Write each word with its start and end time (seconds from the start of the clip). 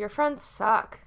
Your 0.00 0.08
friends 0.08 0.42
suck. 0.42 1.00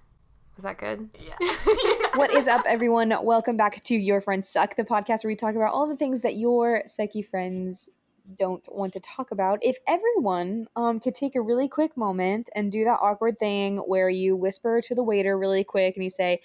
Was 0.56 0.61
that 0.61 0.77
good? 0.77 1.09
Yeah. 1.19 1.33
What 2.13 2.32
is 2.32 2.47
up, 2.47 2.63
everyone? 2.67 3.11
Welcome 3.24 3.58
back 3.58 3.83
to 3.85 3.95
Your 3.95 4.22
Friends 4.22 4.47
Suck, 4.47 4.75
the 4.75 4.83
podcast 4.83 5.24
where 5.24 5.31
we 5.31 5.35
talk 5.35 5.56
about 5.56 5.74
all 5.74 5.88
the 5.88 5.95
things 5.95 6.22
that 6.22 6.35
your 6.35 6.83
sucky 6.85 7.25
friends 7.25 7.90
don't 8.37 8.61
want 8.71 8.93
to 8.93 9.00
talk 9.00 9.32
about. 9.32 9.57
If 9.64 9.77
everyone 9.87 10.68
um, 10.75 11.00
could 11.00 11.15
take 11.15 11.33
a 11.33 11.41
really 11.41 11.68
quick 11.68 11.97
moment 11.97 12.51
and 12.54 12.71
do 12.71 12.83
that 12.83 13.00
awkward 13.01 13.39
thing 13.39 13.77
where 13.77 14.09
you 14.09 14.36
whisper 14.36 14.79
to 14.82 14.93
the 14.93 15.01
waiter 15.01 15.36
really 15.39 15.64
quick 15.64 15.96
and 15.96 16.04
you 16.04 16.11
say, 16.11 16.39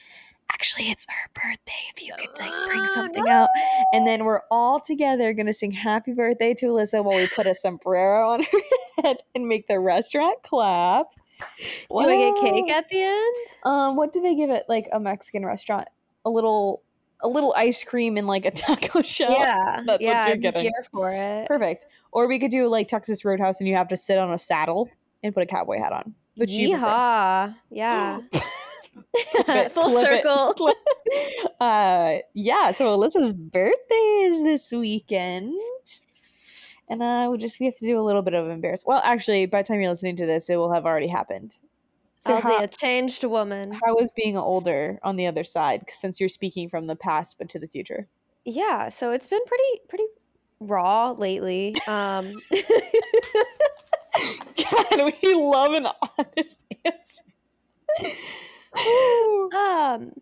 Actually, 0.51 0.91
it's 0.91 1.07
her 1.07 1.31
birthday. 1.35 1.73
If 1.95 2.03
you 2.03 2.15
could 2.17 2.41
like 2.41 2.67
bring 2.67 2.87
something 2.87 3.29
out, 3.29 3.51
and 3.93 4.07
then 4.07 4.25
we're 4.25 4.41
all 4.51 4.81
together 4.81 5.35
gonna 5.35 5.53
sing 5.53 5.73
"Happy 5.73 6.15
Birthday" 6.15 6.55
to 6.55 6.67
Alyssa 6.69 7.05
while 7.05 7.19
we 7.19 7.27
put 7.27 7.47
a 7.47 7.55
sombrero 7.55 8.31
on 8.31 8.45
her 8.45 8.59
head 9.05 9.19
and 9.35 9.47
make 9.47 9.69
the 9.69 9.79
restaurant 9.79 10.43
clap. 10.43 11.09
Do 11.39 12.09
I 12.09 12.17
get 12.17 12.37
cake 12.37 12.71
at 12.71 12.89
the 12.89 13.03
end? 13.03 13.35
Um, 13.65 13.97
what 13.97 14.13
do 14.13 14.21
they 14.21 14.35
give 14.35 14.51
at 14.51 14.69
like 14.69 14.89
a 14.93 15.01
Mexican 15.01 15.45
restaurant? 15.45 15.89
A 16.25 16.31
little, 16.31 16.83
a 17.21 17.29
little 17.29 17.55
ice 17.57 17.85
cream 17.85 18.17
in 18.19 18.27
like 18.27 18.45
a 18.45 18.51
taco 18.53 19.03
shell. 19.03 19.33
yeah, 19.33 19.77
that's 19.77 19.87
what 19.87 20.01
yeah, 20.03 20.27
you're 20.27 20.35
I'm 20.35 20.41
getting. 20.41 20.63
here 20.63 20.85
for 20.91 21.13
it. 21.13 21.47
perfect. 21.47 21.87
Or 22.13 22.27
we 22.27 22.39
could 22.39 22.51
do 22.51 22.69
like 22.69 22.89
Texas 22.89 23.25
Roadhouse, 23.25 23.61
and 23.61 23.69
you 23.69 23.77
have 23.77 23.89
to 23.89 23.97
sit 23.97 24.19
on 24.19 24.33
a 24.33 24.39
saddle 24.39 24.89
and 25.23 25.35
put 25.35 25.43
a 25.43 25.47
cowboy 25.47 25.79
hat 25.79 25.93
on. 25.93 26.15
Which. 26.37 26.51
Yeehaw! 26.51 27.55
Yeah, 27.71 28.21
it, 29.15 29.73
full 29.73 29.91
clip 29.91 30.07
it, 30.07 30.25
circle. 30.25 30.73
uh, 31.61 32.17
yeah. 32.35 32.71
So 32.71 32.97
Alyssa's 32.97 33.33
birthday 33.33 34.25
is 34.27 34.43
this 34.43 34.71
weekend. 34.71 35.55
And 36.91 37.03
uh, 37.03 37.29
we 37.31 37.39
just 37.39 37.61
we 37.61 37.67
have 37.67 37.77
to 37.77 37.87
do 37.87 38.01
a 38.01 38.03
little 38.03 38.23
bit 38.23 38.35
of 38.35 38.49
embarrass. 38.49 38.85
Well, 38.87 39.03
actually, 39.05 39.47
by 39.47 39.63
the 39.63 39.69
time 39.69 39.81
you're 39.81 39.91
listening 39.91 40.17
to 40.17 40.27
this, 40.27 40.49
it 40.49 40.57
will 40.57 40.73
have 40.73 40.87
already 40.87 41.09
happened. 41.09 41.57
So 42.17 42.35
I'll 42.35 42.41
how, 42.41 42.59
be 42.59 42.65
a 42.65 42.69
changed 42.69 43.23
woman. 43.25 43.73
how 43.73 43.97
is 43.99 44.11
being 44.11 44.37
older 44.37 44.99
on 45.03 45.17
the 45.17 45.27
other 45.27 45.45
side? 45.45 45.85
Since 45.89 46.19
you're 46.19 46.29
speaking 46.29 46.69
from 46.69 46.87
the 46.87 46.97
past 46.97 47.37
but 47.39 47.49
to 47.51 47.59
the 47.59 47.69
future. 47.69 48.09
Yeah, 48.45 48.89
so 48.89 49.13
it's 49.13 49.27
been 49.27 49.45
pretty 49.47 49.81
pretty 49.89 50.05
raw 50.61 51.13
lately. 51.13 51.77
Um, 51.87 52.33
God, 54.57 55.13
we 55.23 55.35
love 55.35 55.73
an 55.73 55.87
honest 56.19 56.63
answer. 56.85 57.23
Um, 59.55 60.13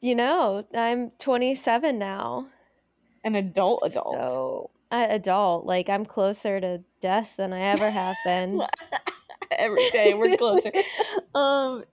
you 0.00 0.14
know, 0.14 0.64
I'm 0.74 1.10
27 1.18 1.98
now. 1.98 2.46
An 3.24 3.34
adult 3.34 3.82
adult. 3.84 4.30
So, 4.30 4.70
adult. 4.98 5.66
Like 5.66 5.88
I'm 5.88 6.04
closer 6.04 6.60
to 6.60 6.82
death 7.00 7.34
than 7.36 7.52
I 7.52 7.60
ever 7.60 7.90
have 7.90 8.16
been. 8.24 8.62
Every 9.52 9.90
day 9.90 10.14
we're 10.14 10.36
closer. 10.36 10.70
um 11.34 11.84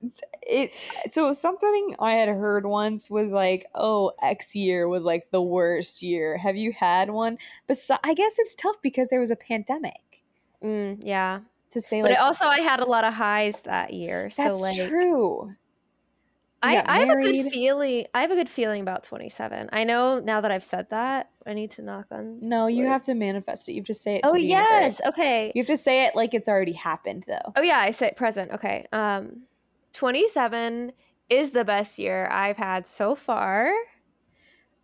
it 0.44 0.72
so 1.10 1.34
something 1.34 1.96
I 2.00 2.14
had 2.14 2.30
heard 2.30 2.66
once 2.66 3.10
was 3.10 3.32
like, 3.32 3.66
oh, 3.74 4.12
X 4.22 4.56
year 4.56 4.88
was 4.88 5.04
like 5.06 5.32
the 5.32 5.42
worst 5.42 6.04
year. 6.04 6.38
Have 6.38 6.56
you 6.56 6.72
had 6.72 7.10
one? 7.10 7.38
But 7.66 7.78
so, 7.78 7.98
I 8.04 8.14
guess 8.14 8.36
it's 8.38 8.54
tough 8.54 8.82
because 8.82 9.10
there 9.10 9.20
was 9.20 9.32
a 9.32 9.36
pandemic 9.36 10.02
Mm, 10.64 11.02
yeah, 11.04 11.42
to 11.72 11.82
say 11.82 12.02
but 12.02 12.12
like 12.12 12.20
also 12.20 12.46
I 12.46 12.62
had 12.62 12.80
a 12.80 12.86
lot 12.86 13.04
of 13.04 13.14
highs 13.14 13.62
that 13.62 13.94
year. 13.94 14.32
that's 14.36 14.60
so 14.60 14.66
like, 14.66 14.90
true. 14.90 15.56
I, 16.64 16.84
I 16.86 17.00
have 17.00 17.10
a 17.10 17.22
good 17.22 17.52
feeling. 17.52 18.06
I 18.14 18.22
have 18.22 18.32
a 18.32 18.36
good 18.36 18.50
feeling 18.50 18.82
about 18.82 19.04
27. 19.04 19.70
I 19.72 19.84
know 19.84 20.20
now 20.20 20.42
that 20.42 20.52
I've 20.52 20.64
said 20.64 20.90
that, 20.90 21.30
I 21.46 21.54
need 21.54 21.72
to 21.72 21.82
knock 21.82 22.08
on. 22.12 22.40
No, 22.42 22.68
you 22.68 22.86
have 22.88 23.04
to 23.04 23.14
manifest 23.14 23.70
it. 23.70 23.74
You 23.74 23.82
have 23.82 23.86
to 23.88 23.94
say 23.94 24.16
it. 24.16 24.24
to 24.24 24.30
Oh 24.32 24.36
yes. 24.36 25.00
universe. 25.00 25.02
Okay. 25.08 25.52
You 25.56 25.62
have 25.62 25.68
to 25.68 25.78
say 25.78 26.06
it 26.06 26.16
like 26.16 26.34
it's 26.34 26.48
already 26.48 26.74
happened, 26.74 27.26
though. 27.28 27.54
Oh 27.56 27.62
yeah, 27.62 27.78
I 27.80 27.92
say 27.92 28.12
present. 28.18 28.52
Okay. 28.52 28.86
Um 28.92 29.48
27 29.94 30.92
is 31.30 31.52
the 31.52 31.66
best 31.66 32.00
year 32.00 32.28
I've 32.32 32.58
had 32.58 32.88
so 32.88 33.16
far. 33.16 33.72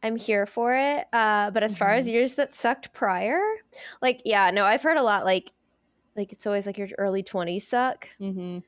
I'm 0.01 0.15
here 0.15 0.45
for 0.45 0.75
it. 0.75 1.07
Uh 1.13 1.51
but 1.51 1.63
as 1.63 1.77
far 1.77 1.91
as 1.93 2.07
Mhm. 2.07 2.11
years 2.11 2.33
that 2.35 2.53
sucked 2.53 2.93
prior, 2.93 3.39
like 4.01 4.21
yeah, 4.25 4.51
no, 4.51 4.65
I've 4.65 4.83
heard 4.83 4.97
a 4.97 5.03
lot 5.03 5.25
like 5.25 5.51
like 6.15 6.31
it's 6.31 6.45
always 6.45 6.65
like 6.67 6.77
your 6.77 6.89
early 6.97 7.23
20s 7.23 7.61
suck. 7.63 8.09
Mm-hmm. 8.21 8.59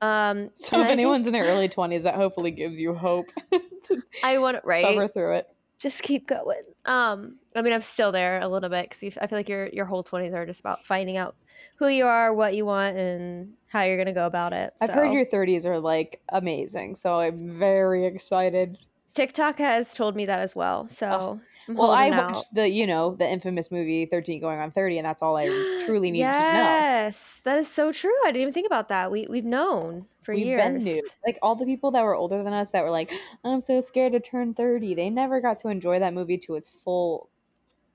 Um 0.00 0.50
So 0.54 0.76
if 0.76 0.82
I 0.82 0.86
think 0.86 0.92
anyone's 0.92 1.26
in 1.26 1.32
their 1.32 1.44
early 1.44 1.68
twenties, 1.68 2.02
that 2.04 2.14
hopefully 2.14 2.50
gives 2.50 2.80
you 2.80 2.94
hope 2.94 3.30
I 4.24 4.38
want 4.38 4.56
it 4.56 4.62
right. 4.64 4.82
suffer 4.84 5.08
through 5.08 5.36
it. 5.36 5.48
just 5.78 6.02
keep 6.02 6.26
going. 6.26 6.62
Um, 6.86 7.36
I 7.54 7.62
mean, 7.62 7.72
I'm 7.72 7.80
still 7.80 8.12
there 8.12 8.40
a 8.40 8.48
little 8.48 8.68
bit 8.68 8.88
because 8.90 9.16
I 9.20 9.26
feel 9.26 9.38
like 9.38 9.48
your 9.48 9.66
your 9.68 9.84
whole 9.86 10.02
20s 10.04 10.34
are 10.34 10.46
just 10.46 10.60
about 10.60 10.84
finding 10.84 11.16
out 11.16 11.34
who 11.78 11.88
you 11.88 12.06
are, 12.06 12.32
what 12.32 12.54
you 12.54 12.64
want, 12.64 12.96
and 12.96 13.52
how 13.68 13.82
you're 13.82 13.98
gonna 13.98 14.12
go 14.12 14.26
about 14.26 14.52
it. 14.52 14.72
I've 14.80 14.90
heard 14.90 15.12
your 15.12 15.24
thirties 15.24 15.66
are 15.66 15.78
like 15.78 16.20
amazing, 16.30 16.94
so 16.96 17.20
I'm 17.20 17.50
very 17.58 18.04
excited. 18.06 18.78
TikTok 19.14 19.58
has 19.58 19.94
told 19.94 20.14
me 20.16 20.26
that 20.26 20.40
as 20.40 20.54
well. 20.56 20.88
So 20.88 21.40
I'm 21.68 21.74
Well, 21.74 21.90
I 21.90 22.10
out. 22.10 22.28
watched 22.28 22.54
the 22.54 22.68
you 22.68 22.86
know 22.86 23.14
the 23.16 23.28
infamous 23.28 23.70
movie 23.70 24.06
Thirteen 24.06 24.40
Going 24.40 24.58
on 24.60 24.70
Thirty, 24.70 24.98
and 24.98 25.06
that's 25.06 25.22
all 25.22 25.36
I 25.36 25.46
truly 25.86 26.10
need 26.10 26.22
to 26.22 26.32
know. 26.32 26.38
Yes, 26.38 27.40
that 27.44 27.58
is 27.58 27.68
so 27.70 27.92
true. 27.92 28.14
I 28.24 28.28
didn't 28.28 28.42
even 28.42 28.54
think 28.54 28.66
about 28.66 28.88
that. 28.88 29.10
We 29.10 29.26
we've 29.28 29.44
known 29.44 30.06
for 30.22 30.34
We've 30.34 30.46
years. 30.46 30.62
been 30.62 30.78
new. 30.78 31.02
Like 31.26 31.38
all 31.42 31.54
the 31.56 31.64
people 31.64 31.90
that 31.92 32.02
were 32.04 32.14
older 32.14 32.42
than 32.42 32.52
us 32.52 32.70
that 32.70 32.84
were 32.84 32.90
like, 32.90 33.12
I'm 33.44 33.60
so 33.60 33.80
scared 33.80 34.12
to 34.12 34.20
turn 34.20 34.54
30. 34.54 34.94
They 34.94 35.10
never 35.10 35.40
got 35.40 35.58
to 35.60 35.68
enjoy 35.68 35.98
that 35.98 36.14
movie 36.14 36.38
to 36.38 36.54
its 36.56 36.68
full 36.68 37.28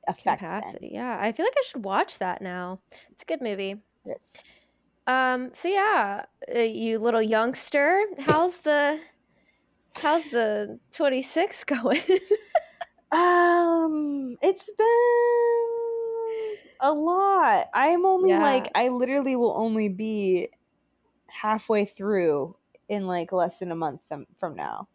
effect. 0.07 0.41
then. 0.41 0.49
Capacity. 0.61 0.89
Yeah, 0.93 1.17
I 1.21 1.31
feel 1.31 1.45
like 1.45 1.53
I 1.57 1.63
should 1.65 1.83
watch 1.85 2.17
that 2.19 2.41
now. 2.41 2.79
It's 3.11 3.23
a 3.23 3.25
good 3.25 3.41
movie. 3.41 3.71
It 4.05 4.17
is. 4.17 4.31
Um. 5.07 5.49
So 5.53 5.67
yeah, 5.67 6.25
uh, 6.53 6.59
you 6.59 6.99
little 6.99 7.21
youngster, 7.21 8.03
how's 8.19 8.59
the 8.61 8.99
how's 9.95 10.25
the 10.25 10.79
26 10.91 11.63
going? 11.65 12.01
Um, 13.11 14.38
it's 14.41 14.72
been 14.72 14.88
a 16.79 16.94
lot. 16.94 17.67
I'm 17.73 18.05
only 18.05 18.35
Yeah. 18.35 18.38
like 18.38 18.72
I 18.75 18.89
literally 18.89 19.35
will 19.35 19.53
only 19.57 19.89
be 19.89 20.49
halfway 21.29 21.85
through 21.85 22.57
in 22.89 23.07
like 23.07 23.31
less 23.31 23.59
than 23.59 23.72
a 23.72 23.75
month 23.75 24.05
from, 24.07 24.27
from 24.38 24.55
now. 24.55 24.89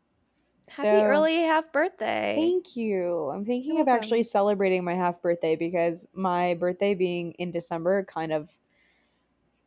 Happy 0.68 1.04
early 1.04 1.40
half 1.40 1.72
birthday. 1.72 2.54
Thank 2.54 2.76
you. 2.76 3.30
I'm 3.30 3.44
thinking 3.44 3.78
You're 3.78 3.80
of 3.80 3.88
actually 3.88 4.22
celebrating 4.22 4.84
my 4.84 4.94
half 4.94 5.20
birthday 5.22 5.56
because 5.56 6.06
my 6.12 6.54
birthday 6.54 6.94
being 6.94 7.32
in 7.32 7.50
December 7.50 8.04
kind 8.04 8.32
of 8.32 8.58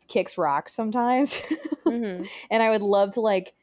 kicks 0.08 0.38
rocks 0.38 0.74
sometimes. 0.74 1.42
hmm 1.86 2.30
and 2.52 2.64
I 2.64 2.70
would 2.70 2.82
love 2.82 3.12
to 3.14 3.22
like 3.22 3.56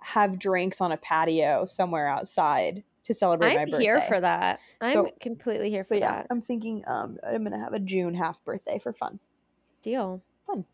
have 0.00 0.38
drinks 0.38 0.80
on 0.80 0.92
a 0.92 0.96
patio 0.96 1.64
somewhere 1.66 2.08
outside 2.08 2.84
to 3.10 3.14
celebrate 3.14 3.54
my 3.54 3.62
I'm 3.62 3.68
birthday. 3.70 3.84
here 3.84 4.00
for 4.02 4.20
that. 4.20 4.60
I'm 4.80 5.06
completely 5.20 5.68
here 5.70 5.82
for 5.82 5.84
that. 5.84 5.86
so 5.88 5.94
for 5.94 6.00
yeah, 6.00 6.12
that. 6.22 6.26
I'm 6.30 6.40
thinking 6.40 6.84
um 6.86 7.18
I'm 7.26 7.42
gonna 7.44 7.58
have 7.58 7.72
a 7.74 7.78
June 7.80 8.14
half 8.14 8.42
birthday 8.44 8.78
for 8.78 8.92
fun. 8.92 9.18
Deal. 9.82 10.22
Fun. 10.46 10.64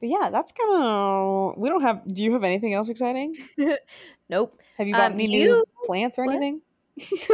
But 0.00 0.08
yeah, 0.08 0.30
that's 0.30 0.52
kind 0.52 0.82
of 0.82 1.54
we 1.56 1.68
don't 1.68 1.82
have. 1.82 2.02
Do 2.12 2.24
you 2.24 2.32
have 2.32 2.44
anything 2.44 2.74
else 2.74 2.88
exciting? 2.88 3.36
Nope. 4.28 4.58
Have 4.78 4.86
you 4.86 4.94
got 4.94 5.12
Um, 5.12 5.20
any 5.20 5.26
you- 5.26 5.44
new 5.44 5.64
plants 5.84 6.18
or 6.18 6.24
what? 6.24 6.36
anything? 6.36 6.62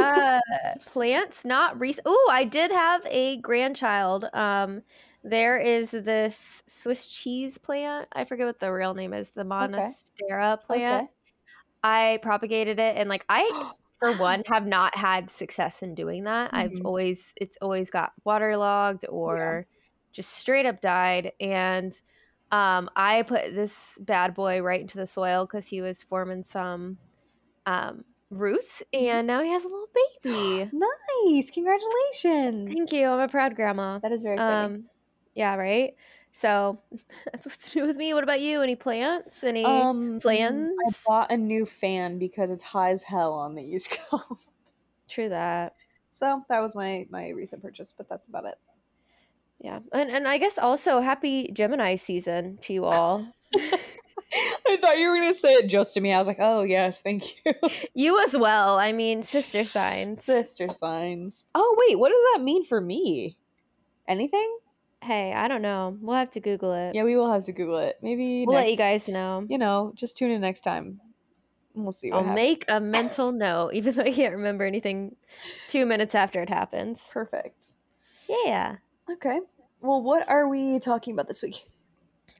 uh, 0.01 0.41
plants, 0.87 1.45
not 1.45 1.79
recent. 1.79 2.03
Oh, 2.07 2.29
I 2.33 2.45
did 2.45 2.73
have 2.73 3.03
a 3.07 3.37
grandchild. 3.39 4.25
Um, 4.35 4.83
there 5.23 5.59
is 5.59 5.93
this 5.93 6.63
Swiss 6.67 7.07
cheese 7.07 7.57
plant. 7.59 8.09
I 8.13 8.25
forget 8.25 8.47
what 8.47 8.59
the 8.59 8.73
real 8.73 8.95
name 8.95 9.13
is. 9.15 9.31
The 9.31 9.45
Monstera 9.45 10.63
plant. 10.63 11.05
Okay. 11.05 11.13
I 11.83 12.19
propagated 12.23 12.79
it, 12.79 12.97
and 12.97 13.09
like 13.09 13.25
I, 13.29 13.51
for 14.01 14.13
one, 14.13 14.43
have 14.47 14.67
not 14.67 14.97
had 14.97 15.31
success 15.31 15.83
in 15.83 15.95
doing 15.95 16.25
that. 16.25 16.51
I've 16.55 16.79
Mhm. 16.79 16.85
always 16.85 17.33
it's 17.37 17.59
always 17.63 17.91
got 17.91 18.13
waterlogged 18.25 19.05
or 19.09 19.67
just 20.13 20.33
straight 20.33 20.67
up 20.67 20.81
died. 20.81 21.33
And 21.41 21.93
um, 22.51 22.91
I 22.97 23.23
put 23.23 23.55
this 23.55 23.99
bad 24.03 24.35
boy 24.35 24.61
right 24.63 24.81
into 24.81 24.99
the 24.99 25.07
soil 25.07 25.47
because 25.47 25.69
he 25.69 25.83
was 25.83 26.03
forming 26.03 26.45
some 26.45 26.99
um, 27.67 28.05
roots, 28.31 28.83
Mm-hmm. 29.01 29.19
and 29.19 29.27
now 29.27 29.43
he 29.43 29.51
has 29.53 29.65
a 29.65 29.69
little 29.69 29.89
baby. 30.23 30.73
Nice, 31.27 31.51
congratulations! 31.51 32.75
Thank 32.75 32.93
you. 32.93 33.07
I'm 33.09 33.21
a 33.21 33.29
proud 33.29 33.57
grandma. 33.57 34.01
That 34.03 34.13
is 34.13 34.23
very 34.23 34.37
exciting. 34.37 34.73
Um, 34.73 34.91
yeah, 35.35 35.55
right. 35.57 35.95
So 36.33 36.79
that's 37.33 37.47
what's 37.47 37.75
new 37.75 37.87
with 37.87 37.97
me. 37.97 38.15
What 38.15 38.25
about 38.25 38.41
you? 38.41 38.63
Any 38.63 38.77
plants? 38.77 39.45
Any? 39.45 39.65
um, 39.65 40.19
plans? 40.21 40.73
I 40.87 40.91
bought 41.07 41.33
a 41.33 41.37
new 41.37 41.67
fan 41.67 42.19
because 42.19 42.51
it's 42.51 42.63
high 42.63 42.91
as 42.91 43.03
hell 43.03 43.35
on 43.35 43.55
the 43.55 43.63
East 43.75 43.91
Coast. 44.11 44.53
True 45.09 45.31
that. 45.31 45.75
So 46.11 46.43
that 46.49 46.61
was 46.61 46.75
my 46.75 47.07
my 47.11 47.29
recent 47.31 47.63
purchase, 47.63 47.93
but 47.97 48.09
that's 48.09 48.29
about 48.29 48.45
it. 48.45 48.57
Yeah, 49.61 49.81
and 49.93 50.11
and 50.11 50.29
I 50.29 50.39
guess 50.39 50.59
also 50.59 51.01
happy 51.01 51.51
Gemini 51.53 51.97
season 51.97 52.59
to 52.63 52.73
you 52.73 52.85
all. 52.85 53.27
I 54.69 54.77
thought 54.77 54.99
you 54.99 55.09
were 55.09 55.17
gonna 55.17 55.33
say 55.35 55.55
it 55.55 55.69
just 55.69 55.95
to 55.95 56.01
me. 56.01 56.13
I 56.13 56.19
was 56.19 56.29
like, 56.29 56.39
oh 56.39 56.63
yes, 56.63 57.01
thank 57.01 57.25
you. 57.45 57.53
you 57.95 58.23
as 58.23 58.37
well. 58.37 58.79
I 58.79 58.93
mean, 58.93 59.23
sister 59.23 59.65
signs. 59.65 60.25
Sister 60.25 60.71
signs. 60.71 61.47
Oh 61.55 61.77
wait, 61.79 61.99
what 61.99 62.11
does 62.11 62.23
that 62.35 62.45
mean 62.45 62.65
for 62.65 62.81
me? 62.81 63.37
Anything? 64.07 64.59
Hey, 65.09 65.33
I 65.33 65.49
don't 65.49 65.63
know. 65.63 65.97
We'll 66.03 66.17
have 66.17 66.33
to 66.33 66.41
Google 66.41 66.75
it. 66.75 66.95
Yeah, 66.95 67.03
we 67.05 67.17
will 67.17 67.33
have 67.33 67.45
to 67.45 67.53
Google 67.53 67.79
it. 67.79 67.97
Maybe 68.03 68.45
we'll 68.47 68.57
let 68.57 68.71
you 68.71 68.77
guys 68.77 69.09
know. 69.09 69.47
You 69.49 69.57
know, 69.57 69.91
just 69.95 70.19
tune 70.19 70.31
in 70.31 70.43
next 70.43 70.61
time. 70.61 71.01
We'll 71.75 71.93
see 71.93 72.11
I'll 72.13 72.19
happens. 72.21 72.35
make 72.35 72.67
a 72.69 72.79
mental 72.79 73.33
note, 73.33 73.73
even 73.73 73.95
though 73.95 74.03
I 74.03 74.13
can't 74.13 74.35
remember 74.35 74.67
anything 74.67 75.17
two 75.67 75.87
minutes 75.87 76.15
after 76.15 76.43
it 76.43 76.51
happens. 76.51 77.09
Perfect. 77.11 77.73
Yeah. 78.29 78.77
Okay. 79.11 79.41
Well, 79.81 80.03
what 80.03 80.29
are 80.29 80.47
we 80.47 80.79
talking 80.79 81.15
about 81.15 81.27
this 81.27 81.43
week? 81.43 81.65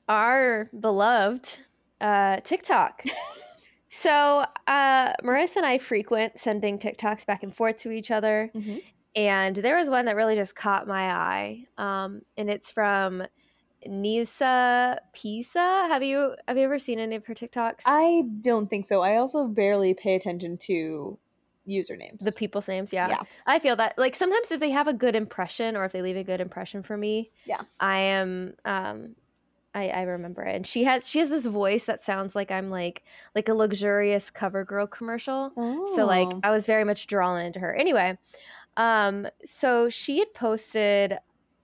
Our 0.07 0.69
beloved 0.79 1.61
uh, 2.03 2.41
TikTok. 2.41 3.03
so, 3.89 4.45
uh, 4.67 5.15
Marissa 5.25 5.57
and 5.57 5.65
I 5.65 5.79
frequent 5.79 6.39
sending 6.39 6.79
TikToks 6.79 7.25
back 7.25 7.43
and 7.43 7.57
forth 7.57 7.79
to 7.79 7.93
each 7.93 8.11
other. 8.11 8.51
Mhm. 8.55 8.83
And 9.17 9.57
there 9.57 9.77
was 9.77 9.91
one 9.91 10.05
that 10.05 10.17
really 10.17 10.37
just 10.37 10.55
caught 10.55 10.87
my 10.87 11.11
eye. 11.13 11.65
Um, 11.77 12.23
and 12.37 12.49
it's 12.51 12.71
from 12.71 13.25
Nisa 13.87 15.01
Pisa. 15.13 15.59
Have 15.89 16.03
you 16.03 16.35
have 16.47 16.57
you 16.57 16.65
ever 16.65 16.79
seen 16.79 16.99
any 16.99 17.17
of 17.17 17.27
her 17.27 17.35
TikToks? 17.35 17.83
I 17.87 18.23
don't 18.41 18.69
think 18.69 18.87
so. 18.87 19.03
I 19.03 19.17
also 19.17 19.47
barely 19.47 19.95
pay 19.95 20.15
attention 20.15 20.57
to 20.59 21.19
usernames. 21.69 22.21
the 22.25 22.33
people's 22.33 22.67
names, 22.67 22.93
yeah. 22.93 23.09
Yeah. 23.09 23.23
I 23.47 23.59
feel 23.59 23.77
that 23.77 23.99
like 23.99 24.15
sometimes 24.15 24.51
if 24.51 24.59
they 24.61 24.71
have 24.71 24.89
a 24.89 24.93
good 24.93 25.15
impression 25.15 25.77
or 25.77 25.85
if 25.85 25.93
they 25.93 26.03
leave 26.03 26.17
a 26.17 26.25
good 26.25 26.41
impression 26.41 26.83
for 26.83 26.97
me, 26.97 27.31
Yeah. 27.45 27.63
I 27.81 27.99
am 27.99 28.55
um 28.65 29.15
I, 29.75 29.89
I 29.91 30.03
remember 30.03 30.43
it. 30.45 30.57
And 30.57 30.67
she 30.67 30.85
has 30.85 31.09
she 31.09 31.19
has 31.21 31.29
this 31.31 31.47
voice 31.47 31.85
that 31.85 32.03
sounds 32.03 32.35
like 32.35 32.51
I'm 32.51 32.71
like 32.71 33.05
like 33.35 33.49
a 33.49 33.55
luxurious 33.55 34.31
CoverGirl 34.31 34.91
commercial. 34.91 35.53
So 35.95 36.05
like 36.07 36.29
Oh. 36.33 36.41
I 36.43 36.51
was 36.51 36.67
very 36.67 36.85
much 36.85 37.07
drawn 37.07 37.41
into 37.41 37.61
her. 37.61 37.75
Anyway, 37.75 38.17
um 38.79 39.29
so 39.45 39.91
she 39.91 40.21
had 40.21 40.35
posted 40.35 41.19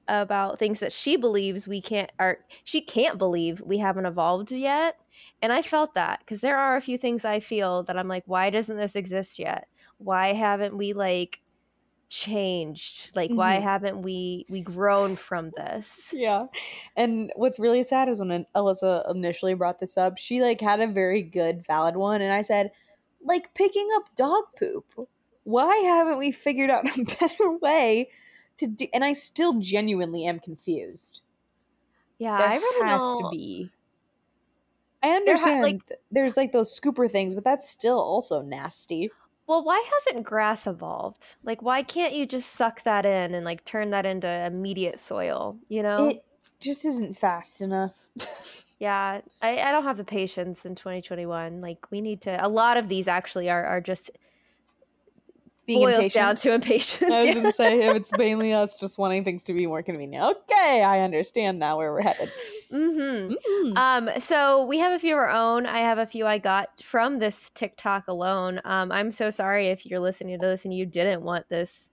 about 0.09 0.59
things 0.59 0.81
that 0.81 0.93
she 0.93 1.17
believes 1.17 1.69
we 1.69 1.83
can't 1.83 2.13
or 2.21 2.47
she 2.65 2.83
can't 2.83 3.19
believe 3.19 3.61
we 3.63 3.79
haven't 3.79 4.07
evolved 4.07 4.53
yet. 4.53 4.97
And 5.43 5.53
I 5.53 5.63
felt 5.63 5.95
that 5.95 6.21
because 6.21 6.43
there 6.43 6.59
are 6.59 6.77
a 6.77 6.83
few 6.83 6.99
things 6.99 7.25
I 7.25 7.41
feel 7.41 7.85
that 7.85 7.99
I'm 7.99 8.09
like, 8.09 8.25
why 8.27 8.51
doesn't 8.51 8.77
this 8.79 8.97
exist 8.97 9.39
yet? 9.39 9.69
Why 9.99 10.35
haven't 10.35 10.77
we 10.79 10.93
like 10.95 11.43
changed? 12.11 13.17
Like 13.17 13.37
why 13.37 13.57
Mhm. 13.57 13.61
haven't 13.61 14.03
we 14.03 14.47
we 14.51 14.63
grown 14.63 15.17
from 15.17 15.53
this? 15.57 16.17
Yeah. 16.17 16.47
And 16.97 17.33
what's 17.37 17.59
really 17.59 17.83
sad 17.83 18.09
is 18.09 18.21
when 18.21 18.47
Alyssa 18.55 19.11
initially 19.11 19.55
brought 19.55 19.81
this 19.81 19.97
up, 19.97 20.19
she 20.19 20.41
like 20.43 20.61
had 20.61 20.81
a 20.81 20.87
very 20.87 21.23
good 21.23 21.65
valid 21.67 21.97
one 21.97 22.21
and 22.23 22.33
I 22.33 22.43
said, 22.43 22.71
like 23.21 23.55
picking 23.55 23.89
up 23.97 24.15
dog 24.17 24.45
poop. 24.59 25.09
Why 25.45 25.77
haven't 25.77 26.19
we 26.19 26.33
figured 26.33 26.71
out 26.71 26.87
a 26.99 27.05
better 27.21 27.53
way 27.53 28.11
to 28.59 28.67
do 28.67 28.87
and 28.93 29.05
I 29.05 29.13
still 29.13 29.55
genuinely 29.55 30.25
am 30.27 30.39
confused. 30.41 31.21
Yeah, 32.19 32.37
There 32.39 32.47
I 32.49 32.57
really 32.57 32.89
has 32.89 33.01
don't. 33.01 33.23
to 33.25 33.31
be. 33.31 33.71
I 35.03 35.11
understand 35.11 35.63
like- 35.63 35.81
there's 36.11 36.37
like 36.37 36.53
those 36.53 36.79
scooper 36.79 37.11
things, 37.11 37.35
but 37.35 37.45
that's 37.45 37.69
still 37.69 37.99
also 38.01 38.43
nasty. 38.43 39.11
Well, 39.47 39.63
why 39.63 39.85
hasn't 39.93 40.25
grass 40.25 40.67
evolved? 40.67 41.35
Like, 41.43 41.61
why 41.61 41.83
can't 41.83 42.15
you 42.15 42.25
just 42.25 42.51
suck 42.51 42.83
that 42.85 43.05
in 43.05 43.35
and 43.35 43.45
like 43.45 43.65
turn 43.67 43.91
that 43.91 44.07
into 44.07 44.27
immediate 44.27 44.99
soil? 44.99 45.59
You 45.69 45.83
know? 45.83 46.09
It 46.09 46.25
just 46.61 46.87
isn't 46.87 47.19
fast 47.19 47.61
enough. 47.61 47.93
yeah, 48.79 49.21
I, 49.43 49.59
I 49.59 49.71
don't 49.73 49.83
have 49.83 49.99
the 49.99 50.05
patience 50.05 50.65
in 50.65 50.75
2021. 50.75 51.61
Like, 51.61 51.91
we 51.91 52.01
need 52.01 52.23
to. 52.23 52.43
A 52.43 52.49
lot 52.49 52.79
of 52.79 52.89
these 52.89 53.07
actually 53.07 53.51
are 53.51 53.65
are 53.65 53.83
just 53.83 54.11
Being 55.67 55.81
boils 55.81 55.95
impatient. 55.95 56.15
down 56.15 56.37
to 56.37 56.53
impatience. 56.53 57.11
I 57.11 57.17
was 57.17 57.25
yeah. 57.27 57.35
gonna 57.35 57.53
say 57.53 57.81
if 57.87 57.97
it's 57.97 58.13
mainly 58.19 58.53
us 58.53 58.77
just 58.77 58.99
wanting 58.99 59.25
things 59.25 59.43
to 59.45 59.55
be 59.55 59.67
more 59.67 59.83
convenient. 59.83 60.37
Okay, 60.51 60.83
I 60.83 61.01
understand 61.01 61.59
now 61.59 61.79
where 61.79 61.93
we're 61.93 62.03
headed. 62.03 62.31
mm-hmm. 62.71 63.35
Mm. 63.69 63.77
Um, 63.77 64.21
so 64.21 64.67
we 64.67 64.79
have 64.79 64.93
a 64.93 64.99
few 64.99 65.15
of 65.15 65.19
our 65.19 65.31
own. 65.31 65.65
I 65.67 65.79
have 65.79 65.99
a 65.99 66.07
few 66.07 66.27
I 66.27 66.39
got 66.39 66.83
from 66.83 67.19
this 67.19 67.51
TikTok 67.51 68.09
alone. 68.09 68.61
Um, 68.65 68.93
I'm 68.93 69.11
so 69.11 69.31
sorry 69.31 69.69
if 69.69 69.87
you're 69.87 70.01
listening 70.01 70.39
to 70.39 70.47
this 70.47 70.65
and 70.65 70.75
you 70.75 70.85
didn't 70.85 71.23
want 71.23 71.49
this 71.49 71.91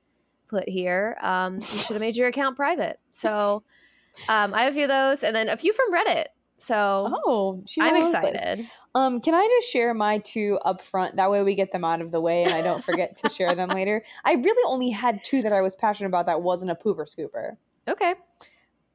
put 0.50 0.68
here. 0.68 1.18
Um, 1.22 1.56
you 1.60 1.62
should 1.64 1.94
have 1.94 2.02
made 2.02 2.18
your 2.18 2.28
account 2.28 2.58
private. 2.58 3.00
So 3.12 3.64
um, 4.28 4.54
I 4.54 4.64
have 4.64 4.74
a 4.74 4.76
few 4.76 4.84
of 4.84 4.90
those, 4.90 5.24
and 5.24 5.34
then 5.36 5.48
a 5.50 5.56
few 5.58 5.72
from 5.74 5.94
Reddit. 5.94 6.26
So 6.58 7.10
Oh, 7.26 7.64
I'm 7.80 7.96
all 7.96 8.02
over 8.04 8.12
the 8.12 8.20
place. 8.20 8.34
excited. 8.36 8.68
Um, 8.94 9.22
can 9.22 9.34
I 9.34 9.48
just 9.60 9.72
share 9.72 9.94
my 9.94 10.18
two 10.18 10.60
up 10.66 10.82
front? 10.82 11.16
That 11.16 11.32
way 11.32 11.42
we 11.44 11.56
get 11.56 11.72
them 11.72 11.86
out 11.86 12.02
of 12.02 12.12
the 12.12 12.20
way 12.20 12.44
and 12.44 12.52
I 12.54 12.62
don't 12.62 12.84
forget 12.84 13.16
to 13.18 13.30
share 13.30 13.56
them 13.56 13.70
later. 13.70 14.04
I 14.26 14.34
really 14.34 14.64
only 14.68 14.90
had 14.90 15.24
two 15.24 15.42
that 15.44 15.54
I 15.54 15.62
was 15.62 15.76
passionate 15.76 16.10
about 16.10 16.26
that 16.26 16.42
wasn't 16.42 16.72
a 16.72 16.76
pooper 16.76 17.06
scooper. 17.08 17.56
Okay. 17.88 18.16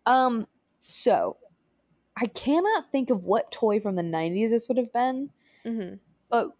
Um, 0.04 0.46
so 0.82 1.38
I 2.16 2.26
cannot 2.26 2.90
think 2.92 3.10
of 3.10 3.24
what 3.24 3.50
toy 3.52 3.80
from 3.80 3.96
the 3.96 4.02
90s 4.02 4.50
this 4.50 4.68
would 4.68 4.78
have 4.78 4.92
been, 4.92 5.30
Mm-hmm. 5.64 5.94
but 6.30 6.50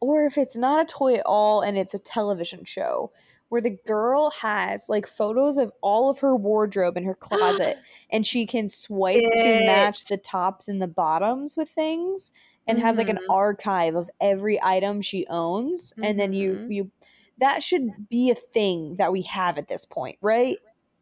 or 0.00 0.24
if 0.24 0.38
it's 0.38 0.56
not 0.56 0.80
a 0.82 0.84
toy 0.86 1.14
at 1.14 1.26
all 1.26 1.60
and 1.60 1.76
it's 1.76 1.92
a 1.94 1.98
television 1.98 2.64
show 2.64 3.10
where 3.54 3.62
the 3.62 3.78
girl 3.86 4.30
has 4.30 4.88
like 4.88 5.06
photos 5.06 5.58
of 5.58 5.70
all 5.80 6.10
of 6.10 6.18
her 6.18 6.34
wardrobe 6.34 6.96
in 6.96 7.04
her 7.04 7.14
closet 7.14 7.76
and 8.10 8.26
she 8.26 8.46
can 8.46 8.68
swipe 8.68 9.22
to 9.36 9.64
match 9.64 10.06
the 10.06 10.16
tops 10.16 10.66
and 10.66 10.82
the 10.82 10.88
bottoms 10.88 11.56
with 11.56 11.68
things 11.68 12.32
and 12.66 12.80
has 12.80 12.98
like 12.98 13.08
an 13.08 13.18
Mhm. 13.18 13.32
archive 13.32 13.94
of 13.94 14.10
every 14.20 14.60
item 14.60 15.00
she 15.00 15.24
owns 15.30 15.92
and 16.02 16.18
then 16.18 16.32
you 16.32 16.54
Mhm. 16.54 16.70
you 16.74 16.90
that 17.38 17.62
should 17.62 18.08
be 18.08 18.28
a 18.28 18.34
thing 18.34 18.96
that 18.96 19.12
we 19.12 19.22
have 19.22 19.56
at 19.56 19.68
this 19.68 19.84
point 19.84 20.18
right 20.20 20.56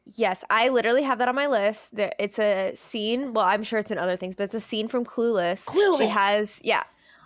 Yes, 0.05 0.43
I 0.50 0.69
literally 0.69 1.05
have 1.05 1.19
that 1.19 1.28
on 1.28 1.37
my 1.37 1.46
list. 1.46 1.94
There, 1.94 2.12
it's 2.19 2.40
a 2.40 2.75
scene. 2.75 3.32
Well, 3.34 3.44
I'm 3.44 3.62
sure 3.62 3.78
it's 3.78 3.93
in 3.93 3.98
other 3.98 4.16
things, 4.16 4.34
but 4.34 4.43
it's 4.44 4.55
a 4.55 4.58
scene 4.60 4.88
from 4.88 5.05
Clueless. 5.05 5.64
Clueless. 5.64 5.98
She 5.98 6.06
has, 6.08 6.60
yeah, 6.64 6.82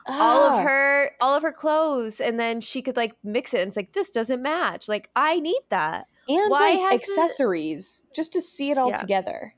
all 0.08 0.40
Ah. 0.50 0.58
of 0.58 0.64
her, 0.64 1.10
all 1.20 1.34
of 1.34 1.42
her 1.42 1.52
clothes, 1.52 2.20
and 2.20 2.38
then 2.38 2.60
she 2.60 2.82
could 2.82 2.96
like 2.96 3.14
mix 3.24 3.52
it. 3.54 3.60
And 3.60 3.68
it's 3.68 3.76
like 3.76 3.92
this 3.92 4.10
doesn't 4.10 4.42
match. 4.42 4.88
Like 4.88 5.10
I 5.16 5.40
need 5.40 5.60
that. 5.70 6.06
and 6.28 6.50
why 6.50 6.74
like 6.74 6.94
it- 6.94 6.94
accessories 7.02 8.02
just 8.14 8.32
to 8.32 8.40
see 8.40 8.70
it 8.70 8.78
all 8.78 8.88
Yeah. 8.90 8.96
together 8.96 9.54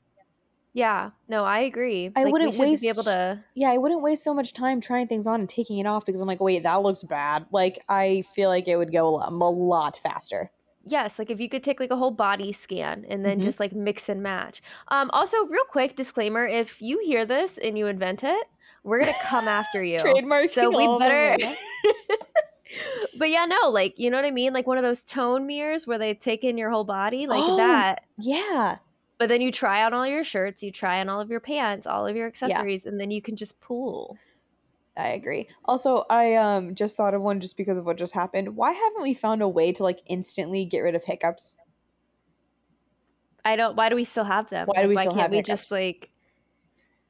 Yeah, 0.71 1.09
no, 1.27 1.43
I 1.45 1.59
agree. 1.61 2.11
I 2.15 2.23
like, 2.25 2.31
wouldn't 2.31 2.51
we 2.51 2.75
should 2.75 2.81
be 2.81 2.87
able 2.89 2.97
waste- 2.97 3.07
to. 3.09 3.43
yeah 3.55 3.71
i 3.71 3.77
wouldn't 3.79 4.03
waste 4.03 4.23
so 4.23 4.35
much 4.35 4.53
time 4.53 4.79
trying 4.79 5.07
things 5.07 5.25
on 5.25 5.39
and 5.39 5.49
taking 5.49 5.79
it 5.79 5.87
off 5.87 6.05
because 6.05 6.21
i'm 6.21 6.27
like 6.27 6.39
wait 6.39 6.61
that 6.63 6.83
looks 6.83 7.01
bad 7.03 7.47
like 7.51 7.83
i 7.89 8.21
feel 8.35 8.49
like 8.49 8.67
it 8.67 8.77
would 8.77 8.91
go 8.91 9.07
a 9.07 9.09
lot, 9.09 9.31
a 9.31 9.35
lot 9.35 9.97
faster 9.97 10.51
Yes, 10.85 11.19
like 11.19 11.29
if 11.29 11.39
you 11.41 11.49
could 11.49 11.61
take 11.61 11.79
like 11.79 11.91
a 11.91 11.97
whole 11.97 12.09
body 12.09 12.51
scan 12.51 13.05
and 13.09 13.23
then 13.25 13.39
Mhm. 13.39 13.43
just 13.43 13.59
like 13.59 13.73
mix 13.73 14.09
and 14.09 14.23
match. 14.23 14.61
Um, 14.87 15.09
also, 15.11 15.45
real 15.45 15.65
quick 15.69 15.95
disclaimer: 15.95 16.47
if 16.47 16.81
you 16.81 16.99
hear 16.99 17.25
this 17.25 17.57
and 17.59 17.77
you 17.77 17.85
invent 17.85 18.23
it, 18.23 18.47
we're 18.83 18.99
gonna 18.99 19.13
come 19.21 19.47
after 19.47 19.83
you. 19.83 19.99
trademark 19.99 20.47
So 20.49 20.69
we 20.75 20.87
better. 20.99 21.37
but 23.17 23.29
yeah, 23.29 23.45
no, 23.45 23.69
like 23.69 23.97
you 23.99 24.09
know 24.09 24.17
what 24.17 24.25
I 24.25 24.31
mean, 24.31 24.53
like 24.53 24.67
one 24.67 24.77
of 24.77 24.83
those 24.83 25.03
tone 25.03 25.45
mirrors 25.47 25.85
where 25.87 25.97
they 25.97 26.13
take 26.13 26.43
in 26.43 26.57
your 26.57 26.69
whole 26.69 26.83
body, 26.83 27.27
like 27.27 27.41
Oh. 27.43 27.57
that. 27.57 28.01
yeah 28.17 28.77
But 29.17 29.29
then 29.29 29.41
you 29.41 29.51
try 29.51 29.83
on 29.83 29.93
all 29.93 30.07
your 30.07 30.23
shirts, 30.23 30.63
you 30.63 30.71
try 30.71 30.99
on 30.99 31.09
all 31.09 31.19
of 31.21 31.29
your 31.29 31.39
pants, 31.39 31.85
all 31.87 32.05
of 32.07 32.15
your 32.15 32.27
accessories, 32.27 32.85
and 32.85 32.99
then 32.99 33.11
you 33.11 33.21
can 33.21 33.35
just 33.35 33.59
pool. 33.59 34.17
i 34.97 35.09
agree 35.09 35.47
also 35.65 36.03
i 36.09 36.35
um 36.35 36.75
just 36.75 36.97
thought 36.97 37.13
of 37.13 37.21
one 37.21 37.39
just 37.39 37.55
because 37.55 37.77
of 37.77 37.85
what 37.85 37.95
just 37.97 38.13
happened 38.13 38.55
why 38.57 38.71
haven't 38.73 39.01
we 39.03 39.13
found 39.13 39.41
a 39.41 39.47
way 39.47 39.71
to 39.71 39.81
like 39.83 39.99
instantly 40.07 40.65
get 40.65 40.81
rid 40.81 40.95
of 40.95 41.03
hiccups 41.05 41.55
I 43.45 43.55
don't. 43.55 43.77
Why 43.77 43.87
do 43.87 43.95
we 43.95 44.03
still 44.03 44.25
have 44.25 44.49
them? 44.49 44.67
Why 44.67 44.81
do 44.83 44.89
we 44.89 44.95
why 44.95 45.03
still 45.03 45.13
can't 45.13 45.31
we 45.31 45.41
just 45.41 45.71
like 45.71 46.09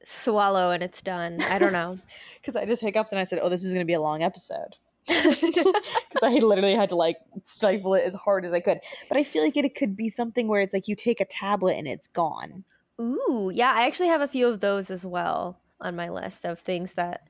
swallow 0.10 0.72
and 0.72 0.84
it's 0.84 1.02
done? 1.02 1.42
I 1.44 1.60
don't 1.60 1.74
know. 1.74 2.00
because 2.42 2.56
i 2.56 2.66
just 2.66 2.82
hiccuped 2.82 3.12
and 3.12 3.20
i 3.20 3.24
said 3.24 3.40
oh 3.42 3.50
this 3.50 3.64
is 3.64 3.74
going 3.74 3.84
to 3.84 3.88
be 3.88 3.94
a 3.94 4.02
long 4.02 4.24
episode 4.24 4.78
because 5.08 6.24
I 6.24 6.34
literally 6.34 6.76
had 6.76 6.90
to 6.90 6.96
like 6.96 7.18
stifle 7.44 7.96
it 7.96 8.04
as 8.04 8.14
hard 8.14 8.46
as 8.46 8.54
I 8.54 8.60
could. 8.60 8.80
But 9.08 9.18
I 9.18 9.24
feel 9.24 9.44
like 9.44 9.58
it, 9.58 9.66
it 9.66 9.74
could 9.74 9.96
be 9.96 10.08
something 10.08 10.48
where 10.48 10.62
it's 10.62 10.74
like 10.74 10.88
you 10.88 10.96
take 10.96 11.20
a 11.20 11.26
tablet 11.26 11.78
and 11.78 11.88
it's 11.88 12.06
gone. 12.06 12.64
Ooh, 13.02 13.50
yeah, 13.52 13.74
I 13.74 13.88
actually 13.88 14.10
have 14.10 14.22
a 14.22 14.28
few 14.28 14.46
of 14.46 14.60
those 14.60 14.92
as 14.92 15.08
well 15.08 15.58
on 15.82 15.96
my 15.96 16.10
list 16.10 16.46
of 16.46 16.60
things 16.60 16.94
that 16.94 17.22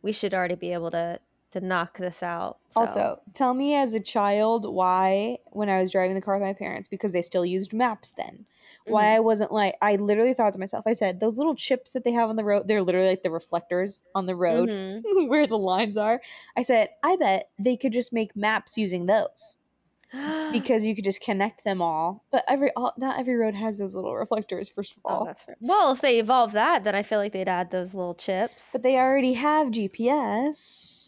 we 0.00 0.12
should 0.12 0.32
already 0.32 0.54
be 0.54 0.72
able 0.72 0.92
to 0.92 1.18
to 1.54 1.60
knock 1.60 1.98
this 1.98 2.22
out. 2.22 2.58
So. 2.70 2.80
Also, 2.80 3.20
tell 3.32 3.54
me 3.54 3.74
as 3.74 3.94
a 3.94 4.00
child 4.00 4.70
why, 4.72 5.38
when 5.46 5.68
I 5.68 5.80
was 5.80 5.90
driving 5.90 6.14
the 6.14 6.20
car 6.20 6.34
with 6.38 6.46
my 6.46 6.52
parents, 6.52 6.86
because 6.86 7.12
they 7.12 7.22
still 7.22 7.44
used 7.44 7.72
maps 7.72 8.12
then, 8.12 8.44
why 8.86 9.04
Mhm. 9.04 9.16
I 9.16 9.20
wasn't 9.20 9.50
like, 9.52 9.76
I 9.80 9.96
literally 9.96 10.34
thought 10.34 10.52
to 10.52 10.58
myself, 10.58 10.86
I 10.86 10.92
said, 10.92 11.18
those 11.20 11.38
little 11.38 11.54
chips 11.54 11.92
that 11.92 12.04
they 12.04 12.12
have 12.12 12.28
on 12.28 12.36
the 12.36 12.44
road, 12.44 12.68
they're 12.68 12.82
literally 12.82 13.08
like 13.08 13.22
the 13.22 13.30
reflectors 13.30 14.04
on 14.14 14.26
the 14.26 14.36
road 14.36 14.68
Mhm. 14.68 15.02
where 15.28 15.46
the 15.46 15.58
lines 15.58 15.96
are. 15.96 16.20
I 16.56 16.62
said, 16.62 16.90
I 17.02 17.16
bet 17.16 17.48
they 17.58 17.76
could 17.76 17.92
just 17.92 18.12
make 18.12 18.36
maps 18.36 18.76
using 18.76 19.06
those. 19.06 19.58
because 20.52 20.84
you 20.84 20.94
could 20.94 21.02
just 21.02 21.20
connect 21.20 21.64
them 21.64 21.82
all. 21.82 22.22
But 22.30 22.44
every 22.46 22.70
all, 22.76 22.92
not 22.96 23.18
every 23.18 23.34
road 23.34 23.56
has 23.56 23.78
those 23.78 23.96
little 23.96 24.14
reflectors. 24.14 24.68
First 24.68 24.92
of 24.92 24.98
oh, 25.04 25.08
all, 25.08 25.24
that's 25.24 25.42
fair. 25.42 25.56
Well, 25.60 25.90
if 25.92 26.00
they 26.02 26.20
evolve 26.20 26.52
that, 26.52 26.84
then 26.84 26.94
I 26.94 27.02
feel 27.02 27.18
like 27.18 27.32
they'd 27.32 27.48
add 27.48 27.72
those 27.72 27.94
little 27.94 28.14
chips. 28.14 28.68
but 28.72 28.84
they 28.84 28.96
already 28.96 29.32
have 29.32 29.72
GPS. 29.72 31.03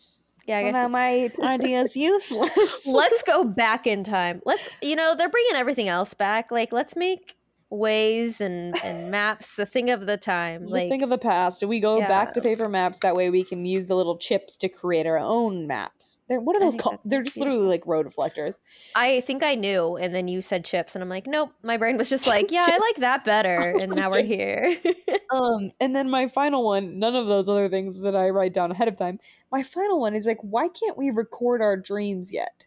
Yeah, 0.47 0.59
I 0.59 0.61
so 0.61 0.65
guess 0.67 0.73
now 0.75 0.89
my 0.89 1.31
idea 1.43 1.81
is 1.81 1.97
useless. 1.97 2.87
let's 2.87 3.23
go 3.23 3.45
back 3.45 3.87
in 3.87 4.05
time. 4.05 4.43
Let's, 4.45 4.69
you 4.81 4.97
know, 4.97 5.15
they're 5.17 5.29
bringing 5.29 5.55
everything 5.55 5.89
else 5.89 6.15
back. 6.15 6.51
Like, 6.51 6.73
let's 6.73 6.97
make 6.97 7.36
ways 7.69 8.41
and 8.41 8.77
and 8.85 9.11
maps 9.11 9.57
the 9.57 9.67
thing 9.67 9.91
of 9.91 10.07
the 10.07 10.17
time 10.17 10.67
The 10.67 10.71
like 10.71 10.89
thing 10.89 11.03
of 11.03 11.11
the 11.11 11.19
past. 11.19 11.65
We 11.65 11.81
go 11.81 11.99
back 12.01 12.33
to 12.35 12.41
paper 12.41 12.69
maps. 12.69 13.01
That 13.01 13.17
way 13.17 13.31
we 13.31 13.43
can 13.43 13.65
use 13.65 13.87
the 13.87 13.97
little 13.97 14.19
chips 14.19 14.57
to 14.59 14.69
create 14.69 15.07
our 15.07 15.19
own 15.19 15.67
maps. 15.67 16.21
They're, 16.29 16.41
what 16.41 16.55
are 16.57 16.61
those 16.61 16.77
called? 16.77 16.99
They're 17.05 17.23
just 17.23 17.37
beautiful. 17.37 17.59
literally 17.59 17.69
like 17.69 17.87
road 17.87 18.07
reflectors. 18.07 18.61
i 18.95 19.21
think 19.23 19.43
i 19.43 19.55
knew 19.55 19.97
and 19.97 20.15
then 20.15 20.29
you 20.29 20.41
said 20.41 20.65
chips 20.65 20.95
and 20.95 21.03
i'm 21.03 21.09
like 21.09 21.27
nope 21.27 21.51
my 21.63 21.77
brain 21.77 21.97
was 21.97 22.09
just 22.09 22.27
like 22.27 22.51
yeah 22.51 22.65
i 22.65 22.79
like 22.79 22.97
that 22.97 23.25
better 23.25 23.77
and 23.81 23.93
now 23.93 24.11
we're 24.11 24.23
here 24.23 24.77
Um, 25.31 25.73
and 25.81 25.95
then 25.95 26.09
my 26.09 26.29
final 26.29 26.65
one, 26.65 27.01
none 27.01 27.17
of 27.17 27.27
those 27.27 27.49
other 27.49 27.69
things 27.69 28.01
that 28.03 28.15
I 28.15 28.29
write 28.31 28.55
down 28.55 28.71
ahead 28.71 28.87
of 28.87 28.97
time. 28.97 29.19
My 29.51 29.65
final 29.65 30.01
one 30.01 30.15
is 30.15 30.25
like, 30.27 30.39
why 30.41 30.69
can't 30.69 30.97
we 30.97 31.11
record 31.11 31.61
our 31.61 31.77
dreams 31.77 32.33
yet? 32.33 32.65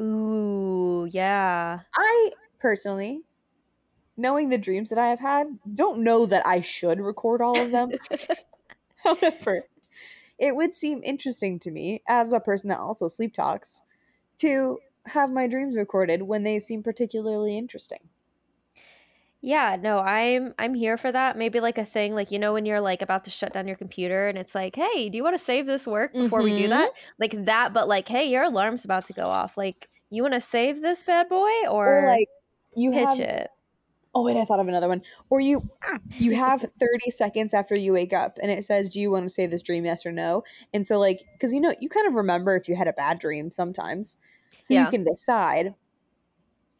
ooh 0.00 1.08
yeah 1.10 1.80
I 1.94 2.30
personally, 2.60 3.22
knowing 4.18 4.50
the 4.50 4.58
dreams 4.58 4.90
that 4.90 4.98
I 4.98 5.08
have 5.08 5.20
had, 5.20 5.58
don't 5.74 6.00
know 6.04 6.26
that 6.26 6.46
I 6.46 6.60
should 6.60 7.00
record 7.00 7.42
all 7.42 7.60
of 7.62 7.72
them. 7.72 7.94
However, 9.04 9.68
it 10.38 10.56
would 10.56 10.74
seem 10.74 11.02
interesting 11.04 11.58
to 11.60 11.70
me 11.72 12.02
as 12.08 12.32
a 12.32 12.40
person 12.40 12.68
that 12.70 12.80
also 12.80 13.08
sleep 13.08 13.34
talks 13.34 13.82
to 14.38 14.80
have 15.06 15.32
my 15.32 15.46
dreams 15.48 15.76
recorded 15.76 16.22
when 16.22 16.44
they 16.44 16.58
seem 16.60 16.82
particularly 16.82 17.58
interesting. 17.58 18.10
Yeah, 19.40 19.76
no, 19.76 19.98
I'm 20.00 20.52
I'm 20.58 20.74
here 20.74 20.96
for 20.96 21.12
that. 21.12 21.36
Maybe 21.36 21.60
like 21.60 21.78
a 21.78 21.84
thing 21.84 22.12
like 22.14 22.32
you 22.32 22.40
know 22.40 22.52
when 22.52 22.66
you're 22.66 22.80
like 22.80 23.02
about 23.02 23.22
to 23.24 23.30
shut 23.30 23.52
down 23.52 23.68
your 23.68 23.76
computer 23.76 24.26
and 24.26 24.36
it's 24.36 24.54
like, 24.54 24.74
"Hey, 24.74 25.08
do 25.08 25.16
you 25.16 25.22
want 25.22 25.34
to 25.34 25.38
save 25.38 25.66
this 25.66 25.86
work 25.86 26.16
before 26.18 26.42
we 26.42 26.52
do 26.52 26.66
Mhm. 26.66 26.68
that?" 26.68 26.90
Like 27.20 27.44
that, 27.44 27.72
but 27.72 27.86
like, 27.88 28.08
"Hey, 28.08 28.24
your 28.28 28.42
alarm's 28.44 28.84
about 28.84 29.06
to 29.06 29.12
go 29.12 29.28
off. 29.28 29.56
Like, 29.56 29.88
you 30.10 30.22
want 30.22 30.34
to 30.34 30.40
save 30.40 30.80
this 30.82 31.04
bad 31.04 31.28
boy 31.28 31.68
or, 31.68 32.02
Or 32.02 32.02
like 32.04 32.28
you 32.76 32.92
pitch 32.92 33.20
have 33.20 33.20
it?" 33.20 33.50
Oh 34.18 34.24
wait, 34.24 34.36
I 34.36 34.44
thought 34.44 34.58
of 34.58 34.66
another 34.66 34.88
one. 34.88 35.02
Or 35.30 35.38
you 35.38 35.70
you 36.18 36.34
have 36.34 36.62
30 36.62 37.10
seconds 37.10 37.54
after 37.54 37.76
you 37.76 37.92
wake 37.92 38.12
up 38.12 38.36
and 38.42 38.50
it 38.50 38.64
says, 38.64 38.92
Do 38.92 39.00
you 39.00 39.12
want 39.12 39.26
to 39.26 39.28
save 39.28 39.52
this 39.52 39.62
dream, 39.62 39.84
yes 39.84 40.04
or 40.04 40.10
no? 40.10 40.42
And 40.74 40.84
so 40.84 40.98
like 40.98 41.22
because 41.34 41.54
you 41.54 41.60
know 41.60 41.72
you 41.78 41.88
kind 41.88 42.08
of 42.08 42.14
remember 42.14 42.56
if 42.56 42.68
you 42.68 42.74
had 42.74 42.88
a 42.88 42.92
bad 42.92 43.20
dream 43.20 43.52
sometimes. 43.52 44.16
So 44.58 44.74
you 44.74 44.88
can 44.88 45.04
decide. 45.04 45.76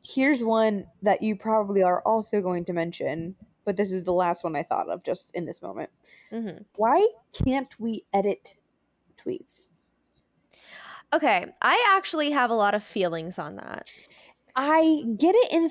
Here's 0.04 0.42
one 0.42 0.86
that 1.02 1.22
you 1.22 1.36
probably 1.36 1.84
are 1.84 2.02
also 2.04 2.40
going 2.40 2.64
to 2.64 2.72
mention, 2.72 3.36
but 3.64 3.76
this 3.76 3.92
is 3.92 4.02
the 4.02 4.12
last 4.12 4.42
one 4.42 4.56
I 4.56 4.64
thought 4.64 4.88
of 4.88 5.04
just 5.04 5.32
in 5.36 5.44
this 5.44 5.62
moment. 5.62 5.90
Mhm. 6.32 6.64
Why 6.74 7.06
can't 7.32 7.72
we 7.78 8.04
edit 8.12 8.56
tweets? 9.16 9.70
Okay, 11.12 11.46
I 11.62 11.94
actually 11.96 12.32
have 12.32 12.50
a 12.50 12.54
lot 12.54 12.74
of 12.74 12.82
feelings 12.82 13.38
on 13.38 13.54
that. 13.56 13.88
I 14.56 15.04
get 15.16 15.36
it 15.36 15.52
in 15.52 15.70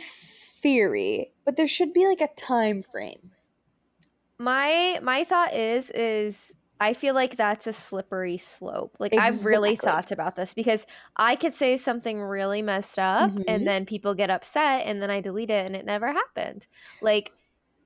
theory, 0.61 1.33
but 1.45 1.55
there 1.55 1.67
should 1.67 1.93
be 1.93 2.07
like 2.07 2.21
a 2.21 2.33
time 2.35 2.81
frame. 2.81 3.31
My 4.39 4.99
my 5.01 5.23
thought 5.23 5.53
is 5.53 5.89
is 5.91 6.53
I 6.79 6.93
feel 6.93 7.15
like 7.15 7.37
that's 7.37 7.65
a 7.65 7.73
slippery 7.73 8.37
slope. 8.37 8.95
Like 8.99 9.15
I've 9.17 9.43
really 9.45 9.75
thought 9.75 10.11
about 10.11 10.35
this 10.35 10.53
because 10.53 10.85
I 11.15 11.35
could 11.35 11.55
say 11.55 11.75
something 11.75 12.21
really 12.21 12.61
messed 12.61 12.99
up 12.99 13.31
Mhm. 13.31 13.45
and 13.47 13.67
then 13.67 13.85
people 13.87 14.13
get 14.13 14.29
upset 14.29 14.85
and 14.85 15.01
then 15.01 15.09
I 15.09 15.21
delete 15.21 15.49
it 15.49 15.65
and 15.65 15.75
it 15.75 15.85
never 15.85 16.11
happened. 16.13 16.67
Like 17.01 17.33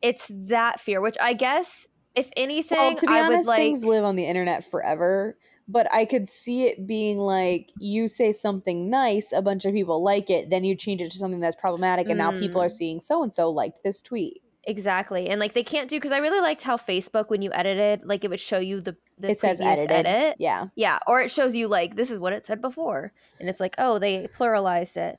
it's 0.01 0.29
that 0.33 0.79
fear, 0.81 0.99
which 1.01 1.17
I 1.21 1.33
guess 1.33 1.87
if 2.15 2.29
anything 2.35 2.77
Well, 2.77 2.95
to 2.95 3.07
be 3.07 3.13
I 3.13 3.21
honest, 3.21 3.47
would 3.47 3.51
like 3.51 3.61
things 3.61 3.85
live 3.85 4.03
on 4.03 4.15
the 4.17 4.25
internet 4.25 4.63
forever. 4.65 5.37
But 5.71 5.87
I 5.93 6.03
could 6.05 6.27
see 6.27 6.63
it 6.65 6.85
being 6.85 7.17
like 7.17 7.71
you 7.79 8.07
say 8.07 8.33
something 8.33 8.89
nice, 8.89 9.31
a 9.31 9.41
bunch 9.41 9.63
of 9.65 9.73
people 9.73 10.03
like 10.03 10.29
it, 10.29 10.49
then 10.49 10.63
you 10.63 10.75
change 10.75 11.01
it 11.01 11.11
to 11.11 11.17
something 11.17 11.39
that's 11.39 11.55
problematic, 11.55 12.09
and 12.09 12.17
now 12.17 12.31
people 12.37 12.61
are 12.61 12.67
Mm. 12.67 12.71
seeing 12.79 12.99
so 12.99 13.23
and 13.23 13.33
so 13.33 13.49
liked 13.49 13.83
this 13.83 14.01
tweet. 14.01 14.41
exactly. 14.63 15.27
And 15.29 15.39
like 15.39 15.53
they 15.53 15.63
can't 15.63 15.89
do 15.89 15.95
because 15.97 16.11
I 16.11 16.17
really 16.19 16.39
liked 16.41 16.61
how 16.61 16.77
Facebook 16.77 17.29
when 17.29 17.41
you 17.41 17.51
edited, 17.53 18.03
like 18.05 18.23
it 18.23 18.29
would 18.29 18.39
show 18.39 18.59
you 18.59 18.79
the 18.81 18.95
the 19.17 19.29
it 19.31 19.37
says 19.37 19.59
edited. 19.61 20.05
edit. 20.05 20.35
Yeah. 20.39 20.67
Yeah, 20.75 20.99
or 21.07 21.21
it 21.21 21.31
shows 21.31 21.55
you 21.55 21.67
like 21.67 21.95
this 21.95 22.11
is 22.11 22.19
what 22.19 22.33
it 22.33 22.45
said 22.45 22.61
before, 22.61 23.11
and 23.39 23.49
it's 23.49 23.59
like 23.59 23.73
oh 23.79 23.97
they 23.97 24.27
pluralized 24.27 24.97
it. 24.97 25.17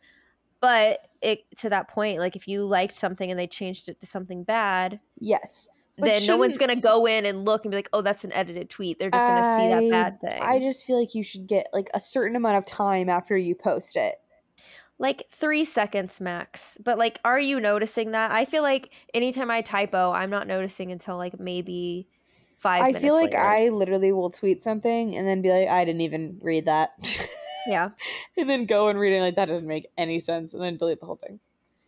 But 0.61 1.01
it 1.21 1.41
to 1.59 1.71
that 1.71 1.89
point, 1.89 2.21
like 2.21 2.37
if 2.37 2.47
you 2.47 2.65
liked 2.65 2.97
something 2.97 3.31
and 3.31 3.39
they 3.41 3.49
changed 3.49 3.89
it 3.89 4.01
to 4.01 4.07
something 4.07 4.45
bad, 4.45 5.01
Yes. 5.19 5.69
But 5.99 6.07
then 6.07 6.27
no 6.27 6.37
one's 6.39 6.57
gonna 6.57 6.81
go 6.81 7.07
in 7.07 7.27
and 7.27 7.45
look 7.45 7.65
and 7.65 7.71
be 7.71 7.77
like, 7.77 7.91
oh 7.93 8.01
that's 8.03 8.25
an 8.25 8.33
edited 8.33 8.71
tweet. 8.71 8.99
They're 8.99 9.11
just 9.11 9.27
gonna 9.27 9.59
see 9.59 9.69
that 9.69 9.91
bad 9.91 10.21
thing. 10.21 10.43
I 10.43 10.59
just 10.59 10.87
feel 10.87 10.99
like 10.99 11.15
you 11.15 11.23
should 11.23 11.47
get 11.47 11.67
like 11.73 11.91
a 11.95 12.01
certain 12.01 12.35
amount 12.37 12.57
of 12.57 12.67
time 12.67 13.09
after 13.09 13.37
you 13.37 13.55
post 13.55 13.97
it. 13.97 14.17
like 14.99 15.25
three 15.31 15.65
seconds 15.65 16.21
max. 16.21 16.79
But 16.83 16.97
like, 16.97 17.21
are 17.25 17.41
you 17.41 17.61
noticing 17.61 18.13
that? 18.13 18.31
I 18.31 18.45
feel 18.47 18.63
like 18.63 18.91
anytime 19.13 19.51
I 19.51 19.61
typo, 19.61 20.13
I'm 20.13 20.31
not 20.31 20.47
noticing 20.47 20.93
until 20.93 21.17
like 21.17 21.39
maybe 21.39 22.09
five. 22.57 22.83
I 22.83 22.93
feel 22.95 23.15
like 23.15 23.33
later. 23.33 23.45
I 23.45 23.69
literally 23.69 24.13
will 24.13 24.31
tweet 24.31 24.63
something 24.63 25.15
and 25.17 25.27
then 25.29 25.43
be 25.43 25.51
like, 25.51 25.69
I 25.69 25.85
didn't 25.85 26.03
even 26.03 26.39
read 26.41 26.67
that. 26.67 26.91
yeah. 27.67 27.91
and 28.37 28.49
then 28.49 28.65
go 28.65 28.89
and 28.89 28.99
read 28.99 29.15
it 29.15 29.21
like 29.21 29.37
that 29.37 29.47
doesn't 29.49 29.67
make 29.67 29.89
any 29.99 30.21
sense 30.21 30.55
and 30.55 30.63
then 30.63 30.77
delete 30.77 31.01
the 31.01 31.07
whole 31.07 31.17
thing. 31.17 31.41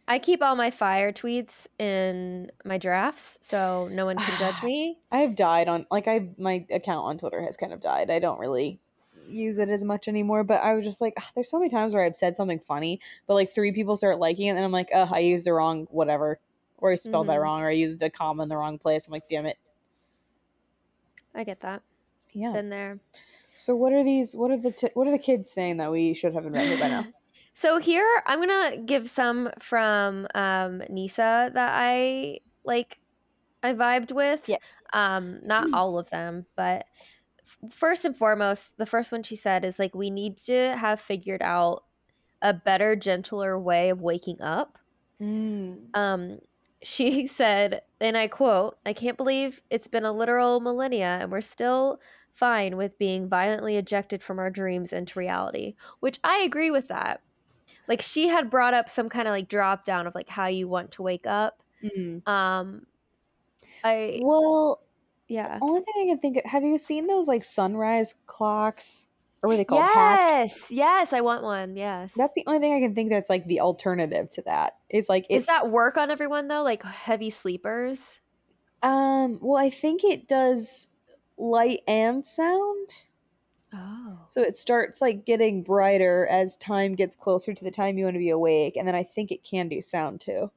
I 0.06 0.18
keep 0.18 0.42
all 0.42 0.54
my 0.54 0.70
fire 0.70 1.12
tweets 1.12 1.66
in 1.78 2.50
my 2.64 2.76
drafts, 2.78 3.38
so 3.40 3.88
no 3.90 4.04
one 4.04 4.18
can 4.18 4.38
judge 4.38 4.62
me. 4.62 4.98
I 5.10 5.18
have 5.18 5.34
died 5.34 5.68
on 5.68 5.86
like 5.90 6.06
I 6.08 6.28
my 6.38 6.64
account 6.70 7.06
on 7.06 7.18
Twitter 7.18 7.40
has 7.42 7.56
kind 7.56 7.72
of 7.72 7.80
died. 7.80 8.10
I 8.10 8.18
don't 8.18 8.38
really 8.38 8.78
use 9.26 9.56
it 9.56 9.70
as 9.70 9.82
much 9.84 10.06
anymore, 10.06 10.44
but 10.44 10.62
I 10.62 10.74
was 10.74 10.84
just 10.84 11.00
like, 11.00 11.14
"Ugh, 11.16 11.24
there's 11.34 11.48
so 11.50 11.58
many 11.58 11.70
times 11.70 11.94
where 11.94 12.04
I've 12.04 12.16
said 12.16 12.36
something 12.36 12.58
funny, 12.60 13.00
but 13.26 13.34
like 13.34 13.50
three 13.50 13.72
people 13.72 13.96
start 13.96 14.18
liking 14.18 14.48
it, 14.48 14.50
and 14.56 14.64
I'm 14.64 14.72
like, 14.72 14.90
oh, 14.94 15.08
I 15.10 15.20
used 15.20 15.46
the 15.46 15.54
wrong 15.54 15.86
whatever, 15.90 16.38
or 16.78 16.92
I 16.92 16.96
spelled 16.96 17.28
that 17.28 17.38
Mhm. 17.38 17.42
wrong, 17.42 17.62
or 17.62 17.68
I 17.68 17.72
used 17.72 18.02
a 18.02 18.10
comma 18.10 18.42
in 18.42 18.50
the 18.50 18.56
wrong 18.58 18.78
place. 18.78 19.06
I'm 19.06 19.12
like, 19.12 19.26
damn 19.28 19.46
it. 19.46 19.56
I 21.34 21.44
get 21.44 21.60
that. 21.60 21.80
Yeah. 22.34 22.52
Been 22.52 22.68
there. 22.68 22.98
So 23.56 23.74
what 23.74 23.92
are 23.94 24.04
these? 24.04 24.34
What 24.34 24.50
are 24.50 24.56
the 24.58 24.70
t- 24.72 24.90
what 24.94 25.06
are 25.06 25.12
the 25.12 25.18
kids 25.18 25.50
saying 25.50 25.78
that 25.78 25.90
we 25.90 26.12
should 26.12 26.34
have 26.34 26.44
invented 26.44 26.78
by 26.78 26.88
now? 26.88 27.04
So 27.54 27.78
here 27.78 28.06
I'm 28.26 28.40
gonna 28.40 28.76
give 28.78 29.08
some 29.08 29.50
from 29.60 30.26
um, 30.34 30.82
Nisa 30.90 31.50
that 31.54 31.72
I 31.74 32.40
like. 32.64 32.98
I 33.62 33.72
vibed 33.72 34.12
with. 34.12 34.46
Yeah. 34.46 34.58
Um, 34.92 35.40
not 35.42 35.72
all 35.72 35.98
of 35.98 36.10
them, 36.10 36.44
but 36.54 36.84
f- 37.40 37.72
first 37.72 38.04
and 38.04 38.14
foremost, 38.14 38.76
the 38.76 38.84
first 38.84 39.10
one 39.10 39.22
she 39.22 39.36
said 39.36 39.64
is 39.64 39.78
like 39.78 39.94
we 39.94 40.10
need 40.10 40.36
to 40.38 40.76
have 40.76 41.00
figured 41.00 41.40
out 41.40 41.84
a 42.42 42.52
better, 42.52 42.94
gentler 42.94 43.58
way 43.58 43.88
of 43.88 44.02
waking 44.02 44.40
up. 44.42 44.78
Mm. 45.20 45.78
Um, 45.94 46.38
she 46.82 47.26
said, 47.28 47.82
and 48.00 48.16
I 48.16 48.28
quote, 48.28 48.76
I 48.84 48.92
can't 48.92 49.16
believe 49.16 49.62
it's 49.70 49.88
been 49.88 50.04
a 50.04 50.12
literal 50.12 50.60
millennia 50.60 51.18
and 51.20 51.32
we're 51.32 51.40
still 51.40 52.00
fine 52.32 52.76
with 52.76 52.98
being 52.98 53.28
violently 53.28 53.76
ejected 53.76 54.22
from 54.22 54.38
our 54.38 54.50
dreams 54.50 54.92
into 54.92 55.18
reality, 55.18 55.74
which 56.00 56.18
I 56.22 56.38
agree 56.40 56.70
with 56.70 56.88
that. 56.88 57.22
Like 57.88 58.00
she 58.02 58.28
had 58.28 58.50
brought 58.50 58.74
up 58.74 58.88
some 58.88 59.08
kind 59.08 59.28
of 59.28 59.32
like 59.32 59.48
drop 59.48 59.84
down 59.84 60.06
of 60.06 60.14
like 60.14 60.28
how 60.28 60.46
you 60.46 60.68
want 60.68 60.92
to 60.92 61.02
wake 61.02 61.26
up. 61.26 61.62
Mm. 61.84 62.26
Um, 62.26 62.86
I, 63.82 64.20
Well, 64.22 64.80
yeah. 65.28 65.58
only 65.60 65.80
thing 65.82 65.94
I 66.02 66.06
can 66.12 66.18
think 66.18 66.36
of. 66.38 66.44
Have 66.44 66.62
you 66.62 66.78
seen 66.78 67.06
those 67.06 67.28
like 67.28 67.44
sunrise 67.44 68.14
clocks, 68.26 69.08
or 69.42 69.48
what 69.48 69.54
are 69.54 69.56
they 69.58 69.64
called? 69.64 69.82
Hatch? 69.82 70.18
Yes, 70.30 70.70
yes, 70.70 71.12
I 71.12 71.20
want 71.20 71.42
one. 71.42 71.76
Yes. 71.76 72.14
That's 72.16 72.32
the 72.34 72.44
only 72.46 72.60
thing 72.60 72.74
I 72.74 72.80
can 72.80 72.94
think 72.94 73.10
that's 73.10 73.28
like 73.28 73.46
the 73.46 73.60
alternative 73.60 74.30
to 74.30 74.42
that. 74.46 74.76
Is 74.88 75.08
like 75.08 75.28
Does 75.28 75.46
that 75.46 75.70
work 75.70 75.96
on 75.96 76.10
everyone 76.10 76.48
though? 76.48 76.62
Like 76.62 76.82
heavy 76.82 77.30
sleepers? 77.30 78.20
um. 78.82 79.38
Well, 79.42 79.62
I 79.62 79.70
think 79.70 80.04
it 80.04 80.28
does 80.28 80.88
light 81.36 81.80
and 81.86 82.24
sound. 82.24 83.04
Oh. 83.74 84.18
So 84.28 84.40
it 84.42 84.56
starts 84.56 85.00
like 85.02 85.24
getting 85.26 85.62
brighter 85.62 86.28
as 86.30 86.56
time 86.56 86.94
gets 86.94 87.16
closer 87.16 87.52
to 87.52 87.64
the 87.64 87.70
time 87.72 87.98
you 87.98 88.04
want 88.04 88.14
to 88.14 88.20
be 88.20 88.30
awake, 88.30 88.76
and 88.76 88.86
then 88.86 88.94
I 88.94 89.02
think 89.02 89.32
it 89.32 89.42
can 89.42 89.68
do 89.68 89.82
sound 89.82 90.20
too. 90.20 90.50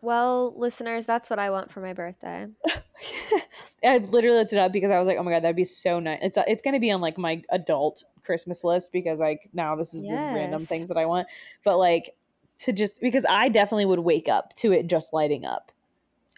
Well, 0.00 0.52
listeners, 0.56 1.06
that's 1.06 1.30
what 1.30 1.38
I 1.38 1.48
want 1.50 1.70
for 1.70 1.80
my 1.80 1.94
birthday. 1.94 2.46
I 3.84 3.98
literally 3.98 4.36
looked 4.38 4.52
it 4.52 4.58
up 4.58 4.70
because 4.72 4.90
I 4.90 4.98
was 4.98 5.08
like, 5.08 5.16
"Oh 5.18 5.22
my 5.22 5.30
god, 5.32 5.42
that'd 5.44 5.56
be 5.56 5.64
so 5.64 5.98
nice." 5.98 6.18
It's 6.22 6.38
uh, 6.38 6.44
it's 6.46 6.62
gonna 6.62 6.78
be 6.80 6.90
on 6.90 7.00
like 7.00 7.16
my 7.18 7.42
adult 7.50 8.04
Christmas 8.22 8.64
list 8.64 8.92
because 8.92 9.18
like 9.18 9.48
now 9.52 9.74
this 9.76 9.94
is 9.94 10.02
the 10.02 10.08
random 10.10 10.60
things 10.60 10.88
that 10.88 10.96
I 10.98 11.06
want. 11.06 11.26
But 11.64 11.78
like 11.78 12.14
to 12.60 12.72
just 12.72 13.00
because 13.00 13.24
I 13.28 13.48
definitely 13.48 13.86
would 13.86 13.98
wake 14.00 14.28
up 14.28 14.54
to 14.56 14.72
it 14.72 14.86
just 14.86 15.12
lighting 15.12 15.44
up 15.44 15.72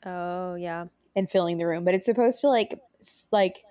Oh, 0.05 0.55
yeah. 0.55 0.87
and 1.15 1.29
filling 1.31 1.59
the 1.59 1.67
room, 1.67 1.85
but 1.85 1.93
it's 1.95 2.07
supposed 2.07 2.41
to 2.43 2.49
like 2.49 2.79
like 3.33 3.65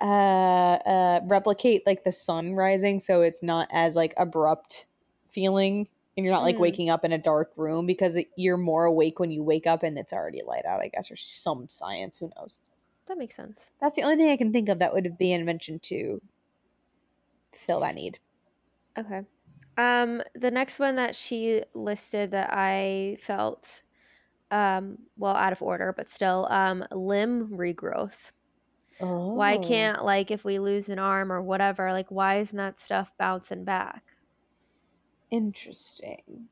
uh 0.00 0.04
uh 0.04 1.20
replicate 1.24 1.82
like 1.86 2.04
the 2.04 2.12
sun 2.12 2.54
rising, 2.54 3.00
so 3.00 3.22
it's 3.22 3.42
not 3.42 3.68
as 3.72 3.96
like 3.96 4.14
abrupt 4.16 4.86
feeling. 5.28 5.88
And 6.16 6.24
you're 6.24 6.34
not 6.34 6.44
like 6.44 6.56
Mm. 6.56 6.60
waking 6.60 6.90
up 6.90 7.04
in 7.04 7.10
a 7.12 7.18
dark 7.18 7.52
room 7.56 7.86
because 7.86 8.14
it, 8.14 8.28
you're 8.36 8.56
more 8.56 8.84
awake 8.84 9.18
when 9.18 9.32
you 9.32 9.42
wake 9.42 9.66
up 9.66 9.82
and 9.82 9.98
it's 9.98 10.12
already 10.12 10.42
light 10.46 10.64
out, 10.64 10.80
I 10.80 10.86
guess, 10.88 11.10
or 11.10 11.16
some 11.16 11.68
science. 11.68 12.18
Who 12.18 12.30
knows? 12.36 12.60
That 13.06 13.18
makes 13.18 13.34
sense. 13.34 13.70
That's 13.80 13.96
the 13.96 14.02
only 14.04 14.16
thing 14.16 14.30
I 14.30 14.36
can 14.36 14.52
think 14.52 14.68
of 14.68 14.78
that 14.78 14.92
would 14.94 15.18
be 15.18 15.32
an 15.32 15.40
invention 15.40 15.80
to 15.80 16.20
fill 17.52 17.80
that 17.80 17.94
need. 17.94 18.18
Okay. 18.98 19.22
Um, 19.76 20.22
the 20.34 20.50
next 20.50 20.78
one 20.78 20.96
that 20.96 21.16
she 21.16 21.64
listed 21.74 22.30
that 22.30 22.50
I 22.52 23.16
felt 23.20 23.82
um 24.50 24.98
well 25.16 25.34
out 25.34 25.52
of 25.52 25.62
order 25.62 25.92
but 25.96 26.10
still 26.10 26.46
um 26.50 26.84
limb 26.92 27.48
regrowth 27.48 28.30
why 29.32 29.56
Oh. 29.56 29.58
can't 29.58 30.04
like 30.04 30.30
if 30.30 30.44
we 30.44 30.58
lose 30.58 30.88
an 30.88 30.98
arm 30.98 31.32
or 31.32 31.42
whatever 31.42 31.92
like 31.92 32.10
why 32.10 32.38
isn't 32.40 32.56
that 32.56 32.80
stuff 32.80 33.12
bouncing 33.18 33.64
back 33.64 34.16
Interesting. 35.30 36.48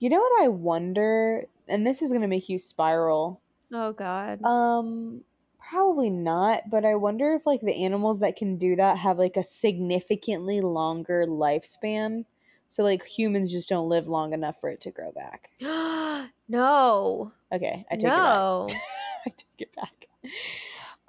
You 0.00 0.10
know 0.10 0.18
what 0.20 0.42
I 0.44 0.48
wonder, 0.48 1.46
and 1.66 1.86
this 1.86 2.02
is 2.02 2.12
gonna 2.12 2.28
make 2.28 2.48
you 2.48 2.58
spiral. 2.58 3.40
oh 3.72 3.92
god 3.92 4.40
Um, 4.44 5.24
probably 5.58 6.10
not, 6.10 6.70
but 6.70 6.84
I 6.84 6.94
wonder 6.94 7.34
if 7.34 7.46
like 7.46 7.60
the 7.60 7.84
animals 7.84 8.20
that 8.20 8.36
can 8.36 8.56
do 8.56 8.76
that 8.76 8.98
have 8.98 9.18
like 9.18 9.36
a 9.36 9.42
significantly 9.42 10.60
longer 10.60 11.26
lifespan. 11.26 12.24
So 12.68 12.82
like 12.82 13.04
humans 13.06 13.50
just 13.50 13.68
don't 13.68 13.88
live 13.88 14.08
long 14.08 14.32
enough 14.32 14.60
for 14.60 14.70
it 14.70 14.80
to 14.82 14.90
grow 14.90 15.12
back. 15.12 15.50
no 16.48 17.32
Okay, 17.52 17.86
I 17.90 17.96
take 17.96 18.16
no 18.16 18.16
it 18.16 18.24
back. 18.24 18.82
I 19.26 19.30
take 19.30 19.60
it 19.60 19.74
back. 19.74 20.06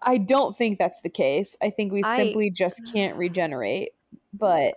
I 0.02 0.18
don't 0.18 0.56
think 0.58 0.80
that's 0.80 1.02
the 1.02 1.10
case. 1.10 1.56
I 1.62 1.70
think 1.70 1.92
we 1.92 2.04
I- 2.04 2.16
simply 2.16 2.50
just 2.52 2.82
can't 2.94 3.16
regenerate. 3.18 3.90
But 4.34 4.76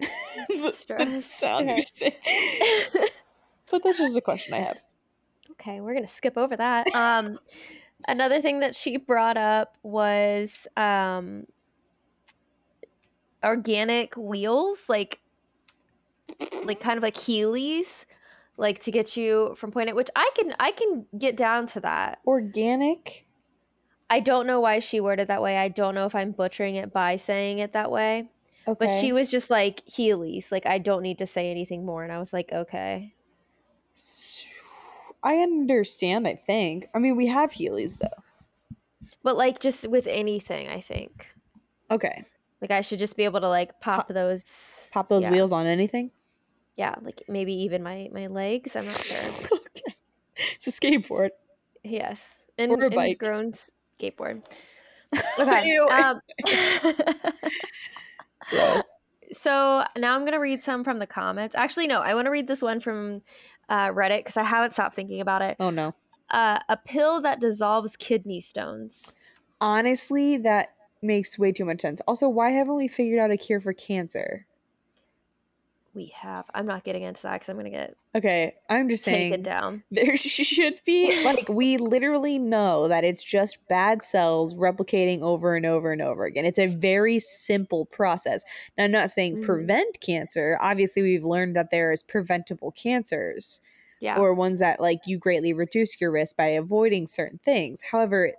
the, 0.00 0.08
the 0.48 0.72
Stress. 0.74 1.24
sound 1.32 1.68
you're 1.68 1.80
saying. 1.80 2.12
But 3.70 3.82
that's 3.84 3.98
just 3.98 4.16
a 4.16 4.20
question 4.20 4.52
I 4.54 4.58
have. 4.60 4.78
okay 5.52 5.80
we're 5.80 5.94
gonna 5.94 6.06
skip 6.06 6.36
over 6.36 6.56
that 6.56 6.92
um 6.94 7.38
another 8.08 8.40
thing 8.40 8.60
that 8.60 8.74
she 8.74 8.96
brought 8.96 9.36
up 9.36 9.76
was 9.82 10.66
um 10.76 11.46
organic 13.44 14.16
wheels 14.16 14.88
like 14.88 15.20
like 16.64 16.80
kind 16.80 16.96
of 16.96 17.02
like 17.02 17.14
heelys 17.14 18.04
like 18.56 18.80
to 18.80 18.90
get 18.90 19.16
you 19.16 19.54
from 19.56 19.70
point 19.72 19.90
A, 19.90 19.94
which 19.94 20.10
I 20.14 20.30
can 20.36 20.54
I 20.60 20.70
can 20.72 21.06
get 21.18 21.36
down 21.36 21.66
to 21.68 21.80
that. 21.80 22.20
Organic. 22.26 23.26
I 24.14 24.20
don't 24.20 24.46
know 24.46 24.60
why 24.60 24.78
she 24.78 25.00
worded 25.00 25.26
that 25.26 25.42
way. 25.42 25.56
I 25.58 25.68
don't 25.68 25.96
know 25.96 26.06
if 26.06 26.14
I'm 26.14 26.30
butchering 26.30 26.76
it 26.76 26.92
by 26.92 27.16
saying 27.16 27.58
it 27.58 27.72
that 27.72 27.90
way. 27.90 28.28
Okay. 28.68 28.76
But 28.86 29.00
she 29.00 29.12
was 29.12 29.28
just 29.28 29.50
like 29.50 29.84
Heelys. 29.86 30.52
Like 30.52 30.66
I 30.66 30.78
don't 30.78 31.02
need 31.02 31.18
to 31.18 31.26
say 31.26 31.50
anything 31.50 31.84
more. 31.84 32.04
And 32.04 32.12
I 32.12 32.18
was 32.20 32.32
like, 32.32 32.52
okay. 32.52 33.12
I 35.24 35.36
understand, 35.38 36.28
I 36.28 36.34
think. 36.36 36.86
I 36.94 36.98
mean, 37.00 37.16
we 37.16 37.26
have 37.26 37.50
Heelys 37.50 37.98
though. 37.98 38.22
But 39.24 39.36
like 39.36 39.58
just 39.58 39.88
with 39.88 40.06
anything, 40.06 40.68
I 40.68 40.80
think. 40.80 41.26
Okay. 41.90 42.24
Like 42.60 42.70
I 42.70 42.82
should 42.82 43.00
just 43.00 43.16
be 43.16 43.24
able 43.24 43.40
to 43.40 43.48
like 43.48 43.80
pop 43.80 44.06
Pop- 44.06 44.14
those 44.14 44.88
Pop 44.92 45.08
those 45.08 45.24
Yeah. 45.24 45.30
wheels 45.32 45.52
on 45.52 45.66
anything. 45.66 46.12
Yeah, 46.76 46.94
like 47.02 47.22
maybe 47.28 47.52
even 47.64 47.82
my 47.82 48.10
my 48.12 48.28
legs. 48.28 48.76
I'm 48.76 48.84
not 48.86 49.00
sure. 49.00 49.18
okay. 49.52 49.96
It's 50.54 50.68
a 50.68 50.70
skateboard. 50.70 51.30
Yes. 51.82 52.38
And, 52.56 52.70
Or 52.70 52.82
a 52.82 52.86
and 52.86 52.94
bike. 52.94 53.18
grown 53.18 53.52
skateboard. 53.98 54.42
Okay. 55.38 55.66
Ew. 55.72 55.86
um, 55.88 56.20
Gross. 58.50 58.82
so 59.32 59.84
now 59.96 60.14
I'm 60.14 60.20
going 60.22 60.32
to 60.32 60.38
read 60.38 60.62
some 60.62 60.84
from 60.84 60.98
the 60.98 61.06
comments. 61.06 61.54
Actually, 61.54 61.86
no, 61.86 62.00
I 62.00 62.14
want 62.14 62.26
to 62.26 62.30
read 62.30 62.46
this 62.46 62.62
one 62.62 62.80
from 62.80 63.22
uh, 63.68 63.88
Reddit 63.88 64.20
because 64.20 64.36
I 64.36 64.42
haven't 64.42 64.72
stopped 64.72 64.96
thinking 64.96 65.20
about 65.20 65.42
it. 65.42 65.56
Oh 65.60 65.70
no. 65.70 65.94
Uh, 66.30 66.58
a 66.68 66.76
pill 66.76 67.20
that 67.20 67.40
dissolves 67.40 67.96
kidney 67.96 68.40
stones. 68.40 69.14
Honestly, 69.60 70.36
that 70.38 70.74
makes 71.02 71.38
way 71.38 71.52
too 71.52 71.64
much 71.64 71.80
sense. 71.80 72.00
Also, 72.08 72.28
why 72.28 72.50
haven't 72.50 72.76
we 72.76 72.88
figured 72.88 73.20
out 73.20 73.30
a 73.30 73.36
cure 73.36 73.60
for 73.60 73.72
cancer? 73.72 74.46
We 75.94 76.06
have. 76.16 76.44
I'm 76.52 76.66
not 76.66 76.82
getting 76.82 77.04
into 77.04 77.22
that 77.22 77.34
because 77.34 77.48
I'm 77.48 77.54
going 77.56 77.66
to 77.66 77.70
get 77.70 77.96
Okay, 78.16 78.54
I'm 78.68 78.88
just 78.88 79.04
taken 79.04 79.30
saying 79.30 79.42
down. 79.44 79.84
there 79.92 80.16
should 80.16 80.80
be 80.84 81.22
like 81.24 81.48
we 81.48 81.76
literally 81.76 82.38
know 82.38 82.88
that 82.88 83.04
it's 83.04 83.22
just 83.22 83.58
bad 83.68 84.02
cells 84.02 84.58
replicating 84.58 85.20
over 85.22 85.54
and 85.54 85.64
over 85.64 85.92
and 85.92 86.02
over 86.02 86.24
again. 86.24 86.44
It's 86.44 86.58
a 86.58 86.66
very 86.66 87.20
simple 87.20 87.86
process. 87.86 88.42
Now, 88.76 88.84
I'm 88.84 88.90
not 88.90 89.10
saying 89.10 89.36
Mhm. 89.36 89.44
prevent 89.44 90.00
cancer. 90.00 90.58
Obviously, 90.60 91.02
we've 91.02 91.24
learned 91.24 91.54
that 91.54 91.70
there 91.70 91.92
is 91.92 92.02
preventable 92.02 92.72
cancers. 92.72 93.60
Yeah. 94.00 94.18
or 94.18 94.34
ones 94.34 94.58
that 94.58 94.80
like 94.80 95.06
you 95.06 95.16
greatly 95.16 95.54
reduce 95.54 95.98
your 95.98 96.10
risk 96.10 96.36
by 96.36 96.48
avoiding 96.48 97.06
certain 97.06 97.38
things. 97.42 97.80
However, 97.90 98.32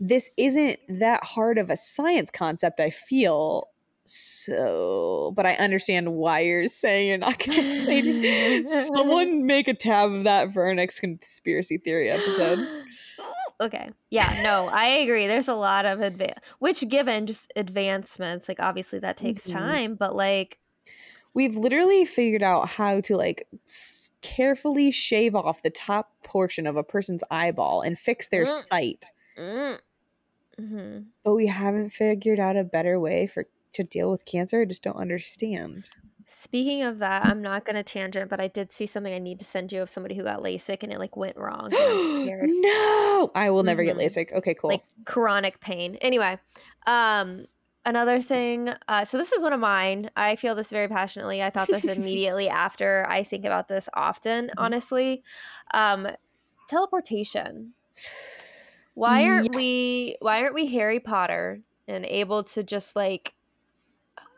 this 0.00 0.30
isn't 0.36 0.80
that 0.88 1.22
hard 1.22 1.58
of 1.58 1.70
a 1.70 1.76
science 1.76 2.28
concept, 2.28 2.80
I 2.80 2.90
feel. 2.90 3.68
So, 4.06 5.32
but 5.36 5.46
I 5.46 5.54
understand 5.54 6.14
why 6.14 6.40
you're 6.40 6.68
saying 6.68 7.08
you're 7.08 7.18
not 7.18 7.38
going 7.38 7.58
to 7.58 7.66
say. 7.66 8.64
Someone 8.96 9.46
make 9.46 9.68
a 9.68 9.74
tab 9.74 10.12
of 10.12 10.24
that 10.24 10.52
for 10.52 10.64
our 10.64 10.74
next 10.74 11.00
conspiracy 11.00 11.78
theory 11.78 12.10
episode. 12.10 12.60
okay. 13.60 13.90
Yeah, 14.10 14.36
no, 14.38 14.68
I 14.68 14.86
agree. 14.86 15.26
There's 15.26 15.48
a 15.48 15.54
lot 15.54 15.86
of 15.86 16.00
advance, 16.00 16.38
which 16.58 16.88
given 16.88 17.26
just 17.26 17.52
advancements, 17.56 18.48
like 18.48 18.60
obviously 18.60 18.98
that 19.00 19.16
takes 19.16 19.46
Mhm. 19.46 19.52
time, 19.52 19.94
but 19.94 20.14
like, 20.14 20.58
We've 21.34 21.56
literally 21.56 22.06
figured 22.06 22.42
out 22.42 22.66
how 22.66 23.00
to 23.02 23.14
like 23.16 23.46
carefully 24.22 24.90
shave 24.90 25.34
off 25.34 25.62
the 25.62 25.68
top 25.68 26.10
portion 26.22 26.66
of 26.66 26.76
a 26.76 26.82
person's 26.82 27.22
eyeball 27.30 27.82
and 27.82 27.98
fix 27.98 28.28
their 28.28 28.44
Mm. 28.44 28.48
sight. 28.48 29.12
mm, 29.36 29.78
mhm. 30.58 31.04
But 31.24 31.34
we 31.34 31.46
haven't 31.48 31.90
figured 31.90 32.40
out 32.40 32.56
a 32.56 32.64
better 32.64 32.98
way 32.98 33.26
for 33.26 33.46
to 33.76 33.82
deal 33.84 34.10
with 34.10 34.24
cancer. 34.24 34.60
I 34.60 34.64
just 34.66 34.82
don't 34.82 34.96
understand. 34.96 35.90
speaking 36.28 36.82
of 36.82 36.98
that, 36.98 37.24
I'm 37.24 37.40
not 37.40 37.64
going 37.64 37.76
to 37.76 37.82
tangent, 37.84 38.28
but 38.28 38.40
I 38.40 38.48
did 38.48 38.72
see 38.72 38.84
something 38.86 39.14
I 39.14 39.18
need 39.20 39.38
to 39.38 39.44
send 39.44 39.70
you 39.72 39.80
of 39.82 39.88
somebody 39.88 40.16
who 40.16 40.24
got 40.24 40.42
LASIK 40.42 40.82
and 40.82 40.92
it 40.92 40.98
like 40.98 41.16
went 41.16 41.36
wrong. 41.36 41.70
I'm 41.72 42.14
scared. 42.24 42.50
no, 42.50 43.30
I 43.34 43.50
will 43.50 43.62
never 43.62 43.84
get 43.84 43.96
Mhm. 43.96 44.00
LASIK. 44.06 44.32
Okay, 44.38 44.54
cool. 44.54 44.70
like 44.70 44.82
chronic 45.04 45.60
pain. 45.60 45.94
Anyway, 46.00 46.36
um, 46.86 47.46
another 47.84 48.20
thing. 48.20 48.70
Uh, 48.88 49.04
so 49.04 49.18
this 49.18 49.30
is 49.30 49.40
one 49.40 49.52
of 49.52 49.60
mine. 49.60 50.10
I 50.16 50.34
feel 50.34 50.56
this 50.56 50.70
very 50.70 50.88
passionately. 50.88 51.42
I 51.44 51.50
thought 51.50 51.68
this 51.68 51.84
immediately 51.96 52.48
after. 52.48 53.06
I 53.08 53.22
think 53.22 53.44
about 53.44 53.68
this 53.68 53.88
often. 53.94 54.46
Mm-hmm. 54.46 54.58
Honestly, 54.58 55.22
um, 55.72 56.08
teleportation. 56.68 57.74
Why 58.94 59.28
aren't 59.28 59.52
Yeah. 59.52 59.56
we? 59.56 60.16
Why 60.20 60.40
aren't 60.42 60.54
we 60.54 60.66
Harry 60.74 60.98
Potter 60.98 61.60
and 61.86 62.04
able 62.04 62.42
to 62.42 62.64
just 62.64 62.96
like 62.96 63.34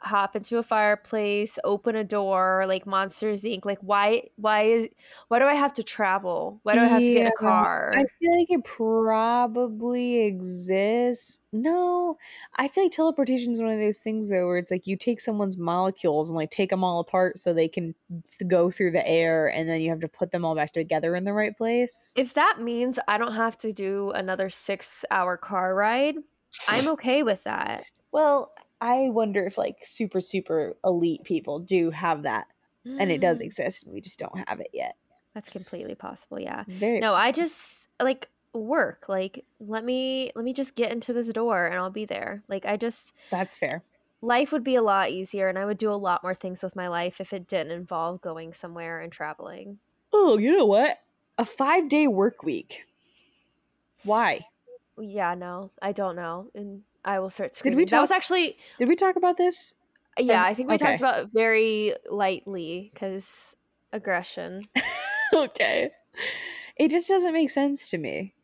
hop 0.03 0.37
into 0.37 0.59
a 0.59 0.63
fireplace, 0.63 1.59
open 1.65 1.97
a 1.97 2.05
door, 2.05 2.65
like 2.67 2.87
Monsters 2.87 3.43
Inc. 3.43 3.65
Like 3.65 3.79
why? 3.81 4.29
Why 4.37 4.63
is? 4.63 4.89
Why 5.29 5.39
do 5.39 5.47
I 5.47 5.55
have 5.55 5.73
to 5.75 5.83
travel? 5.83 6.61
Why 6.63 6.75
do 6.77 6.83
I 6.83 6.89
have 6.89 7.05
to 7.05 7.13
get 7.13 7.27
Yeah, 7.27 7.29
a 7.29 7.33
car? 7.33 8.03
I 8.03 8.05
feel 8.19 8.39
like 8.39 8.51
it 8.51 8.65
probably 8.65 10.21
exists. 10.27 11.41
No, 11.53 12.19
I 12.55 12.69
feel 12.69 12.85
like 12.85 12.93
teleportation 12.93 13.53
is 13.53 13.61
one 13.61 13.71
of 13.73 13.79
those 13.79 14.01
things 14.01 14.29
though, 14.31 14.47
where 14.47 14.59
it's 14.59 14.71
like 14.71 14.87
you 14.87 14.97
take 14.97 15.21
someone's 15.21 15.57
molecules 15.59 16.29
and 16.31 16.37
like 16.37 16.51
take 16.51 16.71
them 16.71 16.85
all 16.85 17.01
apart 17.01 17.39
so 17.39 17.53
they 17.55 17.69
can 17.69 17.95
th- 18.11 18.49
go 18.49 18.71
through 18.71 18.93
the 18.93 19.07
air, 19.09 19.49
and 19.51 19.69
then 19.69 19.81
you 19.81 19.91
have 19.91 20.01
to 20.01 20.09
put 20.09 20.31
them 20.33 20.45
all 20.45 20.55
back 20.55 20.73
together 20.73 21.17
in 21.17 21.25
the 21.25 21.33
right 21.33 21.57
place. 21.57 22.13
If 22.17 22.35
that 22.35 22.61
means 22.61 22.99
I 23.09 23.17
don't 23.19 23.35
have 23.35 23.57
to 23.59 23.73
do 23.73 24.11
another 24.11 24.51
six 24.51 25.05
hour 25.11 25.37
car 25.37 25.75
ride, 25.75 26.17
I'm 26.67 26.89
okay 26.89 27.23
with 27.23 27.45
that. 27.45 27.87
Well, 28.13 28.53
I 28.81 29.09
wonder 29.11 29.45
if 29.45 29.59
like 29.59 29.79
super 29.85 30.21
super 30.21 30.77
elite 30.85 31.25
people 31.25 31.59
do 31.59 31.91
have 31.91 32.23
that, 32.23 32.49
and 32.97 33.11
it 33.11 33.21
does 33.21 33.41
Mm, 33.41 33.43
exist, 33.43 33.85
and 33.85 33.93
we 33.93 34.01
just 34.01 34.19
don't 34.19 34.49
have 34.49 34.61
it 34.61 34.71
yet. 34.73 34.97
That's 35.35 35.51
completely 35.51 35.95
possible. 35.95 36.41
Yeah. 36.41 36.65
Very 36.69 37.01
No, 37.01 37.15
I 37.15 37.33
just 37.33 37.89
like 38.01 38.31
work. 38.55 39.09
Like 39.09 39.47
let 39.61 39.85
me 39.85 40.33
let 40.35 40.45
me 40.45 40.53
just 40.53 40.75
get 40.75 40.93
into 40.93 41.13
this 41.13 41.29
door 41.29 41.67
and 41.67 41.77
I'll 41.77 41.91
be 41.91 42.05
there. 42.05 42.43
Like 42.49 42.67
I 42.67 42.77
just 42.77 43.15
that's 43.31 43.57
fair. 43.57 43.83
life 44.21 44.53
would 44.53 44.63
be 44.65 44.77
a 44.77 44.83
lot 44.83 45.11
easier 45.11 45.49
and 45.49 45.59
I 45.59 45.65
would 45.65 45.79
do 45.79 45.91
a 45.91 45.99
lot 45.99 46.23
more 46.23 46.35
things 46.35 46.63
with 46.63 46.77
my 46.77 46.87
life 46.89 47.21
if 47.21 47.33
it 47.33 47.47
didn't 47.49 47.73
involve 47.73 48.21
going 48.21 48.53
somewhere 48.53 49.01
and 49.01 49.13
traveling. 49.13 49.81
Oh, 50.13 50.37
you 50.39 50.53
know 50.53 50.67
what? 50.67 51.03
A 51.39 51.45
five 51.47 51.89
day 51.89 52.07
work 52.07 52.43
week. 52.43 52.87
Why? 54.03 54.49
Yeah, 54.99 55.35
no, 55.35 55.73
I 55.81 55.93
don't 55.93 56.17
know. 56.17 56.51
And 56.55 56.85
I 57.05 57.19
will 57.21 57.31
start 57.31 57.51
Did 57.51 57.57
screaming. 57.59 57.79
we 57.79 57.85
that 57.87 58.01
was 58.01 58.11
actually 58.11 58.57
Did 58.79 58.89
we 58.89 58.97
talk 58.97 59.17
about 59.17 59.37
this? 59.37 59.75
yeah, 60.19 60.43
Um, 60.43 60.47
I 60.47 60.55
think 60.55 60.69
we 60.69 60.75
okay. 60.75 60.85
talked 60.87 61.01
about 61.01 61.19
it 61.25 61.29
very 61.33 61.95
lightly 62.11 62.93
cuz 62.95 63.55
aggression. 63.93 64.69
okay. 65.35 65.91
It 66.77 66.91
just 66.91 67.09
doesn't 67.09 67.33
make 67.33 67.51
sense 67.51 67.89
to 67.91 67.99
me. 67.99 68.35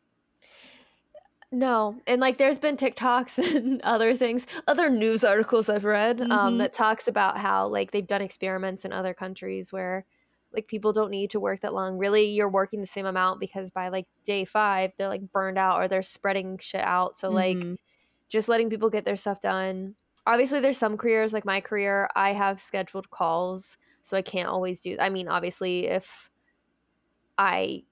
No, 1.51 2.01
and 2.07 2.19
like 2.19 2.37
there's 2.37 2.57
been 2.59 2.75
TikToks 2.75 3.55
and 3.55 3.81
other 3.81 4.13
things, 4.13 4.45
other 4.67 4.89
news 4.89 5.23
articles 5.23 5.69
I've 5.69 5.85
read 5.85 6.21
um, 6.21 6.55
Mhm. 6.55 6.59
that 6.59 6.73
talks 6.73 7.07
about 7.07 7.37
how 7.37 7.67
like 7.67 7.91
they've 7.91 8.05
done 8.05 8.21
experiments 8.21 8.83
in 8.83 8.91
other 8.91 9.13
countries 9.13 9.71
where 9.71 10.05
like 10.53 10.67
people 10.67 10.91
don't 10.91 11.11
need 11.11 11.29
to 11.31 11.39
work 11.39 11.61
that 11.61 11.73
long. 11.73 11.97
Really, 11.97 12.25
you're 12.25 12.49
working 12.49 12.81
the 12.81 12.87
same 12.87 13.05
amount 13.05 13.39
because 13.39 13.71
by 13.71 13.89
like 13.89 14.07
day 14.25 14.43
five 14.45 14.91
they're 14.97 15.07
like 15.07 15.31
burned 15.31 15.57
out 15.57 15.81
or 15.81 15.87
they're 15.87 16.01
spreading 16.01 16.57
shit 16.57 16.81
out. 16.81 17.17
So 17.17 17.29
like 17.29 17.57
Mhm. 17.57 17.77
Just 18.29 18.49
letting 18.49 18.69
people 18.69 18.89
get 18.89 19.05
their 19.05 19.15
stuff 19.15 19.39
done. 19.39 19.95
Obviously, 20.27 20.59
there's 20.59 20.77
some 20.77 20.97
careers 20.97 21.33
like 21.33 21.45
my 21.45 21.61
career. 21.61 22.09
I 22.15 22.33
have 22.33 22.59
scheduled 22.59 23.09
calls, 23.11 23.77
so 24.01 24.17
I 24.17 24.21
can't 24.21 24.47
always 24.49 24.79
do. 24.79 24.97
I 24.99 25.09
mean, 25.09 25.27
obviously, 25.27 25.87
if 25.87 26.29
I 27.37 27.83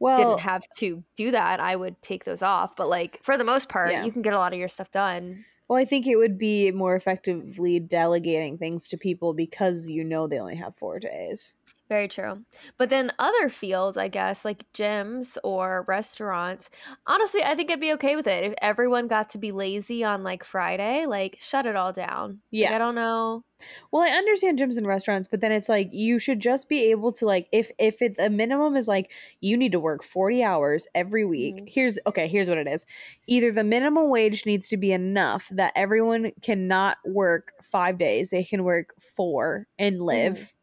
well, 0.00 0.16
didn't 0.16 0.40
have 0.40 0.62
to 0.78 1.02
do 1.16 1.30
that, 1.32 1.60
I 1.60 1.76
would 1.76 2.00
take 2.02 2.24
those 2.24 2.42
off. 2.42 2.76
But 2.76 2.88
like 2.88 3.22
for 3.22 3.36
the 3.36 3.44
most 3.44 3.68
part, 3.68 3.90
Yeah. 3.92 4.04
you 4.04 4.12
can 4.12 4.22
get 4.22 4.32
a 4.32 4.38
lot 4.38 4.52
of 4.52 4.58
your 4.58 4.68
stuff 4.68 4.90
done. 4.90 5.44
well, 5.68 5.78
I 5.78 5.84
think 5.84 6.06
it 6.06 6.16
would 6.16 6.38
be 6.38 6.70
more 6.70 6.96
effectively 6.96 7.78
delegating 7.78 8.56
things 8.58 8.88
to 8.88 8.96
people 8.96 9.34
because 9.34 9.86
you 9.88 10.02
know 10.02 10.26
they 10.26 10.38
only 10.38 10.56
have 10.56 10.76
four 10.76 10.98
days. 10.98 11.54
Very 11.88 12.06
true. 12.06 12.44
But 12.76 12.90
then 12.90 13.12
other 13.18 13.48
fields, 13.48 13.96
I 13.96 14.08
guess, 14.08 14.44
like 14.44 14.70
gyms 14.74 15.38
or 15.42 15.86
restaurants, 15.88 16.68
honestly, 17.06 17.42
I 17.42 17.54
think 17.54 17.70
I'd 17.70 17.80
be 17.80 17.94
okay 17.94 18.14
with 18.14 18.26
it 18.26 18.44
if 18.44 18.54
everyone 18.60 19.08
got 19.08 19.30
to 19.30 19.38
be 19.38 19.52
lazy 19.52 20.04
on 20.04 20.22
like 20.22 20.44
Friday, 20.44 21.06
like 21.06 21.38
shut 21.40 21.64
it 21.64 21.76
all 21.76 21.92
down. 21.94 22.42
Like, 22.60 22.70
Yeah. 22.70 22.72
I 22.72 22.78
don't 22.78 22.94
know. 22.94 23.44
Well, 23.90 24.02
I 24.02 24.10
understand 24.10 24.58
gyms 24.58 24.76
and 24.76 24.86
restaurants, 24.86 25.28
but 25.28 25.40
then 25.40 25.50
it's 25.52 25.68
like 25.68 25.88
you 25.92 26.18
should 26.18 26.40
just 26.40 26.68
be 26.68 26.90
able 26.90 27.12
to 27.14 27.26
like 27.26 27.48
if 27.52 27.70
if 27.78 28.02
it, 28.02 28.16
the 28.18 28.30
minimum 28.30 28.76
is 28.76 28.86
like 28.88 29.10
you 29.40 29.56
need 29.56 29.72
to 29.72 29.80
work 29.80 30.02
40 30.04 30.42
hours 30.44 30.86
every 30.94 31.24
week. 31.24 31.62
Mhm. 31.62 31.66
Here's 31.66 31.98
okay, 32.06 32.28
here's 32.28 32.48
what 32.48 32.58
it 32.58 32.68
is. 32.68 32.86
Either 33.26 33.50
the 33.50 33.64
minimum 33.64 34.10
wage 34.10 34.46
needs 34.46 34.68
to 34.68 34.76
be 34.76 34.92
enough 34.92 35.48
that 35.52 35.72
everyone 35.74 36.32
cannot 36.42 36.98
work 37.06 37.52
5 37.62 37.98
days. 37.98 38.30
They 38.30 38.44
can 38.44 38.62
work 38.64 38.94
4 39.00 39.66
and 39.78 40.02
live 40.02 40.54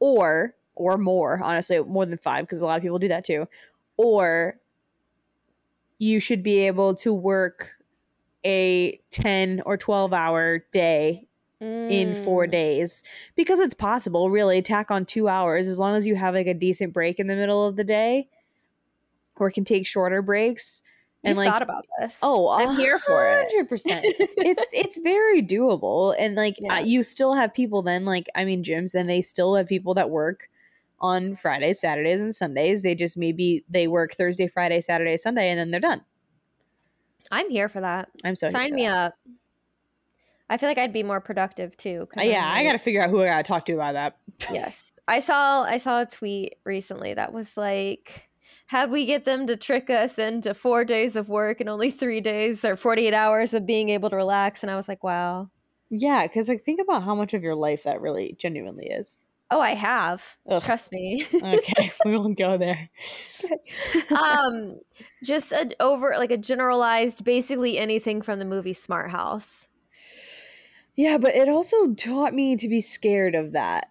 or 0.00 0.54
or 0.74 0.98
more, 0.98 1.40
honestly, 1.42 1.82
more 1.82 2.06
than 2.06 2.18
5 2.18 2.44
because 2.44 2.60
a 2.60 2.66
lot 2.66 2.76
of 2.76 2.82
people 2.82 2.98
do 2.98 3.08
that 3.08 3.24
too. 3.24 3.48
Or 3.96 4.60
you 5.98 6.20
should 6.20 6.42
be 6.42 6.58
able 6.66 6.94
to 6.96 7.12
work 7.12 7.72
a 8.44 9.00
10 9.10 9.62
or 9.66 9.76
12 9.76 10.12
hour 10.12 10.60
day 10.72 11.26
in 11.88 12.14
four 12.14 12.46
Mm. 12.46 12.52
days 12.52 13.04
because 13.36 13.60
it's 13.60 13.74
possible 13.74 14.30
really 14.30 14.62
tack 14.62 14.90
on 14.90 15.06
two 15.06 15.28
hours 15.28 15.68
as 15.68 15.78
long 15.78 15.96
as 15.96 16.06
you 16.06 16.16
have 16.16 16.34
like 16.34 16.46
a 16.48 16.54
decent 16.54 16.92
break 16.92 17.20
in 17.20 17.28
the 17.28 17.36
middle 17.36 17.66
of 17.66 17.76
the 17.76 17.84
day 17.84 18.28
or 19.36 19.50
can 19.50 19.64
take 19.64 19.86
shorter 19.86 20.22
breaks 20.22 20.82
and 21.26 21.36
like 21.38 21.50
thought 21.52 21.62
about 21.62 21.84
this. 22.00 22.18
oh 22.22 22.48
I'm 22.50 22.76
here 22.76 22.98
for 22.98 23.26
it. 23.28 23.52
100% 23.68 24.00
it's 24.38 24.66
it's 24.72 24.98
very 24.98 25.42
doable 25.42 26.14
and 26.18 26.34
like 26.34 26.56
Yeah. 26.58 26.78
you 26.80 27.02
still 27.02 27.34
have 27.34 27.52
people 27.54 27.82
then 27.82 28.04
like 28.04 28.28
i 28.34 28.44
mean 28.44 28.62
gyms 28.64 28.92
then 28.92 29.06
they 29.06 29.22
still 29.22 29.54
have 29.56 29.66
people 29.66 29.94
that 29.94 30.08
work 30.10 30.48
on 31.00 31.34
fridays 31.34 31.80
saturdays 31.80 32.20
and 32.20 32.34
sundays 32.34 32.82
they 32.82 32.94
just 32.94 33.18
maybe 33.18 33.64
they 33.68 33.86
work 33.88 34.14
thursday 34.14 34.46
friday 34.48 34.80
saturday 34.80 35.16
sunday 35.16 35.50
and 35.50 35.58
then 35.58 35.70
they're 35.70 35.80
done 35.80 36.00
I'm 37.30 37.50
here 37.50 37.68
for 37.68 37.80
that. 37.80 38.08
i'm 38.24 38.36
so 38.36 38.46
here 38.46 38.52
Sign 38.52 38.74
me 38.74 38.86
that. 38.86 38.94
up. 39.08 39.14
I 40.48 40.58
feel 40.58 40.68
like 40.68 40.78
I'd 40.78 40.92
be 40.92 41.02
more 41.02 41.20
productive 41.20 41.76
too. 41.76 42.06
Uh, 42.16 42.22
yeah 42.22 42.46
I'm 42.46 42.58
i 42.58 42.62
gotta 42.64 42.78
figure 42.78 43.02
out 43.02 43.10
who 43.10 43.20
i 43.22 43.26
gotta 43.26 43.42
talk 43.42 43.64
to 43.66 43.72
about 43.74 43.94
that 43.94 44.16
yes 44.52 44.92
i 45.08 45.18
saw 45.20 45.62
i 45.64 45.76
saw 45.76 46.02
a 46.02 46.06
tweet 46.06 46.54
recently 46.64 47.14
that 47.14 47.32
was 47.32 47.56
like 47.56 48.25
how'd 48.66 48.90
we 48.90 49.06
get 49.06 49.24
them 49.24 49.46
to 49.46 49.56
trick 49.56 49.88
us 49.90 50.18
into 50.18 50.54
four 50.54 50.84
days 50.84 51.16
of 51.16 51.28
work 51.28 51.60
and 51.60 51.68
only 51.68 51.90
three 51.90 52.20
days 52.20 52.64
or 52.64 52.76
48 52.76 53.14
hours 53.14 53.54
of 53.54 53.66
being 53.66 53.88
able 53.90 54.10
to 54.10 54.16
relax 54.16 54.62
and 54.62 54.70
i 54.70 54.76
was 54.76 54.88
like 54.88 55.02
wow 55.04 55.48
Yeah, 55.90 56.26
because 56.26 56.48
like 56.48 56.62
think 56.64 56.80
about 56.80 57.04
how 57.04 57.14
much 57.14 57.32
of 57.34 57.42
your 57.42 57.54
life 57.54 57.84
that 57.84 58.00
really 58.00 58.34
genuinely 58.38 58.86
is. 58.86 59.18
oh 59.50 59.60
i 59.60 59.74
have 59.74 60.36
Ugh. 60.50 60.62
trust 60.62 60.90
me 60.92 61.24
Okay, 61.42 61.92
we 62.04 62.16
won't 62.18 62.36
go 62.38 62.56
there. 62.58 62.90
um 64.10 64.80
just 65.22 65.52
a 65.52 65.70
over 65.80 66.14
like 66.16 66.30
a 66.32 66.36
generalized 66.36 67.24
basically 67.24 67.78
anything 67.78 68.22
from 68.22 68.38
the 68.38 68.44
movie 68.44 68.72
smart 68.72 69.10
house 69.10 69.68
Yeah, 70.96 71.18
but 71.18 71.34
it 71.34 71.48
also 71.48 71.92
taught 71.94 72.32
me 72.34 72.56
to 72.56 72.68
be 72.68 72.80
scared 72.80 73.34
of 73.34 73.52
that. 73.52 73.90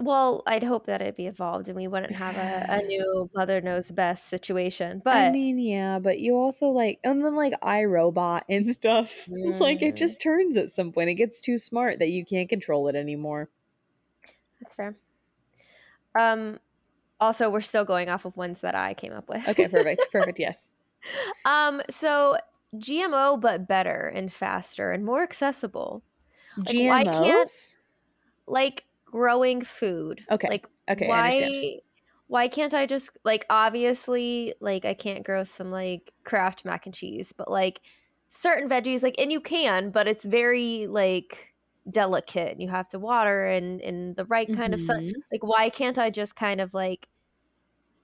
Well 0.00 0.42
i'd 0.46 0.64
hope 0.64 0.86
that 0.86 1.00
it'd 1.02 1.16
be 1.16 1.26
evolved 1.26 1.68
and 1.68 1.76
we 1.76 1.86
wouldn't 1.88 2.14
have 2.14 2.36
a, 2.36 2.66
a 2.68 2.82
new 2.86 3.28
mother 3.34 3.60
knows 3.60 3.90
best 3.90 4.26
situation 4.28 5.00
but 5.04 5.16
I 5.16 5.30
mean, 5.30 5.58
yeah, 5.58 5.98
but 5.98 6.18
you 6.20 6.36
also 6.36 6.68
like, 6.68 6.98
and 7.04 7.24
then 7.24 7.34
like 7.36 7.52
iRobot 7.60 8.42
and 8.48 8.66
stuff. 8.68 9.28
like 9.28 9.82
it 9.82 9.94
Mm. 9.94 9.98
just 9.98 10.20
turns 10.22 10.56
at 10.56 10.70
some 10.70 10.92
point. 10.92 11.10
It 11.10 11.14
gets 11.14 11.40
too 11.40 11.56
smart 11.56 11.98
that 11.98 12.08
you 12.10 12.24
can't 12.24 12.48
control 12.48 12.88
it 12.88 12.94
anymore. 12.94 13.48
That's 14.60 14.74
fair. 14.74 14.96
Um, 16.14 16.58
also, 17.20 17.50
we're 17.50 17.60
still 17.60 17.84
going 17.84 18.08
off 18.08 18.24
of 18.24 18.36
ones 18.36 18.60
that 18.62 18.74
I 18.74 18.94
came 18.94 19.12
up 19.12 19.28
with. 19.28 19.48
Okay, 19.48 19.68
perfect, 19.68 20.02
perfect. 20.12 20.38
Yes. 20.38 20.68
um, 21.44 21.82
so 21.90 22.36
GMO, 22.76 23.40
but 23.40 23.66
better 23.68 24.10
and 24.14 24.32
faster 24.32 24.90
and 24.92 25.04
more 25.04 25.22
accessible, 25.22 26.02
Like, 26.56 26.66
why 26.68 27.04
GMOs. 27.04 27.24
can't- 27.24 27.76
like 28.46 28.84
growing 29.12 29.62
food. 29.62 30.26
Okay, 30.30 30.48
Like, 30.48 30.68
okay, 30.88 31.22
why? 31.22 31.80
Why 32.28 32.48
can't 32.48 32.74
I 32.74 32.86
just 32.86 33.10
like 33.24 33.44
obviously 33.50 34.54
like 34.60 34.84
I 34.86 34.94
can't 34.94 35.24
grow 35.24 35.44
some 35.44 35.70
like 35.70 36.14
Kraft 36.24 36.64
mac 36.64 36.86
and 36.86 36.94
cheese, 36.94 37.32
but 37.32 37.50
like 37.50 37.82
certain 38.28 38.68
veggies 38.70 39.02
like 39.02 39.16
and 39.20 39.30
you 39.32 39.40
can, 39.40 39.90
but 39.90 40.08
it's 40.08 40.24
very 40.24 40.86
like 40.86 41.54
delicate 41.90 42.52
and 42.52 42.62
you 42.62 42.68
have 42.70 42.88
to 42.90 42.98
water 42.98 43.46
and 43.46 43.80
in 43.82 44.14
the 44.14 44.24
right 44.26 44.52
kind 44.52 44.72
of 44.74 44.80
sun 44.80 44.96
Mhm. 44.96 45.22
like 45.32 45.42
why 45.42 45.68
can't 45.68 45.98
i 45.98 46.10
just 46.10 46.36
kind 46.36 46.60
of 46.60 46.74
like 46.74 47.08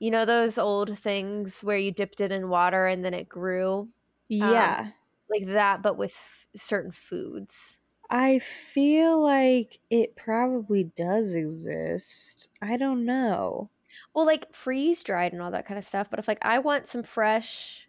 you 0.01 0.11
know 0.11 0.25
those 0.25 0.59
old 0.59 0.99
things 0.99 1.63
where 1.63 1.79
you 1.79 1.93
dipped 1.93 2.21
it 2.21 2.33
in 2.33 2.49
water 2.51 2.87
and 2.87 3.05
then 3.05 3.15
it 3.15 3.29
grew 3.29 3.91
Yeah. 4.29 4.93
like 5.31 5.47
that 5.47 5.83
but 5.83 5.97
with 5.97 6.13
f- 6.13 6.49
certain 6.57 6.93
foods 6.93 7.79
I 8.11 8.39
feel 8.39 9.21
like 9.21 9.81
it 9.91 10.17
probably 10.17 10.85
does 10.85 11.35
exist. 11.35 12.49
I 12.63 12.77
don't 12.77 13.05
know. 13.05 13.71
well 14.15 14.27
like 14.27 14.55
freeze 14.55 15.03
dried 15.03 15.33
and 15.33 15.43
all 15.43 15.51
that 15.51 15.67
kind 15.67 15.79
of 15.79 15.85
stuff 15.85 16.09
but 16.11 16.19
if 16.19 16.29
like 16.29 16.39
i 16.43 16.59
want 16.59 16.89
some 16.89 17.03
fresh 17.03 17.89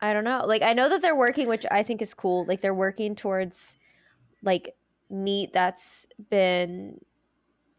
i 0.00 0.12
don't 0.12 0.24
know 0.24 0.44
like 0.46 0.62
i 0.62 0.72
know 0.72 0.88
that 0.88 1.02
they're 1.02 1.16
working 1.16 1.48
which 1.48 1.66
i 1.70 1.82
think 1.82 2.02
is 2.02 2.14
cool 2.14 2.44
like 2.46 2.60
they're 2.60 2.74
working 2.74 3.14
towards 3.14 3.76
like 4.42 4.74
meat 5.10 5.52
that's 5.52 6.06
been 6.30 6.98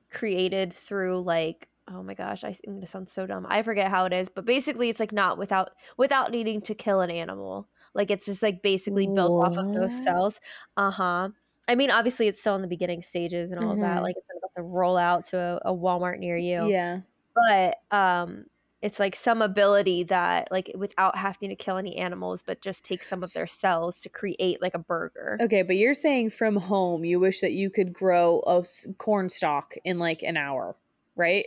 created 0.10 0.74
through 0.74 1.22
like 1.22 1.68
oh 1.88 2.04
my 2.04 2.14
gosh 2.14 2.44
I, 2.44 2.56
i'm 2.68 2.76
gonna 2.76 2.88
sound 2.88 3.10
so 3.10 3.26
dumb 3.26 3.46
i 3.50 3.62
forget 3.64 3.90
how 3.90 4.06
it 4.06 4.14
is 4.14 4.30
but 4.30 4.46
basically 4.46 4.90
it's 4.90 5.00
like 5.00 5.12
not 5.12 5.38
without 5.38 5.72
without 5.98 6.32
needing 6.32 6.62
to 6.64 6.76
kill 6.76 7.02
an 7.02 7.10
animal 7.12 7.68
like 7.94 8.12
it's 8.12 8.26
just 8.26 8.42
like 8.44 8.62
basically 8.62 9.08
built 9.08 9.44
off 9.44 9.58
of 9.58 9.74
those 9.74 10.04
cells 10.04 10.40
uh-huh 10.78 11.30
i 11.68 11.76
mean 11.76 11.92
obviously 11.92 12.28
it's 12.28 12.40
still 12.40 12.56
in 12.56 12.62
the 12.62 12.68
beginning 12.68 13.02
stages 13.02 13.52
and 13.52 13.64
all 13.64 13.72
of 13.72 13.80
that 13.80 14.02
like 14.02 14.16
it's 14.18 14.28
about 14.38 14.52
to 14.56 14.62
roll 14.62 14.98
out 14.98 15.26
to 15.26 15.38
a, 15.38 15.72
a 15.72 15.74
walmart 15.76 16.20
near 16.20 16.38
you 16.38 16.68
Yeah. 16.70 17.02
but 17.36 17.78
um 17.96 18.46
it's 18.82 19.00
like 19.00 19.16
some 19.16 19.44
ability 19.44 20.06
that 20.06 20.52
like 20.52 20.72
without 20.76 21.16
having 21.16 21.50
to 21.50 21.56
kill 21.56 21.78
any 21.78 21.98
animals 21.98 22.42
but 22.42 22.62
just 22.62 22.84
take 22.84 23.04
some 23.04 23.22
of 23.22 23.32
their 23.34 23.46
cells 23.46 24.00
to 24.02 24.10
create 24.10 24.60
like 24.60 24.74
a 24.74 24.80
burger 24.80 25.38
Okay, 25.40 25.62
but 25.62 25.76
you're 25.76 25.94
saying 25.94 26.32
from 26.32 26.56
home 26.56 27.06
you 27.06 27.20
wish 27.20 27.42
that 27.42 27.52
you 27.52 27.70
could 27.70 27.94
grow 27.94 28.42
a 28.48 28.60
s- 28.62 28.88
corn 28.98 29.30
stalk 29.30 29.76
in 29.86 30.00
like 30.00 30.24
an 30.24 30.36
hour, 30.38 30.76
right? 31.16 31.46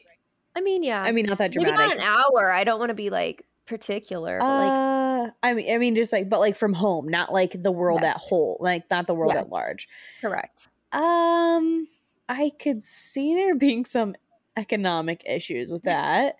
i 0.57 0.61
mean 0.61 0.85
yeah 0.85 1.02
I 1.02 1.11
mean, 1.11 1.26
not 1.26 1.38
that 1.38 1.50
maybe 1.57 1.64
dramatic. 1.68 1.98
not 1.98 2.07
an 2.07 2.14
hour 2.37 2.52
i 2.52 2.62
don't 2.62 2.78
want 2.78 2.90
to 2.90 2.94
be 2.94 3.11
like 3.11 3.44
particular 3.66 4.38
but 4.38 4.46
like 4.46 4.72
uh, 4.72 5.04
I 5.42 5.55
mean, 5.55 5.70
I 5.72 5.79
mean, 5.79 5.94
just 5.94 6.12
like, 6.12 6.29
but 6.29 6.40
like 6.40 6.57
from 6.57 6.72
home, 6.72 7.09
not 7.09 7.33
like 7.33 7.62
the 7.62 7.72
world 7.72 8.05
at 8.05 8.16
whole, 8.16 8.57
like 8.61 8.88
not 8.90 9.07
the 9.07 9.14
world 9.14 9.37
Yes. 9.37 9.37
at 9.37 9.50
large. 9.50 9.88
correct 10.20 10.68
Um, 10.92 11.88
I 12.29 12.53
could 12.59 12.83
see 12.83 13.35
there 13.35 13.55
being 13.55 13.85
some 13.85 14.14
economic 14.57 15.22
issues 15.27 15.70
with 15.70 15.85
that. 15.85 16.37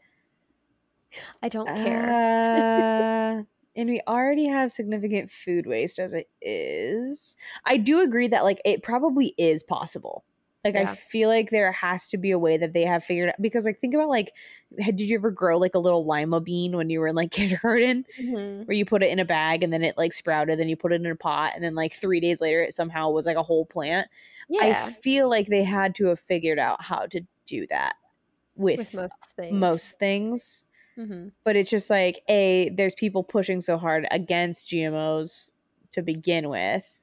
i 1.43 1.49
don't 1.49 1.75
care 1.75 2.19
Uh, 2.55 3.43
and 3.77 3.89
we 3.89 4.01
already 4.07 4.47
have 4.47 4.71
significant 4.71 5.31
food 5.31 5.67
waste 5.67 5.99
as 5.99 6.15
it 6.15 6.29
is. 6.41 7.37
I 7.65 7.77
do 7.77 8.01
agree 8.01 8.29
that 8.29 8.45
like 8.45 8.61
it 8.65 8.83
probably 8.83 9.35
is 9.39 9.63
possible. 9.63 10.25
Like 10.65 10.77
I 10.77 10.87
feel 10.87 11.29
like 11.29 11.51
there 11.51 11.73
has 11.73 12.09
to 12.09 12.17
be 12.19 12.31
a 12.31 12.39
way 12.39 12.57
that 12.57 12.73
they 12.73 12.85
have 12.87 13.05
figured 13.05 13.29
out 13.31 13.35
because 13.41 13.67
like 13.67 13.79
think 13.81 13.93
about 13.95 14.09
like 14.09 14.33
did 14.79 15.01
you 15.03 15.17
ever 15.19 15.31
grow 15.31 15.59
like 15.59 15.75
a 15.75 15.79
little 15.79 16.07
lima 16.07 16.41
bean 16.41 16.75
when 16.77 16.89
you 16.91 17.01
were 17.01 17.09
in 17.09 17.15
like 17.15 17.31
kindergarten 17.33 18.07
Mhm. 18.19 18.67
where 18.67 18.77
you 18.77 18.87
put 18.87 19.03
it 19.03 19.11
in 19.11 19.19
a 19.19 19.27
bag 19.27 19.63
and 19.63 19.73
then 19.73 19.85
it 19.85 19.99
like 19.99 20.13
sprouted 20.15 20.59
then 20.59 20.69
you 20.71 20.77
put 20.77 20.93
it 20.93 21.01
in 21.01 21.07
a 21.07 21.15
pot 21.17 21.53
and 21.55 21.63
then 21.63 21.75
like 21.75 21.93
3 21.93 22.19
days 22.21 22.41
later 22.41 22.63
it 22.63 22.73
somehow 22.73 23.11
was 23.11 23.27
like 23.27 23.37
a 23.37 23.43
whole 23.43 23.67
plant. 23.67 24.09
I 24.59 24.73
feel 24.75 25.29
like 25.29 25.49
they 25.49 25.65
had 25.65 25.95
to 25.97 26.07
have 26.07 26.21
figured 26.21 26.59
out 26.59 26.83
how 26.83 27.07
to 27.07 27.21
do 27.47 27.67
that 27.69 27.97
with, 28.57 28.79
with 28.79 28.95
most 28.95 29.33
things 29.37 29.61
most 29.61 29.99
things 29.99 30.65
Mhm. 30.99 31.33
but 31.45 31.57
it's 31.57 31.71
just 31.71 31.91
like 31.91 32.23
a 32.29 32.71
there's 32.71 32.95
people 32.95 33.25
pushing 33.25 33.61
so 33.61 33.79
hard 33.79 34.07
against 34.11 34.69
gmos 34.69 35.53
to 35.93 36.03
begin 36.03 36.49
with 36.49 37.01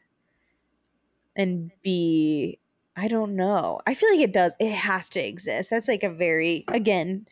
and 1.36 1.72
b 1.84 2.60
i 2.96 3.08
don't 3.08 3.36
know 3.36 3.80
i 3.88 3.94
feel 3.94 4.10
like 4.12 4.20
it 4.20 4.34
does 4.34 4.54
it 4.60 4.72
has 4.74 5.10
to 5.10 5.20
exist 5.20 5.70
that's 5.70 5.88
like 5.88 6.04
a 6.04 6.10
very 6.10 6.64
again 6.68 7.26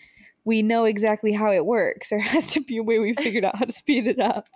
we 0.46 0.62
know 0.62 0.86
exactly 0.86 1.32
how 1.32 1.52
it 1.52 1.66
works 1.66 2.10
there 2.12 2.20
has 2.20 2.52
to 2.52 2.62
be 2.62 2.78
a 2.78 2.84
way 2.84 3.00
we 3.00 3.14
figured 3.14 3.46
out 3.46 3.58
how 3.58 3.66
to 3.66 3.72
speed 3.72 4.08
it 4.08 4.20
up 4.20 4.48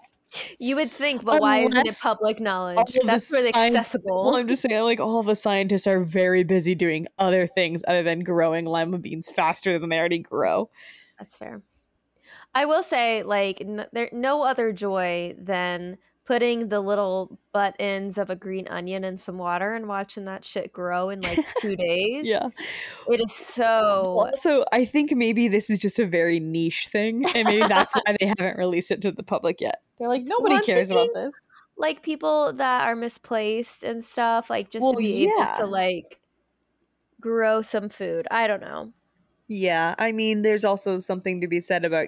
You 0.58 0.76
would 0.78 0.92
think, 0.92 1.24
but 1.24 1.40
why 1.42 1.60
isn't 1.60 1.86
it 1.86 1.96
public 2.02 2.40
knowledge? 2.40 2.98
That's 3.06 3.32
really 3.32 3.52
science- 3.52 3.76
accessible. 3.76 4.26
Well, 4.26 4.36
I'm 4.38 4.48
just 4.48 4.64
saying, 4.64 4.82
like 4.82 5.00
all 5.00 5.22
the 5.22 5.36
scientists 5.36 5.86
are 5.86 6.04
very 6.04 6.44
busy 6.44 6.74
doing 6.74 7.06
other 7.20 7.46
things 7.46 7.84
other 7.88 8.02
than 8.02 8.22
growing 8.22 8.66
lima 8.66 8.98
beans 8.98 9.30
faster 9.30 9.78
than 9.78 9.90
they 9.90 10.00
already 10.00 10.18
grow. 10.18 10.72
That's 11.20 11.38
fair. 11.38 11.62
I 12.56 12.66
will 12.66 12.82
say, 12.82 13.22
like, 13.22 13.62
n- 13.62 13.86
there 13.94 14.10
no 14.12 14.42
other 14.42 14.74
joy 14.74 15.36
than 15.38 16.00
putting 16.26 16.70
the 16.70 16.80
little 16.80 17.38
butt 17.52 17.76
ends 17.80 18.18
of 18.18 18.30
a 18.30 18.36
green 18.36 18.68
onion 18.70 19.04
in 19.04 19.18
some 19.18 19.38
water 19.38 19.74
and 19.74 19.88
watching 19.88 20.24
that 20.26 20.46
shit 20.46 20.72
grow 20.72 21.10
in 21.10 21.20
like 21.22 21.40
two 21.60 21.76
days. 21.78 22.26
Yeah. 22.28 22.48
it 23.10 23.20
is 23.22 23.34
so. 23.36 24.20
Also, 24.20 24.64
I 24.72 24.86
think 24.86 25.12
maybe 25.12 25.48
this 25.50 25.70
is 25.70 25.80
just 25.80 26.00
a 26.00 26.06
very 26.06 26.40
niche 26.40 26.88
thing, 26.88 27.26
and 27.36 27.48
maybe 27.48 27.68
that's 27.68 27.94
why 27.96 28.16
they 28.20 28.28
haven't 28.28 28.58
released 28.58 28.92
it 28.92 29.02
to 29.02 29.12
the 29.12 29.24
public 29.24 29.60
yet. 29.60 29.82
They're 30.00 30.08
like, 30.08 30.24
nobody 30.26 30.56
Well, 30.56 30.64
cares 30.64 30.90
about 30.92 31.10
this. 31.14 31.50
like 31.78 32.02
people 32.04 32.54
that 32.54 32.88
are 32.88 32.96
misplaced 32.96 33.84
and 33.84 34.04
stuff, 34.04 34.50
like 34.50 34.70
just 34.70 34.82
Well, 34.84 34.94
to 34.94 35.00
be 35.00 35.24
able 35.26 35.46
to 35.58 35.66
like 35.66 36.20
grow 37.20 37.62
some 37.62 37.90
food. 37.90 38.28
I 38.32 38.48
don't 38.48 38.62
know. 38.62 38.94
Yeah, 39.50 39.94
I 40.00 40.14
mean, 40.14 40.42
there's 40.42 40.64
also 40.64 41.00
something 41.00 41.42
to 41.42 41.48
be 41.48 41.60
said 41.60 41.84
about 41.86 42.08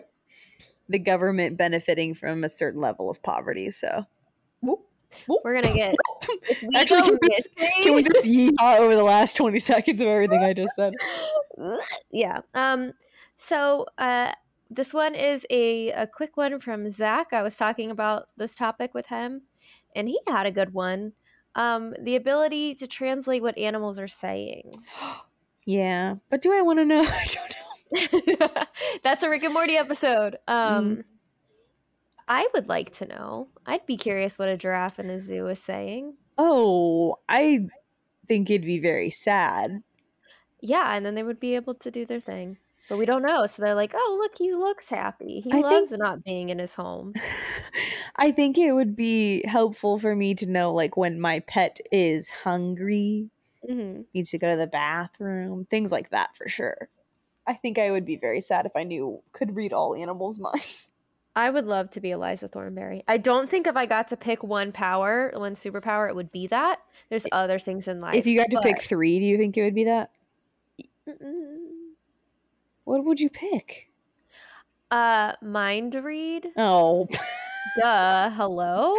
the 0.90 1.00
government 1.00 1.58
benefiting 1.58 2.14
from 2.14 2.44
a 2.44 2.50
certain 2.50 2.82
level 2.82 3.10
of 3.10 3.22
poverty. 3.24 3.72
So, 3.72 4.06
We're 5.28 5.62
gonna 5.62 5.74
get 5.74 5.96
if 6.50 6.62
we 6.62 6.76
Actually, 6.76 7.02
go 7.02 7.10
can 7.10 7.20
we 7.22 7.36
s- 7.36 7.48
can 7.84 7.94
we 7.94 8.04
just 8.04 8.26
yeehaw 8.26 8.80
over 8.80 8.96
the 8.96 9.04
last 9.04 9.38
20 9.38 9.60
seconds 9.60 10.02
of 10.02 10.08
everything 10.08 10.44
I 10.44 10.54
just 10.54 10.76
said? 10.76 10.94
yeah. 12.12 12.42
Um. 12.54 12.92
So, 13.38 13.86
uh, 13.98 14.32
this 14.70 14.94
one 14.94 15.16
is 15.16 15.46
a 15.50 15.92
a 15.92 16.08
quick 16.08 16.36
one 16.38 16.60
from 16.60 16.90
Zach. 16.90 17.32
I 17.34 17.44
was 17.44 17.56
talking 17.56 17.92
about 17.92 18.28
this 18.38 18.56
topic 18.56 18.94
with 18.94 19.08
him, 19.08 19.44
and 19.96 20.08
he 20.10 20.20
had 20.28 20.46
a 20.46 20.52
good 20.52 20.74
one. 20.74 21.14
Um, 21.56 21.94
the 22.02 22.18
ability 22.18 22.76
to 22.76 22.88
translate 22.88 23.42
what 23.42 23.58
animals 23.58 24.00
are 24.00 24.08
saying. 24.10 24.74
Yeah, 25.68 26.18
but 26.30 26.44
do 26.44 26.54
I 26.54 26.62
want 26.62 26.78
to 26.78 26.86
know? 26.86 27.00
I 27.04 27.26
don't 27.26 27.50
know. 27.50 27.75
That's 29.04 29.24
a 29.24 29.30
Rick 29.30 29.44
and 29.44 29.54
Morty 29.54 29.78
episode. 29.78 30.38
Um, 30.48 30.86
Mm-hmm. 30.86 31.02
I 32.28 32.48
would 32.56 32.68
like 32.68 32.92
to 32.94 33.06
know. 33.06 33.50
I'd 33.68 33.86
be 33.86 33.98
curious 33.98 34.40
what 34.40 34.50
a 34.50 34.58
giraffe 34.58 34.98
in 34.98 35.12
a 35.12 35.20
zoo 35.20 35.46
is 35.48 35.62
saying. 35.62 36.16
Oh, 36.40 37.18
I 37.30 37.68
think 38.28 38.50
it'd 38.50 38.66
be 38.66 38.80
very 38.80 39.12
sad. 39.12 39.84
Yeah, 40.60 40.96
and 40.96 41.06
then 41.06 41.14
they 41.14 41.22
would 41.22 41.40
be 41.40 41.54
able 41.56 41.76
to 41.76 41.92
do 41.92 42.04
their 42.04 42.20
thing. 42.20 42.58
But 42.90 42.98
we 42.98 43.06
don't 43.06 43.22
know. 43.22 43.46
So 43.46 43.62
they're 43.62 43.76
like, 43.76 43.94
oh, 43.96 44.18
look, 44.20 44.32
he 44.40 44.54
looks 44.56 44.90
happy. 44.90 45.40
He 45.42 45.52
I 45.52 45.54
think- 45.62 45.66
loves 45.66 45.92
not 45.94 46.24
being 46.24 46.50
in 46.50 46.58
his 46.58 46.74
home. 46.74 47.14
I 48.16 48.32
think 48.32 48.58
it 48.58 48.72
would 48.72 48.96
be 48.96 49.46
helpful 49.46 50.00
for 50.00 50.16
me 50.16 50.34
to 50.36 50.48
know, 50.50 50.74
like, 50.74 50.98
when 50.98 51.20
my 51.20 51.42
pet 51.42 51.80
is 51.92 52.30
hungry, 52.30 53.30
hmm 53.68 54.02
needs 54.16 54.32
to 54.32 54.40
go 54.40 54.50
to 54.52 54.58
the 54.58 54.66
bathroom, 54.68 55.68
things 55.70 55.92
like 55.92 56.10
that 56.10 56.36
for 56.36 56.50
sure. 56.50 56.90
I 57.48 57.54
think 57.54 57.78
I 57.78 57.92
would 57.92 58.06
be 58.06 58.16
very 58.16 58.42
sad 58.42 58.66
if 58.66 58.72
I 58.76 58.84
knew 58.84 59.22
could 59.32 59.56
read 59.56 59.74
all 59.74 59.96
animals' 59.96 60.40
minds. 60.40 60.90
I 61.36 61.50
would 61.50 61.66
love 61.66 61.92
to 61.92 62.00
be 62.02 62.12
Eliza 62.12 62.48
Thornberry. 62.48 63.04
I 63.10 63.18
don't 63.18 63.50
think 63.50 63.68
if 63.68 63.76
I 63.76 63.86
got 63.86 64.08
to 64.10 64.18
pick 64.18 64.42
one 64.42 64.72
power, 64.72 65.32
one 65.36 65.56
superpower, 65.56 66.08
it 66.08 66.16
would 66.16 66.32
be 66.32 66.48
that. 66.48 66.80
There's 67.10 67.26
other 67.32 67.60
things 67.60 67.90
in 67.90 68.00
life. 68.00 68.16
if 68.16 68.26
you 68.26 68.40
got 68.40 68.52
to 68.52 68.62
pick 68.62 68.82
three, 68.82 69.20
do 69.20 69.26
you 69.26 69.38
think 69.38 69.58
it 69.58 69.64
would 69.64 69.76
be 69.76 69.84
that? 69.84 70.12
Mm-mm. 71.08 71.66
What 72.86 73.04
would 73.04 73.20
you 73.20 73.30
pick? 73.30 73.90
uh, 74.92 75.34
mind 75.42 75.96
read. 75.96 76.48
Oh, 76.56 77.08
Duh. 77.80 78.30
Hello. 78.30 78.96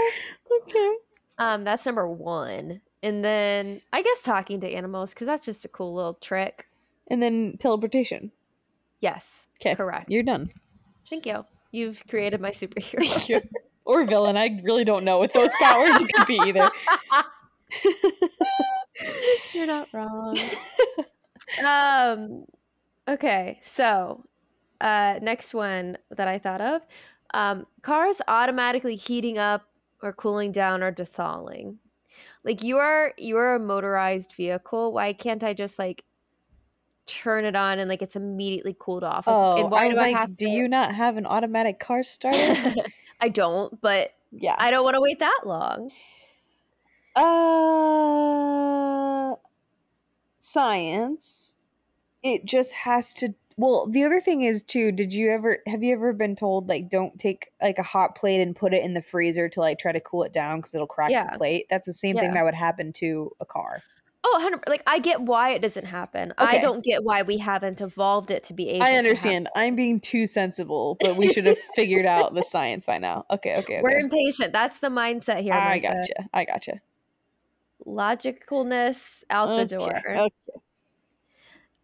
okay. 0.63 0.95
Um, 1.39 1.65
that's 1.65 1.87
number 1.87 2.07
one. 2.07 2.81
And 3.03 3.25
then 3.25 3.81
I 3.93 4.03
guess 4.03 4.23
talking 4.23 4.61
to 4.61 4.69
animals 4.71 5.15
because 5.15 5.27
that's 5.27 5.45
just 5.45 5.65
a 5.65 5.69
cool 5.69 5.95
little 5.95 6.15
trick. 6.15 6.67
And 7.09 7.23
then 7.23 7.57
teleportation. 7.61 8.33
Yes, 9.01 9.47
Okay, 9.61 9.75
correct. 9.75 10.11
you're 10.11 10.23
done. 10.23 10.51
Thank 11.09 11.27
you. 11.27 11.45
You've 11.73 12.03
created 12.09 12.41
my 12.41 12.51
superhero. 12.51 13.43
or 13.85 14.05
villain. 14.05 14.37
I 14.37 14.61
really 14.65 14.85
don't 14.85 15.05
know 15.05 15.19
what 15.19 15.33
those 15.33 15.51
powers 15.61 15.91
could 15.99 16.27
be 16.27 16.41
either. 16.45 16.71
You're 19.53 19.67
not 19.67 19.89
wrong. 19.93 20.37
um, 21.65 22.45
okay, 23.09 23.59
so 23.63 24.25
uh, 24.81 25.19
next 25.23 25.55
one 25.55 25.99
that 26.11 26.29
I 26.29 26.39
thought 26.39 26.61
of 26.61 26.83
um, 27.35 27.67
cars 27.83 28.21
automatically 28.29 28.97
heating 28.97 29.39
up 29.39 29.69
or 30.03 30.13
cooling 30.13 30.53
down 30.53 30.83
or 30.83 30.93
dethalling. 30.93 31.77
Like 32.45 32.63
you 32.63 32.79
are 32.79 33.13
you 33.19 33.37
are 33.37 33.57
a 33.57 33.61
motorized 33.61 34.33
vehicle. 34.37 34.93
Why 34.93 35.13
can't 35.13 35.43
I 35.45 35.53
just 35.53 35.79
like 35.79 36.05
turn 37.07 37.45
it 37.45 37.57
on 37.57 37.79
and 37.79 37.89
like 37.89 38.03
it's 38.03 38.17
immediately 38.17 38.77
cooled 38.79 39.05
off? 39.05 39.27
Like, 39.27 39.35
Oh, 39.37 39.57
and 39.63 39.71
why 39.71 39.85
I 39.85 39.87
was 39.89 39.97
do 39.97 40.03
like, 40.03 40.15
I 40.15 40.19
have 40.21 40.37
do 40.37 40.47
to- 40.47 40.51
you 40.53 40.69
not 40.69 40.95
have 40.95 41.17
an 41.17 41.27
automatic 41.27 41.79
car 41.81 42.03
starter? 42.03 42.75
I 43.21 43.29
don't, 43.29 43.81
but 43.81 44.13
yeah. 44.33 44.57
I 44.59 44.71
don't 44.71 44.85
want 44.85 44.95
to 44.95 45.01
wait 45.01 45.19
that 45.21 45.41
long. 45.45 45.91
Uh, 48.07 49.35
science. 50.39 51.55
It 52.23 52.45
just 52.45 52.75
has 52.75 53.15
to. 53.15 53.35
Well, 53.57 53.87
the 53.87 54.05
other 54.05 54.21
thing 54.21 54.43
is 54.43 54.63
too. 54.63 54.93
Did 54.93 55.15
you 55.15 55.31
ever 55.31 55.59
have 55.67 55.83
you 55.83 55.95
ever 55.95 56.13
been 56.13 56.37
told 56.37 56.69
like 56.69 56.91
don't 56.91 57.19
take 57.19 57.51
like 57.63 57.79
a 57.79 57.83
hot 57.83 58.15
plate 58.17 58.43
and 58.43 58.55
put 58.55 58.75
it 58.75 58.85
in 58.85 58.93
the 58.93 59.01
freezer 59.01 59.49
to 59.49 59.61
like 59.61 59.79
try 59.79 59.93
to 59.93 60.01
cool 60.01 60.25
it 60.25 60.33
down 60.35 60.59
because 60.59 60.75
it'll 60.75 60.87
crack 60.87 61.11
Yeah. 61.11 61.31
the 61.33 61.39
plate? 61.39 61.67
That's 61.71 61.87
the 61.87 61.95
same 61.95 62.17
Yeah. 62.17 62.23
thing 62.23 62.35
that 62.35 62.45
would 62.45 62.55
happen 62.55 62.93
to 62.95 63.31
a 63.41 63.47
car. 63.47 63.83
Oh, 64.29 64.39
100 64.43 64.65
like 64.69 64.83
I 64.89 64.99
get 64.99 65.21
why 65.21 65.51
it 65.51 65.63
doesn't 65.63 65.85
happen. 65.85 66.35
I 66.37 66.59
don't 66.59 66.83
get 66.83 67.05
why 67.05 67.23
we 67.23 67.39
haven't 67.39 67.81
evolved 67.81 68.33
it 68.33 68.43
to 68.45 68.55
be 68.55 68.69
able 68.71 68.85
I 68.85 68.95
understand. 68.95 69.49
I'm 69.55 69.77
being 69.77 70.01
too 70.01 70.27
sensible, 70.27 70.97
but 70.99 71.17
we 71.17 71.33
should 71.33 71.47
have 71.47 71.59
figured 71.77 72.07
out 72.07 72.35
the 72.35 72.43
science 72.43 72.85
by 72.87 72.99
now. 72.99 73.25
Okay, 73.31 73.53
okay, 73.53 73.61
okay. 73.61 73.81
We're 73.83 74.01
impatient. 74.01 74.53
That's 74.53 74.81
the 74.81 74.89
mindset 74.89 75.43
here. 75.43 75.55
I 75.55 75.79
Marissa. 75.79 75.83
gotcha. 75.83 76.29
I 76.35 76.45
gotcha. 76.45 76.81
Logicalness 77.87 79.23
out 79.31 79.57
the 79.59 79.77
door. 79.77 79.97
Okay. 79.97 80.29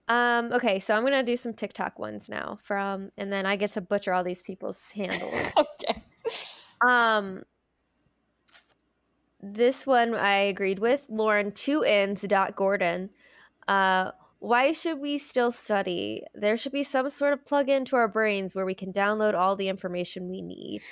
Um, 0.08 0.52
okay, 0.52 0.80
so 0.80 0.96
I'm 0.96 1.04
gonna 1.04 1.22
do 1.22 1.36
some 1.36 1.54
TikTok 1.54 2.00
ones 2.00 2.28
now 2.28 2.58
from 2.64 3.12
and 3.16 3.32
then 3.32 3.46
I 3.46 3.54
get 3.54 3.70
to 3.72 3.80
butcher 3.80 4.12
all 4.12 4.24
these 4.24 4.42
people's 4.42 4.90
handles. 4.90 5.52
Okay. 5.84 6.02
um 6.84 7.44
this 9.42 9.86
one 9.86 10.14
I 10.14 10.34
agreed 10.36 10.78
with. 10.78 11.06
Lauren 11.08 11.52
two 11.52 11.82
ends 11.82 12.22
dot 12.22 12.56
Gordon. 12.56 13.10
Uh 13.68 14.12
why 14.38 14.72
should 14.72 14.98
we 14.98 15.18
still 15.18 15.52
study? 15.52 16.24
There 16.34 16.56
should 16.56 16.72
be 16.72 16.82
some 16.82 17.08
sort 17.10 17.32
of 17.32 17.44
plug 17.46 17.68
into 17.68 17.94
our 17.96 18.08
brains 18.08 18.54
where 18.56 18.66
we 18.66 18.74
can 18.74 18.92
download 18.92 19.34
all 19.34 19.54
the 19.56 19.68
information 19.68 20.28
we 20.28 20.42
need. 20.42 20.82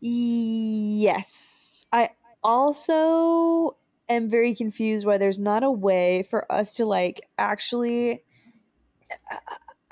Yes. 0.00 1.86
I 1.92 2.10
also 2.42 3.76
am 4.08 4.28
very 4.28 4.54
confused 4.54 5.06
why 5.06 5.18
there's 5.18 5.38
not 5.38 5.64
a 5.64 5.70
way 5.70 6.22
for 6.22 6.50
us 6.52 6.74
to 6.74 6.84
like 6.86 7.20
actually 7.38 8.22
I- 9.30 9.38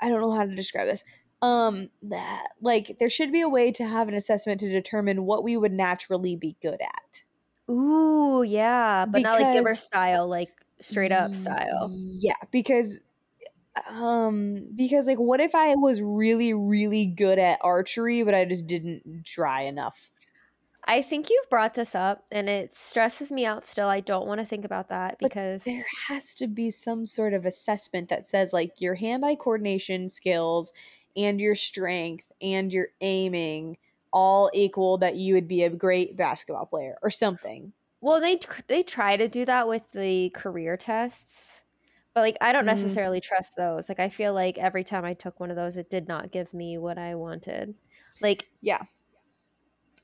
I 0.01 0.09
don't 0.09 0.21
know 0.21 0.31
how 0.31 0.45
to 0.45 0.55
describe 0.55 0.87
this. 0.87 1.03
Um 1.41 1.89
that 2.03 2.49
like 2.61 2.97
there 2.99 3.09
should 3.09 3.31
be 3.31 3.41
a 3.41 3.49
way 3.49 3.71
to 3.73 3.85
have 3.87 4.07
an 4.07 4.13
assessment 4.13 4.59
to 4.61 4.69
determine 4.69 5.25
what 5.25 5.43
we 5.43 5.57
would 5.57 5.73
naturally 5.73 6.35
be 6.35 6.57
good 6.61 6.81
at. 6.81 7.24
Ooh, 7.69 8.43
yeah, 8.43 9.05
but 9.05 9.21
not 9.21 9.41
like 9.41 9.57
Because- 9.57 9.79
style, 9.83 10.27
like 10.27 10.51
straight 10.81 11.11
up 11.11 11.33
style. 11.33 11.89
Yeah, 11.97 12.33
because 12.51 13.01
um 13.89 14.67
because 14.75 15.05
like 15.07 15.17
what 15.17 15.41
if 15.41 15.53
I 15.53 15.75
was 15.75 16.01
really 16.01 16.53
really 16.53 17.05
good 17.05 17.37
at 17.39 17.59
archery 17.61 18.23
but 18.23 18.33
I 18.33 18.45
just 18.45 18.67
didn't 18.67 19.25
try 19.25 19.61
enough? 19.63 20.11
I 20.87 21.01
think 21.01 21.29
you've 21.29 21.49
brought 21.49 21.73
this 21.73 21.95
up 21.95 22.25
and 22.31 22.47
it 22.47 22.75
stresses 22.75 23.31
me 23.31 23.45
out 23.45 23.65
still. 23.65 23.87
I 23.87 24.01
don't 24.01 24.27
want 24.27 24.39
to 24.39 24.45
think 24.45 24.65
about 24.65 24.89
that 24.89 25.17
But 25.19 25.29
because 25.29 25.63
there 25.63 25.83
has 26.07 26.35
to 26.35 26.47
be 26.47 26.69
some 26.69 27.05
sort 27.07 27.33
of 27.33 27.45
assessment 27.45 28.09
that 28.09 28.27
says 28.27 28.53
like 28.53 28.79
your 28.79 28.93
hand-eye 28.95 29.35
coordination 29.35 30.09
skills 30.09 30.71
and 31.17 31.41
your 31.41 31.55
strength 31.55 32.31
and 32.41 32.71
your 32.71 32.89
aiming 33.01 33.77
all 34.17 34.49
equal 34.53 34.97
that 34.99 35.15
you 35.17 35.33
would 35.33 35.47
be 35.47 35.63
a 35.63 35.69
great 35.69 36.15
basketball 36.15 36.65
player 36.65 36.95
or 37.03 37.11
something. 37.11 37.73
well 37.99 38.21
they 38.21 38.39
they 38.67 38.81
try 38.81 39.17
to 39.17 39.27
do 39.27 39.43
that 39.45 39.67
with 39.67 39.83
the 39.91 40.29
career 40.29 40.77
tests. 40.77 41.61
But 42.13 42.21
like 42.21 42.37
I 42.39 42.53
don't 42.53 42.63
Mm. 42.63 42.67
necessarily 42.77 43.19
trust 43.19 43.57
those. 43.57 43.89
Like 43.89 43.99
I 43.99 44.07
feel 44.07 44.33
like 44.33 44.57
every 44.57 44.85
time 44.85 45.03
I 45.03 45.13
took 45.13 45.37
one 45.39 45.49
of 45.51 45.57
those 45.57 45.75
it 45.75 45.89
did 45.89 46.07
not 46.07 46.31
give 46.31 46.53
me 46.53 46.77
what 46.77 46.97
I 46.97 47.15
wanted. 47.15 47.75
Like 48.21 48.47
Yeah. 48.61 48.83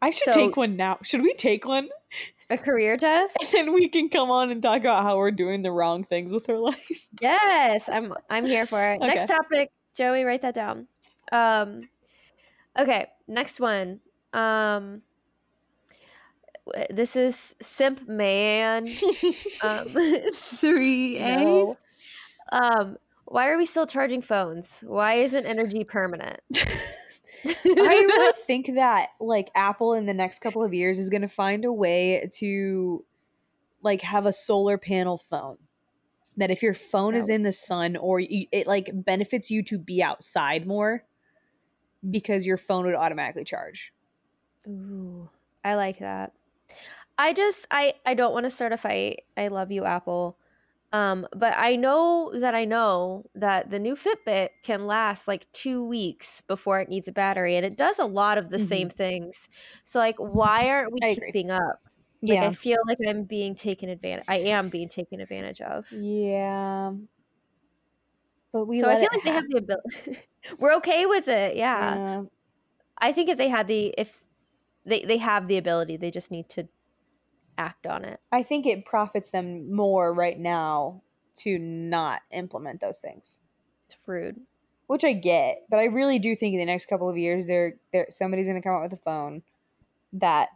I 0.02 0.10
should 0.10 0.34
So- 0.34 0.40
take 0.40 0.58
one 0.58 0.76
now. 0.76 0.98
Should 1.04 1.22
we 1.22 1.34
take 1.36 1.64
one? 1.66 1.88
a 2.50 2.58
career 2.58 2.98
test? 2.98 3.38
And 3.40 3.48
then 3.54 3.74
we 3.74 3.88
can 3.88 4.10
come 4.10 4.30
on 4.30 4.52
and 4.52 4.62
talk 4.62 4.82
about 4.82 5.04
how 5.04 5.16
we're 5.16 5.32
doing 5.32 5.62
the 5.62 5.72
wrong 5.72 6.04
things 6.04 6.34
with 6.34 6.50
our 6.50 6.58
lives. 6.70 7.10
Yes, 7.22 7.88
I'm 7.88 8.14
I'm 8.30 8.46
here 8.46 8.66
for 8.66 8.84
it. 8.84 9.00
Next 9.00 9.28
topic, 9.30 9.72
Joey, 9.96 10.26
write 10.26 10.42
that 10.42 10.54
down. 10.56 10.88
Um 11.32 11.88
okay, 12.78 13.08
next 13.28 13.60
one. 13.60 14.00
Um 14.34 15.02
this 16.90 17.16
is 17.16 17.56
Simp 17.62 18.08
Man 18.08 18.86
um, 19.64 19.86
three 20.36 21.18
A's. 21.18 21.36
No. 21.38 21.76
Um, 22.52 22.98
why 23.26 23.50
are 23.50 23.58
we 23.58 23.66
still 23.66 23.88
charging 23.88 24.22
phones? 24.22 24.84
Why 24.86 25.16
isn't 25.16 25.46
energy 25.46 25.84
permanent? 25.84 26.42
I 27.46 27.50
really 27.66 28.34
think 28.46 28.76
that 28.76 29.10
like 29.20 29.50
Apple 29.56 29.94
in 29.94 30.06
the 30.06 30.14
next 30.14 30.40
couple 30.40 30.64
of 30.64 30.74
years 30.74 31.00
is 31.00 31.10
going 31.10 31.22
to 31.22 31.30
find 31.30 31.66
a 31.66 31.72
way 31.72 32.30
to 32.36 33.06
like 33.82 34.02
have 34.02 34.26
a 34.26 34.34
solar 34.34 34.78
panel 34.78 35.18
phone. 35.18 35.58
That 36.38 36.52
if 36.52 36.64
your 36.64 36.74
phone 36.74 37.14
is 37.14 37.30
in 37.30 37.44
the 37.44 37.52
sun 37.52 37.98
or 37.98 38.22
it 38.22 38.66
like 38.66 38.90
benefits 38.94 39.52
you 39.52 39.64
to 39.64 39.78
be 39.78 40.02
outside 40.02 40.66
more 40.66 41.04
because 42.10 42.46
your 42.46 42.58
phone 42.58 42.86
would 42.86 42.96
automatically 42.96 43.44
charge. 43.44 43.94
Ooh, 44.68 45.30
I 45.64 45.76
like 45.76 46.00
that. 46.00 46.34
I 47.18 47.34
just 47.34 47.68
I 47.72 47.96
I 48.06 48.14
don't 48.14 48.34
want 48.34 48.46
to 48.46 48.50
start 48.50 48.74
a 48.74 48.78
fight. 48.78 49.24
I 49.38 49.50
love 49.50 49.72
you, 49.72 49.86
Apple. 49.86 50.38
Um, 50.94 51.28
but 51.36 51.54
I 51.58 51.76
know 51.78 52.32
that 52.36 52.56
I 52.56 52.66
know 52.66 53.26
that 53.36 53.70
the 53.72 53.80
new 53.80 53.96
Fitbit 53.96 54.50
can 54.64 54.88
last 54.88 55.28
like 55.28 55.52
two 55.54 55.84
weeks 55.86 56.42
before 56.42 56.82
it 56.82 56.90
needs 56.90 57.08
a 57.08 57.14
battery, 57.14 57.56
and 57.56 57.66
it 57.66 57.78
does 57.78 58.00
a 58.00 58.06
lot 58.06 58.38
of 58.38 58.50
the 58.50 58.60
same 58.60 58.90
things. 58.90 59.50
So, 59.84 60.00
like, 60.00 60.18
why 60.18 60.70
aren't 60.70 60.94
we 60.94 61.02
I 61.02 61.08
agree. 61.10 61.34
keeping 61.34 61.52
up? 61.52 61.80
Like, 62.28 62.42
I 62.44 62.52
feel 62.52 62.78
like 62.88 63.00
I'm 63.08 63.24
being 63.26 63.56
taken 63.56 63.90
advantage. 63.90 64.26
I 64.28 64.38
am 64.38 64.70
being 64.70 64.90
taken 64.90 65.22
advantage 65.22 65.62
of. 65.62 65.88
yeah. 65.90 66.94
But 68.54 68.66
we 68.66 68.80
so 68.82 68.90
I 68.90 68.96
feel 68.96 69.08
like 69.14 69.24
they 69.24 69.32
have 69.32 69.50
the 69.50 69.58
ability. 69.58 70.20
We're 70.60 70.76
okay 70.76 71.06
with 71.06 71.28
it. 71.28 71.56
Yeah. 71.56 71.96
yeah. 71.96 72.22
I 72.98 73.12
think 73.14 73.30
if 73.30 73.38
they 73.38 73.48
had 73.48 73.68
the 73.68 73.94
if 73.98 74.26
they 74.86 75.06
they 75.06 75.18
have 75.18 75.48
the 75.48 75.58
ability, 75.58 75.98
they 75.98 76.12
just 76.12 76.32
need 76.32 76.50
to 76.50 76.68
act 77.58 77.86
on 77.88 78.04
it. 78.04 78.20
I 78.32 78.44
think 78.44 78.66
it 78.66 78.86
profits 78.86 79.32
them 79.32 79.74
more 79.74 80.14
right 80.14 80.38
now 80.38 81.02
to 81.36 81.58
not 81.60 82.22
implement 82.32 82.82
those 82.82 83.00
things. 83.00 83.42
It's 83.88 83.98
rude. 84.06 84.40
which 84.88 85.06
I 85.06 85.14
get, 85.14 85.64
but 85.70 85.80
I 85.80 85.86
really 85.86 86.20
do 86.20 86.36
think 86.36 86.54
in 86.54 86.60
the 86.60 86.66
next 86.66 86.88
couple 86.88 87.10
of 87.10 87.18
years, 87.18 87.48
there, 87.48 87.76
there, 87.94 88.08
somebody's 88.10 88.48
going 88.48 88.62
to 88.62 88.68
come 88.68 88.76
out 88.76 88.82
with 88.82 88.92
a 88.92 89.02
phone 89.02 89.42
that, 90.14 90.50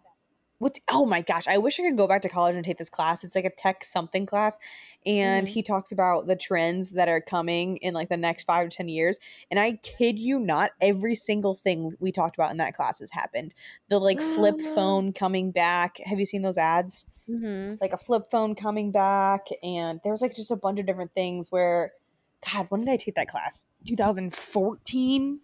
what? 0.58 0.80
Oh 0.90 1.06
my 1.06 1.22
gosh, 1.22 1.48
I 1.48 1.58
wish 1.58 1.80
I 1.80 1.84
could 1.84 1.98
go 1.98 2.08
back 2.08 2.22
to 2.22 2.30
college 2.30 2.56
and 2.56 2.64
take 2.64 2.78
this 2.78 2.90
class. 2.90 3.24
It's 3.24 3.36
like 3.36 3.46
a 3.46 3.50
tech 3.50 3.84
something 3.84 4.26
class, 4.26 4.58
and 5.06 5.46
Mhm. 5.46 5.50
he 5.50 5.62
talks 5.62 5.92
about 5.92 6.28
the 6.28 6.36
trends 6.36 6.94
that 6.94 7.10
are 7.10 7.20
coming 7.22 7.78
in 7.78 7.94
like 7.94 8.10
the 8.10 8.18
next 8.18 8.46
five 8.46 8.70
to 8.70 8.76
ten 8.76 8.88
years. 8.88 9.20
And 9.52 9.60
I 9.60 9.74
kid 9.84 10.18
you 10.18 10.40
not, 10.40 10.72
every 10.82 11.16
single 11.16 11.56
thing 11.56 11.92
we 12.00 12.12
talked 12.12 12.36
about 12.38 12.52
in 12.52 12.58
that 12.58 12.74
class 12.76 13.00
has 13.00 13.12
happened. 13.12 13.54
The 13.90 14.00
like 14.00 14.22
flip 14.22 14.60
phone 14.76 15.14
coming 15.14 15.52
back. 15.52 15.98
Have 16.06 16.20
you 16.20 16.26
seen 16.26 16.42
those 16.42 16.58
ads? 16.58 17.06
Mm-hmm. 17.30 17.78
like 17.82 17.92
a 17.92 17.98
flip 17.98 18.30
phone 18.30 18.54
coming 18.54 18.92
back 18.92 19.48
and 19.64 20.00
there 20.04 20.12
was 20.12 20.22
like 20.22 20.36
just 20.36 20.52
a 20.52 20.56
bunch 20.56 20.80
of 20.80 20.86
different 20.86 21.12
things 21.16 21.52
where 21.52 21.92
god 22.54 22.68
when 22.70 22.82
did 22.82 22.90
i 22.92 22.98
take 22.98 23.16
that 23.16 23.28
class 23.28 23.66
2014 23.88 25.40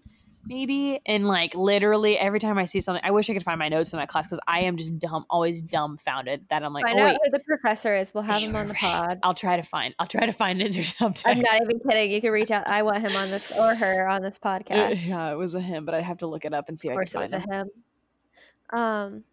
maybe 0.46 1.00
and 1.06 1.28
like 1.28 1.54
literally 1.56 2.18
every 2.18 2.40
time 2.40 2.58
i 2.58 2.66
see 2.66 2.82
something 2.82 3.02
i 3.06 3.12
wish 3.12 3.30
i 3.30 3.34
could 3.34 3.44
find 3.44 3.60
my 3.60 3.70
notes 3.70 3.94
in 3.94 4.00
that 4.00 4.08
class 4.10 4.26
because 4.26 4.40
i 4.48 4.62
am 4.62 4.78
just 4.78 4.98
dumb 5.00 5.26
always 5.30 5.62
dumbfounded 5.62 6.46
that 6.50 6.64
i'm 6.64 6.74
like 6.74 6.84
Find 6.86 7.00
oh 7.00 7.04
out 7.04 7.12
wait 7.12 7.20
who 7.24 7.32
the 7.32 7.40
professor 7.40 7.96
is. 7.96 8.14
We'll 8.14 8.24
have 8.24 8.42
him 8.42 8.56
on 8.56 8.68
the 8.68 8.74
right. 8.74 8.82
pod. 8.82 9.20
i'll 9.24 9.34
try 9.34 9.56
to 9.56 9.64
find 9.64 9.94
i'll 10.00 10.08
try 10.08 10.26
to 10.26 10.32
find 10.34 10.62
it 10.62 10.78
or 10.78 10.84
something 10.84 11.32
I'm 11.32 11.42
not 11.42 11.62
even 11.62 11.80
kidding. 11.88 12.12
You 12.12 12.22
can 12.22 12.32
reach 12.32 12.52
out. 12.52 12.68
I 12.68 12.82
want 12.84 13.02
him 13.02 13.16
on 13.16 13.30
this 13.30 13.58
or 13.58 13.76
her 13.76 14.08
on 14.08 14.22
this 14.22 14.40
podcast. 14.40 15.08
yeah 15.08 15.32
it 15.32 15.36
was 15.36 15.56
a 15.56 15.62
him 15.62 15.86
but 15.86 15.94
i'd 15.96 16.04
have 16.04 16.18
to 16.20 16.28
look 16.28 16.46
it 16.46 16.54
up 16.54 16.70
and 16.70 16.80
see 16.80 16.88
of 16.90 16.94
if 16.94 16.96
i 16.96 17.00
course, 17.00 17.16
it 17.16 17.20
was 17.20 17.32
find 17.32 17.44
a 17.44 17.54
him 17.54 17.68
him. 17.68 18.80
Um, 18.80 19.24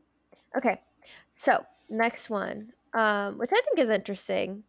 okay. 0.56 0.80
So 1.32 1.64
next 1.88 2.28
one, 2.28 2.72
um, 2.94 3.38
which 3.38 3.50
I 3.52 3.60
think 3.62 3.78
is 3.78 3.88
interesting. 3.88 4.64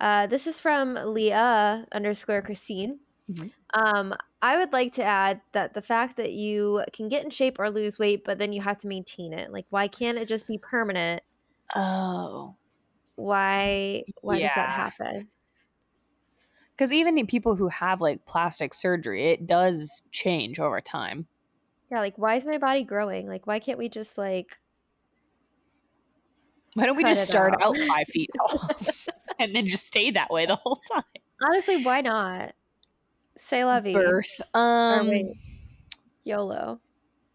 Uh, 0.00 0.26
this 0.26 0.46
is 0.46 0.58
from 0.60 0.94
Leah 0.94 1.86
underscore 1.92 2.42
Christine. 2.42 3.00
Mhm. 3.30 3.50
Um, 3.74 4.14
I 4.42 4.58
would 4.58 4.72
like 4.72 4.92
to 4.94 5.04
add 5.04 5.40
that 5.52 5.74
the 5.74 5.82
fact 5.82 6.16
that 6.16 6.32
you 6.32 6.82
can 6.92 7.08
get 7.08 7.24
in 7.24 7.30
shape 7.30 7.58
or 7.58 7.70
lose 7.70 7.98
weight, 7.98 8.22
but 8.24 8.38
then 8.38 8.52
you 8.52 8.60
have 8.60 8.78
to 8.78 8.88
maintain 8.88 9.32
it. 9.32 9.50
Like, 9.52 9.66
why 9.70 9.88
can't 9.88 10.18
it 10.18 10.28
just 10.28 10.46
be 10.46 10.58
permanent? 10.58 11.22
oh 11.74 12.56
Why? 13.16 14.04
Why 14.20 14.38
does 14.40 14.54
that 14.54 14.70
happen? 14.70 15.28
because 16.76 16.92
even 16.92 17.18
in 17.18 17.26
people 17.26 17.56
who 17.56 17.68
have 17.68 18.00
like 18.00 18.24
plastic 18.26 18.74
surgery 18.74 19.30
it 19.30 19.46
does 19.46 20.02
change 20.10 20.58
over 20.58 20.80
time 20.80 21.26
Yeah, 21.90 22.00
like 22.00 22.16
why 22.16 22.36
is 22.36 22.46
my 22.46 22.58
body 22.58 22.84
growing? 22.84 23.28
Like, 23.28 23.46
why 23.46 23.58
can't 23.60 23.78
we 23.78 23.88
just 23.88 24.16
like? 24.18 24.58
Why 26.74 26.86
don't 26.86 26.96
we 26.96 27.04
just 27.04 27.28
start 27.28 27.52
out. 27.54 27.62
out 27.62 27.78
five 27.86 28.06
feet 28.08 28.30
tall 28.36 28.70
and 29.38 29.54
then 29.54 29.68
just 29.68 29.86
stay 29.86 30.10
that 30.12 30.30
way 30.30 30.46
the 30.46 30.56
whole 30.56 30.80
time? 30.90 31.04
Honestly, 31.42 31.84
why 31.84 32.00
not? 32.00 32.54
Say 33.36 33.64
la 33.64 33.80
vie. 33.80 33.92
Birth. 33.92 34.40
Um. 34.54 35.10
YOLO. 36.24 36.80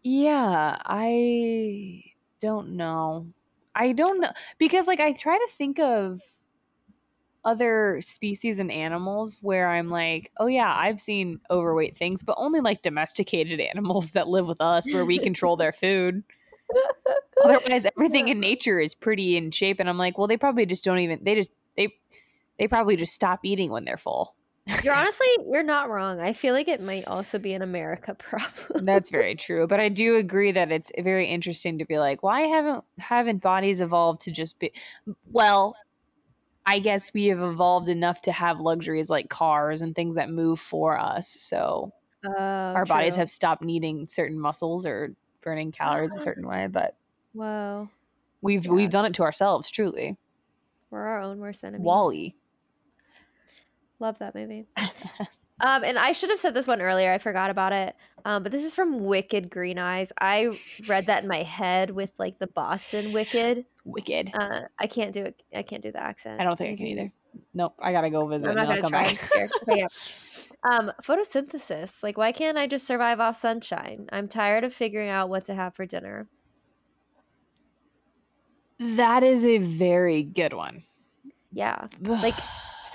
Yeah, 0.02 0.76
I 0.84 2.04
don't 2.40 2.70
know. 2.70 3.26
I 3.74 3.92
don't 3.92 4.20
know 4.20 4.32
because 4.58 4.86
like 4.86 5.00
I 5.00 5.12
try 5.12 5.36
to 5.36 5.48
think 5.52 5.78
of 5.78 6.20
other 7.44 8.00
species 8.00 8.58
and 8.58 8.70
animals 8.70 9.38
where 9.40 9.68
I'm 9.68 9.88
like, 9.88 10.32
oh 10.38 10.46
yeah, 10.46 10.74
I've 10.74 11.00
seen 11.00 11.40
overweight 11.50 11.96
things, 11.96 12.22
but 12.22 12.36
only 12.38 12.60
like 12.60 12.82
domesticated 12.82 13.60
animals 13.74 14.12
that 14.12 14.28
live 14.28 14.46
with 14.46 14.60
us 14.60 14.92
where 14.92 15.04
we 15.04 15.18
control 15.18 15.56
their 15.56 15.72
food. 15.72 16.24
Otherwise, 17.42 17.86
everything 17.86 18.28
in 18.28 18.40
nature 18.40 18.80
is 18.80 18.94
pretty 18.94 19.36
in 19.36 19.50
shape, 19.50 19.80
and 19.80 19.88
I'm 19.88 19.96
like, 19.96 20.18
well, 20.18 20.26
they 20.26 20.36
probably 20.36 20.66
just 20.66 20.84
don't 20.84 20.98
even. 20.98 21.20
They 21.22 21.34
just 21.34 21.50
they 21.76 21.94
they 22.58 22.68
probably 22.68 22.96
just 22.96 23.14
stop 23.14 23.40
eating 23.44 23.70
when 23.70 23.84
they're 23.84 23.96
full. 23.96 24.34
You're 24.82 24.94
honestly, 24.94 25.26
you're 25.50 25.62
not 25.62 25.90
wrong. 25.90 26.20
I 26.20 26.32
feel 26.32 26.54
like 26.54 26.68
it 26.68 26.80
might 26.80 27.06
also 27.06 27.38
be 27.38 27.52
an 27.54 27.62
America 27.62 28.14
problem. 28.18 28.84
That's 28.84 29.10
very 29.10 29.34
true, 29.34 29.66
but 29.66 29.80
I 29.80 29.88
do 29.88 30.16
agree 30.16 30.52
that 30.52 30.70
it's 30.70 30.92
very 30.98 31.26
interesting 31.28 31.78
to 31.78 31.84
be 31.84 31.98
like, 31.98 32.22
why 32.22 32.42
haven't 32.42 32.84
haven't 32.98 33.38
bodies 33.42 33.80
evolved 33.80 34.20
to 34.22 34.30
just 34.30 34.58
be? 34.60 34.72
Well, 35.32 35.74
I 36.66 36.80
guess 36.80 37.12
we 37.14 37.26
have 37.26 37.40
evolved 37.40 37.88
enough 37.88 38.22
to 38.22 38.32
have 38.32 38.60
luxuries 38.60 39.10
like 39.10 39.30
cars 39.30 39.82
and 39.82 39.94
things 39.94 40.16
that 40.16 40.30
move 40.30 40.60
for 40.60 40.98
us, 40.98 41.28
so 41.40 41.92
Oh, 42.24 42.30
our 42.74 42.86
bodies 42.86 43.16
have 43.16 43.30
stopped 43.30 43.62
needing 43.62 44.08
certain 44.08 44.38
muscles 44.40 44.86
or 44.86 45.14
burning 45.42 45.72
calories 45.72 46.14
a 46.14 46.20
certain 46.20 46.46
way. 46.46 46.66
But 46.68 46.96
Whoa, 47.32 47.90
we've 48.40 48.66
Yeah. 48.66 48.70
we've 48.70 48.90
done 48.90 49.04
it 49.06 49.14
to 49.14 49.22
ourselves, 49.22 49.70
truly. 49.70 50.16
we're 50.90 51.06
our 51.06 51.20
own 51.20 51.38
worst 51.38 51.64
enemies. 51.64 51.84
WALL-E. 51.84 52.36
Love 54.00 54.18
that 54.18 54.34
movie. 54.34 54.66
um, 55.60 55.84
and 55.84 55.98
I 55.98 56.12
should 56.12 56.30
have 56.30 56.38
said 56.38 56.54
this 56.54 56.66
one 56.66 56.80
earlier. 56.80 57.12
I 57.12 57.18
forgot 57.18 57.50
about 57.50 57.72
it. 57.72 57.96
Um, 58.24 58.42
but 58.42 58.52
this 58.52 58.64
is 58.64 58.74
from 58.74 59.04
Wicked 59.04 59.50
Green 59.50 59.78
Eyes. 59.78 60.12
I 60.20 60.50
read 60.88 61.06
that 61.06 61.22
in 61.22 61.28
my 61.28 61.42
head 61.42 61.90
with 61.90 62.10
like 62.18 62.38
the 62.38 62.46
Boston 62.46 63.12
Wicked. 63.12 63.64
Wicked. 63.84 64.30
Uh, 64.34 64.62
I 64.78 64.86
can't 64.86 65.12
do 65.12 65.24
it. 65.24 65.42
I 65.54 65.62
can't 65.62 65.82
do 65.82 65.92
the 65.92 66.02
accent. 66.02 66.40
I 66.40 66.44
don't 66.44 66.56
think 66.56 66.74
I 66.74 66.76
can 66.76 66.86
either. 66.86 67.12
Nope, 67.54 67.74
I 67.78 67.92
gotta 67.92 68.10
go 68.10 68.26
visit. 68.26 68.48
I'm 68.48 68.56
not 68.56 68.66
gonna 68.66 68.82
try. 68.82 69.04
back. 69.04 69.18
scared. 69.18 69.50
Okay, 69.62 69.80
yeah. 69.80 69.86
Um, 70.68 70.90
photosynthesis. 71.04 72.02
Like, 72.02 72.18
why 72.18 72.32
can't 72.32 72.58
I 72.58 72.66
just 72.66 72.84
survive 72.84 73.20
off 73.20 73.36
sunshine? 73.36 74.08
I'm 74.10 74.26
tired 74.26 74.64
of 74.64 74.74
figuring 74.74 75.08
out 75.08 75.28
what 75.28 75.44
to 75.44 75.54
have 75.54 75.76
for 75.76 75.86
dinner. 75.86 76.26
that 78.80 79.22
is 79.22 79.46
a 79.46 79.58
very 79.58 80.24
good 80.24 80.52
one. 80.52 80.82
Yeah, 81.52 81.86
like 82.00 82.34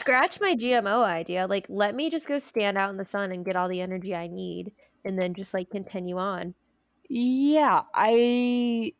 scratch 0.03 0.41
my 0.41 0.53
GMO 0.53 1.01
idea. 1.01 1.47
Like, 1.47 1.65
let 1.69 1.95
me 1.95 2.09
just 2.09 2.27
go 2.27 2.37
stand 2.37 2.77
out 2.77 2.89
in 2.89 2.97
the 2.97 3.05
sun 3.05 3.31
and 3.31 3.45
get 3.45 3.55
all 3.55 3.69
the 3.69 3.79
energy 3.79 4.13
I 4.13 4.27
need, 4.27 4.73
and 5.05 5.17
then 5.17 5.33
just 5.33 5.53
like 5.53 5.69
continue 5.69 6.17
on. 6.17 6.55
Yeah, 7.09 7.83
I 7.93 8.93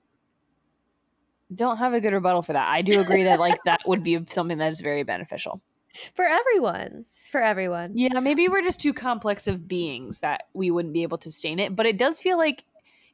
don't 1.53 1.77
have 1.77 1.93
a 1.93 1.99
good 1.99 2.13
rebuttal 2.13 2.41
for 2.41 2.53
that. 2.53 2.69
I 2.69 2.81
do 2.81 3.01
agree 3.01 3.23
that 3.23 3.39
like 3.39 3.59
that 3.65 3.81
would 3.85 4.01
be 4.01 4.17
something 4.29 4.57
that 4.59 4.71
is 4.71 4.79
very 4.79 5.03
beneficial. 5.03 5.61
for 6.15 6.25
everyone. 6.25 7.03
For 7.33 7.41
everyone. 7.41 7.97
Yeah, 7.97 8.19
maybe 8.21 8.47
we're 8.47 8.61
just 8.61 8.79
too 8.79 8.93
complex 8.93 9.45
of 9.47 9.67
beings 9.67 10.21
that 10.21 10.43
we 10.53 10.71
wouldn't 10.71 10.93
be 10.93 11.03
able 11.03 11.17
to 11.17 11.29
sustain 11.29 11.59
it, 11.59 11.75
but 11.75 11.85
it 11.85 11.97
does 11.97 12.21
feel 12.21 12.37
like 12.37 12.63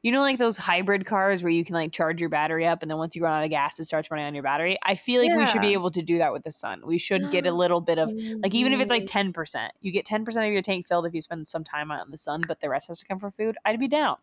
you 0.02 0.12
know 0.12 0.22
like 0.22 0.38
those 0.38 0.58
hybrid 0.58 1.06
cars 1.06 1.44
where 1.44 1.52
you 1.52 1.64
can 1.66 1.76
like 1.76 1.92
charge 1.92 2.22
your 2.22 2.30
battery 2.30 2.66
up 2.66 2.82
and 2.82 2.90
then 2.90 2.98
once 2.98 3.16
you 3.16 3.24
run 3.24 3.34
out 3.34 3.44
of 3.44 3.50
gas 3.50 3.80
it 3.80 3.86
starts 3.86 4.10
running 4.10 4.26
on 4.26 4.34
your 4.34 4.44
battery. 4.44 4.78
I 4.84 4.96
feel 4.96 5.22
like 5.22 5.36
we 5.36 5.46
should 5.46 5.62
be 5.62 5.74
able 5.74 5.92
to 5.92 6.02
do 6.02 6.20
that 6.20 6.32
with 6.32 6.44
the 6.44 6.52
sun. 6.52 6.82
We 6.86 6.98
should 6.98 7.32
get 7.32 7.46
a 7.46 7.52
little 7.54 7.82
bit 7.82 7.98
of 8.00 8.12
like 8.42 8.54
even 8.56 8.74
if 8.74 8.80
it's 8.80 8.92
like 8.92 9.06
10%. 9.06 9.70
You 9.82 9.92
get 9.92 10.06
10% 10.06 10.48
of 10.48 10.54
your 10.54 10.62
tank 10.62 10.88
filled 10.88 11.06
if 11.06 11.14
you 11.14 11.22
spend 11.22 11.48
some 11.48 11.64
time 11.64 11.92
out 11.92 12.06
in 12.06 12.12
the 12.12 12.18
sun, 12.18 12.42
but 12.48 12.62
the 12.62 12.70
rest 12.70 12.88
has 12.88 13.00
to 13.00 13.06
come 13.06 13.20
from 13.20 13.32
food. 13.34 13.58
I'd 13.66 13.80
be 13.80 13.88
down. 13.88 14.18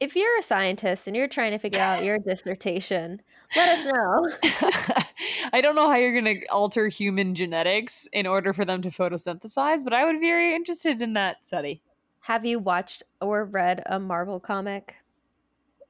if 0.00 0.16
you're 0.16 0.38
a 0.38 0.42
scientist 0.42 1.06
and 1.06 1.16
you're 1.16 1.28
trying 1.28 1.52
to 1.52 1.58
figure 1.58 1.80
out 1.80 2.04
your 2.04 2.18
dissertation, 2.18 3.22
let 3.56 3.78
us 3.78 3.86
know. 3.86 4.26
I 5.52 5.60
don't 5.60 5.76
know 5.76 5.88
how 5.88 5.96
you're 5.96 6.20
going 6.20 6.40
to 6.40 6.46
alter 6.46 6.88
human 6.88 7.34
genetics 7.34 8.08
in 8.12 8.26
order 8.26 8.52
for 8.52 8.64
them 8.64 8.82
to 8.82 8.90
photosynthesize, 8.90 9.84
but 9.84 9.92
I 9.94 10.04
would 10.04 10.20
be 10.20 10.26
very 10.26 10.54
interested 10.54 11.00
in 11.00 11.12
that 11.14 11.44
study. 11.44 11.80
Have 12.24 12.46
you 12.46 12.58
watched 12.58 13.02
or 13.20 13.44
read 13.44 13.82
a 13.86 14.00
Marvel 14.00 14.40
comic? 14.40 14.96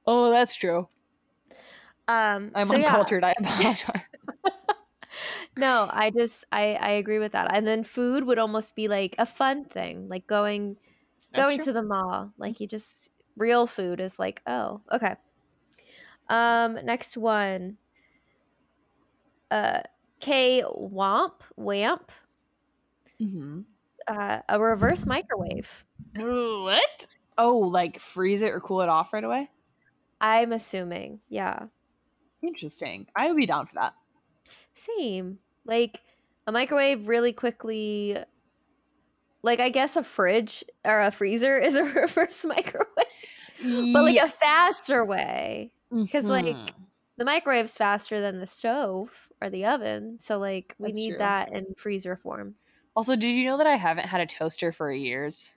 Oh, 0.05 0.31
that's 0.31 0.57
true. 0.57 0.89
Um, 2.09 2.51
I'm 2.55 2.67
so 2.67 2.75
yeah. 2.75 2.89
uncultured. 2.89 3.25
I 3.25 3.35
apologize. 3.39 4.03
No, 5.57 5.89
I 5.89 6.11
just 6.11 6.45
I 6.51 6.75
I 6.75 6.91
agree 6.93 7.21
with 7.21 7.33
that. 7.33 7.55
And 7.57 7.65
then 7.65 7.85
food 7.85 8.25
would 8.25 8.41
almost 8.41 8.75
be 8.75 8.89
like 8.89 9.15
a 9.19 9.27
fun 9.27 9.65
thing, 9.65 10.09
like 10.09 10.27
going 10.27 10.77
That's 11.33 11.47
going 11.47 11.59
true. 11.59 11.67
to 11.67 11.73
the 11.73 11.83
mall. 11.83 12.33
Like 12.39 12.59
you 12.59 12.67
just 12.67 13.11
real 13.37 13.69
food 13.69 14.01
is 14.01 14.19
like, 14.19 14.43
oh, 14.49 14.81
okay. 14.91 15.15
Um, 16.29 16.79
next 16.85 17.17
one. 17.17 17.77
Uh, 19.51 19.83
K 20.19 20.65
Wamp 20.75 21.45
Wamp. 21.57 22.11
Mm-hmm. 23.21 23.61
Uh, 24.09 24.41
a 24.49 24.61
reverse 24.61 25.07
microwave. 25.07 25.85
What? 26.15 27.07
Oh, 27.39 27.59
like 27.59 28.01
freeze 28.01 28.43
it 28.43 28.51
or 28.53 28.61
cool 28.61 28.81
it 28.83 28.89
off 28.89 29.13
right 29.13 29.25
away? 29.25 29.51
I'm 30.21 30.53
assuming, 30.53 31.21
yeah. 31.29 31.69
Interesting. 32.43 33.09
I 33.17 33.27
would 33.27 33.37
be 33.37 33.45
down 33.47 33.67
for 33.67 33.75
that. 33.75 33.97
Same. 34.75 35.39
Like 35.65 36.03
a 36.47 36.53
microwave 36.53 37.09
really 37.09 37.33
quickly. 37.33 38.17
Like 39.43 39.61
I 39.61 39.69
guess 39.69 39.97
a 39.97 40.03
fridge 40.03 40.65
or 40.85 41.01
a 41.03 41.11
freezer 41.11 41.59
is 41.61 41.77
a 41.77 41.85
reverse 41.85 42.45
microwave, 42.45 42.89
but 43.93 44.05
like 44.05 44.17
a 44.17 44.29
faster 44.29 45.05
way. 45.05 45.73
Because 46.09 46.29
like, 46.29 46.59
Mhm. 46.59 46.87
the 47.19 47.25
microwave's 47.25 47.77
faster 47.77 48.21
than 48.21 48.41
the 48.41 48.47
stove 48.47 49.31
or 49.43 49.51
the 49.51 49.65
oven 49.67 50.19
so 50.21 50.39
like 50.39 50.75
we 50.79 50.93
That's 50.93 50.95
need 50.95 51.19
true. 51.19 51.19
that 51.19 51.51
in 51.53 51.67
freezer 51.77 52.17
form 52.17 52.57
Also, 52.97 53.15
did 53.15 53.29
you 53.29 53.45
know 53.45 53.57
that 53.59 53.67
I 53.69 53.77
haven't 53.77 54.07
had 54.09 54.21
a 54.21 54.27
toaster 54.27 54.73
for 54.73 54.91
years? 54.93 55.57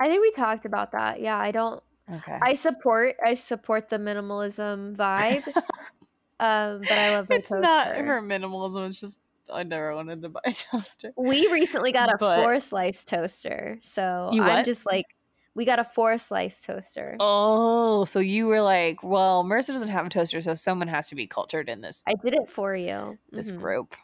I 0.00 0.06
think 0.08 0.20
we 0.22 0.30
talked 0.32 0.64
about 0.64 0.92
that 0.92 1.20
yeah 1.20 1.38
i 1.38 1.50
don't 1.50 1.82
Okay. 2.12 2.38
i 2.42 2.54
support 2.54 3.16
i 3.24 3.32
support 3.34 3.88
the 3.88 3.96
minimalism 3.98 4.94
vibe 4.96 5.46
um 6.40 6.80
but 6.80 6.92
i 6.92 7.14
love 7.16 7.28
my 7.30 7.36
it's 7.36 7.48
toaster 7.48 7.60
not 7.60 7.88
for 7.96 8.20
minimalism. 8.20 8.88
It's 8.90 9.00
just 9.00 9.18
I 9.52 9.62
never 9.62 9.94
wanted 9.94 10.22
to 10.22 10.30
buy 10.30 10.40
a 10.46 10.52
toaster. 10.52 11.12
we 11.16 11.46
recently 11.52 11.92
got 11.92 12.08
a 12.12 12.16
But- 12.18 12.40
four 12.42 12.60
slice 12.60 13.04
toaster 13.04 13.78
so 13.82 14.30
i'm 14.32 14.64
just 14.64 14.86
like 14.86 15.06
we 15.54 15.64
got 15.64 15.78
a 15.78 15.84
four 15.84 16.18
slice 16.18 16.62
toaster 16.62 17.16
Oh, 17.20 18.04
so 18.06 18.18
you 18.18 18.46
were 18.48 18.60
like, 18.60 19.04
well, 19.04 19.44
Marissa 19.44 19.68
doesn't 19.68 19.88
have 19.88 20.04
a 20.04 20.08
toaster, 20.10 20.40
so 20.40 20.54
someone 20.54 20.88
has 20.88 21.08
to 21.10 21.14
be 21.14 21.28
cultured 21.28 21.68
in 21.68 21.80
this 21.80 22.02
i 22.08 22.12
did 22.24 22.34
it 22.34 22.50
for 22.50 22.74
you 22.74 23.18
this 23.30 23.52
Mhm. 23.52 23.60
group. 23.60 23.94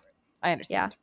I 0.45 0.53
understand. 0.53 0.95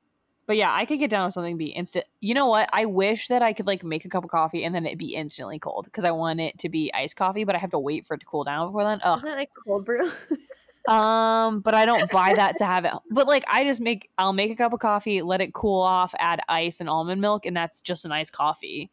But 0.48 0.56
yeah, 0.58 0.74
I 0.74 0.86
could 0.86 0.98
get 1.00 1.10
down 1.10 1.26
with 1.26 1.34
something 1.34 1.58
be 1.58 1.68
instant. 1.68 2.06
You 2.22 2.34
know 2.34 2.48
what? 2.48 2.70
I 2.74 2.86
wish 2.86 3.28
that 3.28 3.42
I 3.44 3.54
could 3.54 3.68
like 3.68 3.84
make 3.84 4.06
a 4.06 4.10
cup 4.10 4.24
of 4.24 4.30
coffee 4.32 4.64
and 4.64 4.74
then 4.74 4.86
it 4.86 4.98
be 4.98 5.14
instantly 5.14 5.60
cold 5.60 5.86
because 5.86 6.06
I 6.06 6.12
want 6.12 6.40
it 6.40 6.58
to 6.60 6.70
be 6.70 6.92
iced 6.94 7.18
coffee, 7.18 7.44
but 7.44 7.54
I 7.54 7.60
have 7.60 7.70
to 7.72 7.80
wait 7.80 8.06
for 8.06 8.14
it 8.16 8.22
to 8.22 8.26
cool 8.26 8.46
down 8.46 8.70
before 8.70 8.84
then. 8.86 9.00
Ugh. 9.04 9.18
isn't 9.20 9.30
it 9.30 9.36
like 9.36 9.52
cold 9.66 9.86
brew 9.86 10.10
Um, 10.88 11.60
but 11.60 11.74
I 11.74 11.84
don't 11.86 12.10
buy 12.12 12.34
that 12.34 12.56
to 12.58 12.66
have 12.66 12.86
it. 12.86 12.94
But 13.12 13.28
like, 13.28 13.44
I 13.50 13.66
just 13.66 13.82
make, 13.82 14.10
I'll 14.18 14.32
make 14.32 14.52
a 14.52 14.56
cup 14.56 14.72
of 14.72 14.80
coffee, 14.80 15.22
let 15.22 15.42
it 15.42 15.54
cool 15.54 15.82
off, 15.82 16.14
add 16.18 16.40
ice 16.48 16.80
and 16.80 16.88
almond 16.90 17.20
milk, 17.20 17.46
and 17.46 17.56
that's 17.58 17.82
just 17.82 18.06
an 18.06 18.14
iced 18.14 18.32
coffee. 18.32 18.90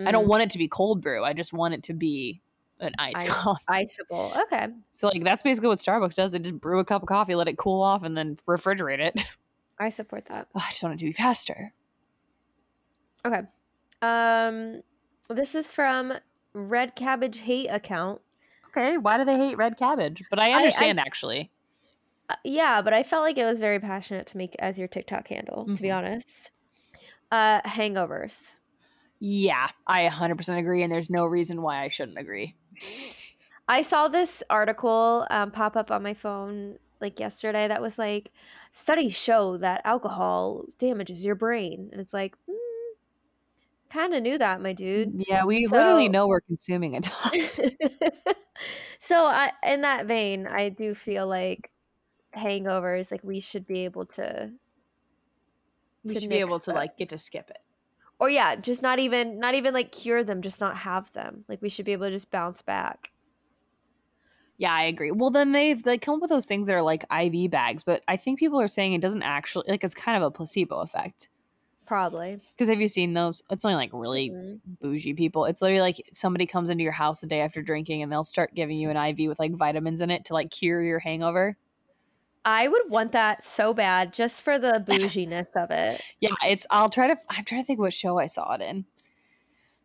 I 0.00 0.10
don't 0.10 0.24
Mhm. 0.24 0.28
want 0.28 0.42
it 0.44 0.50
to 0.50 0.58
be 0.58 0.68
cold 0.68 1.02
brew. 1.02 1.22
I 1.22 1.34
just 1.34 1.52
want 1.52 1.74
it 1.74 1.82
to 1.84 1.92
be 1.92 2.40
an 2.80 2.94
iced 2.98 3.18
Ice- 3.18 3.28
coffee. 3.28 3.64
iceable 3.68 4.32
okay 4.46 4.68
So 4.92 5.06
like, 5.08 5.22
that's 5.22 5.42
basically 5.42 5.68
what 5.68 5.78
Starbucks 5.78 6.14
does. 6.14 6.32
They 6.32 6.38
just 6.38 6.58
brew 6.58 6.78
a 6.78 6.84
cup 6.84 7.02
of 7.02 7.08
coffee, 7.08 7.34
let 7.34 7.46
it 7.46 7.58
cool 7.58 7.82
off, 7.82 8.04
and 8.04 8.16
then 8.16 8.36
refrigerate 8.48 9.00
it. 9.00 9.22
i 9.84 9.88
support 9.88 10.26
that 10.26 10.48
Ugh, 10.54 10.62
I 10.66 10.70
just 10.70 10.82
want 10.82 10.94
it 10.96 10.98
to 10.98 11.04
be 11.04 11.12
faster. 11.12 11.72
Okay. 13.24 13.42
Um 14.02 14.82
this 15.28 15.54
is 15.54 15.72
from 15.72 16.12
Red 16.52 16.94
Cabbage 16.94 17.40
Hate 17.40 17.68
account. 17.68 18.20
Okay, 18.68 18.98
why 18.98 19.16
do 19.18 19.24
they 19.24 19.36
hate 19.36 19.56
red 19.56 19.76
cabbage? 19.78 20.22
But 20.30 20.40
I 20.40 20.50
I- 20.50 20.54
understand 20.56 21.00
actually. 21.00 21.50
Uh, 22.28 22.36
yeah, 22.42 22.80
but 22.82 22.92
I 22.94 23.02
felt 23.02 23.22
like 23.22 23.36
it 23.38 23.44
was 23.44 23.60
very 23.60 23.78
passionate 23.78 24.26
to 24.28 24.36
make 24.38 24.56
as 24.58 24.78
your 24.78 24.88
TikTok 24.88 25.28
handle, 25.28 25.66
to 25.74 25.82
be 25.82 25.88
Mhm. 25.88 25.96
honest. 25.96 26.50
Uh 27.30 27.60
hangovers. 27.62 28.54
Yeah, 29.20 29.68
I 29.86 30.06
100% 30.08 30.58
agree, 30.58 30.82
and 30.82 30.92
there's 30.92 31.08
no 31.10 31.24
reason 31.24 31.62
why 31.62 31.82
I 31.84 31.88
shouldn't 31.88 32.18
agree. 32.18 32.56
I 33.68 33.80
saw 33.82 34.08
this 34.08 34.42
article 34.50 35.26
um, 35.30 35.50
pop 35.50 35.76
up 35.76 35.90
on 35.90 36.02
my 36.02 36.12
phone 36.14 36.78
like 37.00 37.20
yesterday 37.20 37.68
that 37.68 37.82
was 37.82 37.98
like 37.98 38.32
studies 38.70 39.14
show 39.14 39.56
that 39.58 39.80
alcohol 39.84 40.64
damages 40.78 41.24
your 41.24 41.34
brain 41.34 41.88
and 41.92 42.00
it's 42.00 42.12
like 42.12 42.34
mm, 42.48 42.54
kind 43.94 44.12
of 44.12 44.22
knew 44.22 44.36
that 44.36 44.60
my 44.60 44.72
dude 44.72 45.12
Yeah, 45.28 45.44
we 45.44 45.66
literally 45.66 46.08
know 46.08 46.26
we're 46.26 46.40
consuming 46.40 46.96
a 46.96 47.00
ton. 47.02 47.40
so 48.98 49.24
I, 49.24 49.52
in 49.62 49.82
that 49.82 50.06
vein, 50.06 50.46
I 50.46 50.68
do 50.68 50.94
feel 50.94 51.26
like 51.26 51.70
hangovers, 52.36 53.10
like 53.10 53.22
we 53.22 53.40
should 53.40 53.66
be 53.66 53.84
able 53.84 54.06
to, 54.06 54.50
we 56.04 56.14
to 56.14 56.20
should 56.20 56.30
be 56.30 56.36
able 56.36 56.56
nix 56.56 56.64
to 56.66 56.72
like 56.72 56.96
get 56.96 57.10
to 57.10 57.18
skip 57.18 57.50
it. 57.50 57.58
or 58.18 58.28
yeah, 58.28 58.56
just 58.56 58.82
not 58.82 58.98
even, 58.98 59.38
not 59.38 59.54
even 59.54 59.72
like 59.72 59.92
cure 59.92 60.24
them, 60.24 60.42
just 60.42 60.60
not 60.60 60.76
have 60.78 61.12
them. 61.12 61.44
Like 61.48 61.62
we 61.62 61.68
should 61.68 61.84
be 61.84 61.92
able 61.92 62.06
to 62.06 62.12
just 62.12 62.30
bounce 62.30 62.62
back. 62.62 63.10
Yeah, 64.56 64.72
I 64.72 64.84
agree. 64.84 65.10
Well, 65.10 65.30
then 65.30 65.52
they've 65.52 65.84
like 65.84 66.00
come 66.02 66.16
up 66.16 66.20
with 66.20 66.30
those 66.30 66.46
things 66.46 66.66
that 66.66 66.74
are 66.74 66.82
like 66.82 67.04
IV 67.12 67.50
bags, 67.50 67.82
but 67.82 68.02
I 68.06 68.16
think 68.16 68.38
people 68.38 68.60
are 68.60 68.68
saying 68.68 68.92
it 68.92 69.00
doesn't 69.00 69.22
actually 69.22 69.64
like 69.68 69.82
it's 69.82 69.94
kind 69.94 70.16
of 70.16 70.22
a 70.22 70.30
placebo 70.30 70.76
effect. 70.80 71.28
Probably. 71.86 72.40
Because 72.52 72.68
have 72.70 72.80
you 72.80 72.88
seen 72.88 73.12
those? 73.14 73.42
It's 73.50 73.64
only 73.64 73.74
like 73.74 73.90
really 73.92 74.30
Mhm. 74.30 74.60
bougie 74.80 75.12
people. 75.14 75.44
It's 75.44 75.60
literally 75.60 75.82
like 75.82 76.02
somebody 76.12 76.46
comes 76.46 76.70
into 76.70 76.82
your 76.84 76.92
house 76.92 77.20
the 77.20 77.26
day 77.26 77.40
after 77.40 77.60
drinking 77.62 78.02
and 78.02 78.10
they'll 78.10 78.24
start 78.24 78.54
giving 78.54 78.78
you 78.78 78.88
an 78.90 78.96
IV 78.96 79.28
with 79.28 79.38
like 79.38 79.52
vitamins 79.52 80.00
in 80.00 80.10
it 80.10 80.24
to 80.26 80.32
like 80.32 80.50
cure 80.50 80.82
your 80.82 81.00
hangover. 81.00 81.56
I 82.46 82.68
would 82.68 82.88
want 82.88 83.12
that 83.12 83.42
so 83.44 83.74
bad 83.74 84.12
just 84.14 84.42
for 84.42 84.58
the 84.58 84.84
bouginess 84.86 85.48
of 85.56 85.70
it. 85.70 86.00
Yeah, 86.20 86.34
it's. 86.46 86.66
I'll 86.70 86.90
try 86.90 87.08
to. 87.08 87.16
I'm 87.30 87.44
trying 87.44 87.62
to 87.62 87.66
think 87.66 87.80
what 87.80 87.92
show 87.92 88.18
I 88.18 88.26
saw 88.26 88.54
it 88.54 88.60
in. 88.62 88.84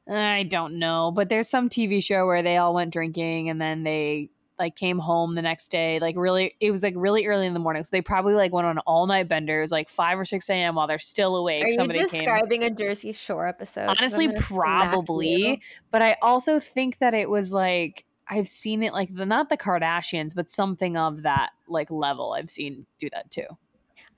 I 0.10 0.44
don't 0.44 0.80
know, 0.80 1.12
but 1.12 1.30
there's 1.30 1.50
some 1.50 1.70
TV 1.70 2.02
show 2.04 2.26
where 2.26 2.42
they 2.44 2.58
all 2.58 2.74
went 2.74 2.92
drinking 2.94 3.50
and 3.50 3.62
then 3.62 3.84
they 3.84 4.30
like 4.60 4.76
came 4.76 5.00
home 5.00 5.36
the 5.36 5.42
next 5.42 5.72
day. 5.72 6.00
Like 6.00 6.16
really, 6.18 6.56
it 6.60 6.70
was 6.70 6.84
like 6.84 6.94
really 6.98 7.26
early 7.26 7.48
in 7.48 7.54
the 7.54 7.60
morning, 7.60 7.84
so 7.84 7.90
they 7.92 8.02
probably 8.02 8.34
like 8.34 8.52
went 8.52 8.68
on 8.68 8.78
an 8.78 8.84
all 8.86 9.08
night 9.08 9.28
bender. 9.30 9.58
It 9.58 9.62
was 9.62 9.72
like 9.72 9.90
five 9.90 10.20
or 10.20 10.26
six 10.26 10.50
a.m. 10.50 10.76
while 10.76 10.88
they're 10.88 11.00
still 11.00 11.36
awake. 11.36 11.64
Are 11.64 11.68
you 11.70 11.76
Somebody 11.76 12.00
came. 12.00 12.08
describing 12.10 12.64
a 12.64 12.70
Jersey 12.70 13.14
Shore 13.14 13.48
episode? 13.48 13.88
Honestly, 13.88 14.26
you. 14.26 14.34
probably. 14.38 15.62
But 15.92 16.02
I 16.02 16.18
also 16.22 16.60
think 16.60 17.00
that 17.00 17.14
it 17.14 17.30
was 17.30 17.54
like 17.54 18.06
I've 18.28 18.48
seen 18.48 18.84
it 18.84 18.94
like 18.94 19.14
the 19.16 19.26
not 19.26 19.50
the 19.50 19.58
Kardashians, 19.58 20.36
but 20.36 20.50
something 20.50 20.98
of 20.98 21.24
that 21.24 21.50
like 21.68 21.90
level. 21.90 22.34
I've 22.38 22.50
seen 22.50 22.86
do 23.00 23.10
that 23.14 23.32
too. 23.32 23.48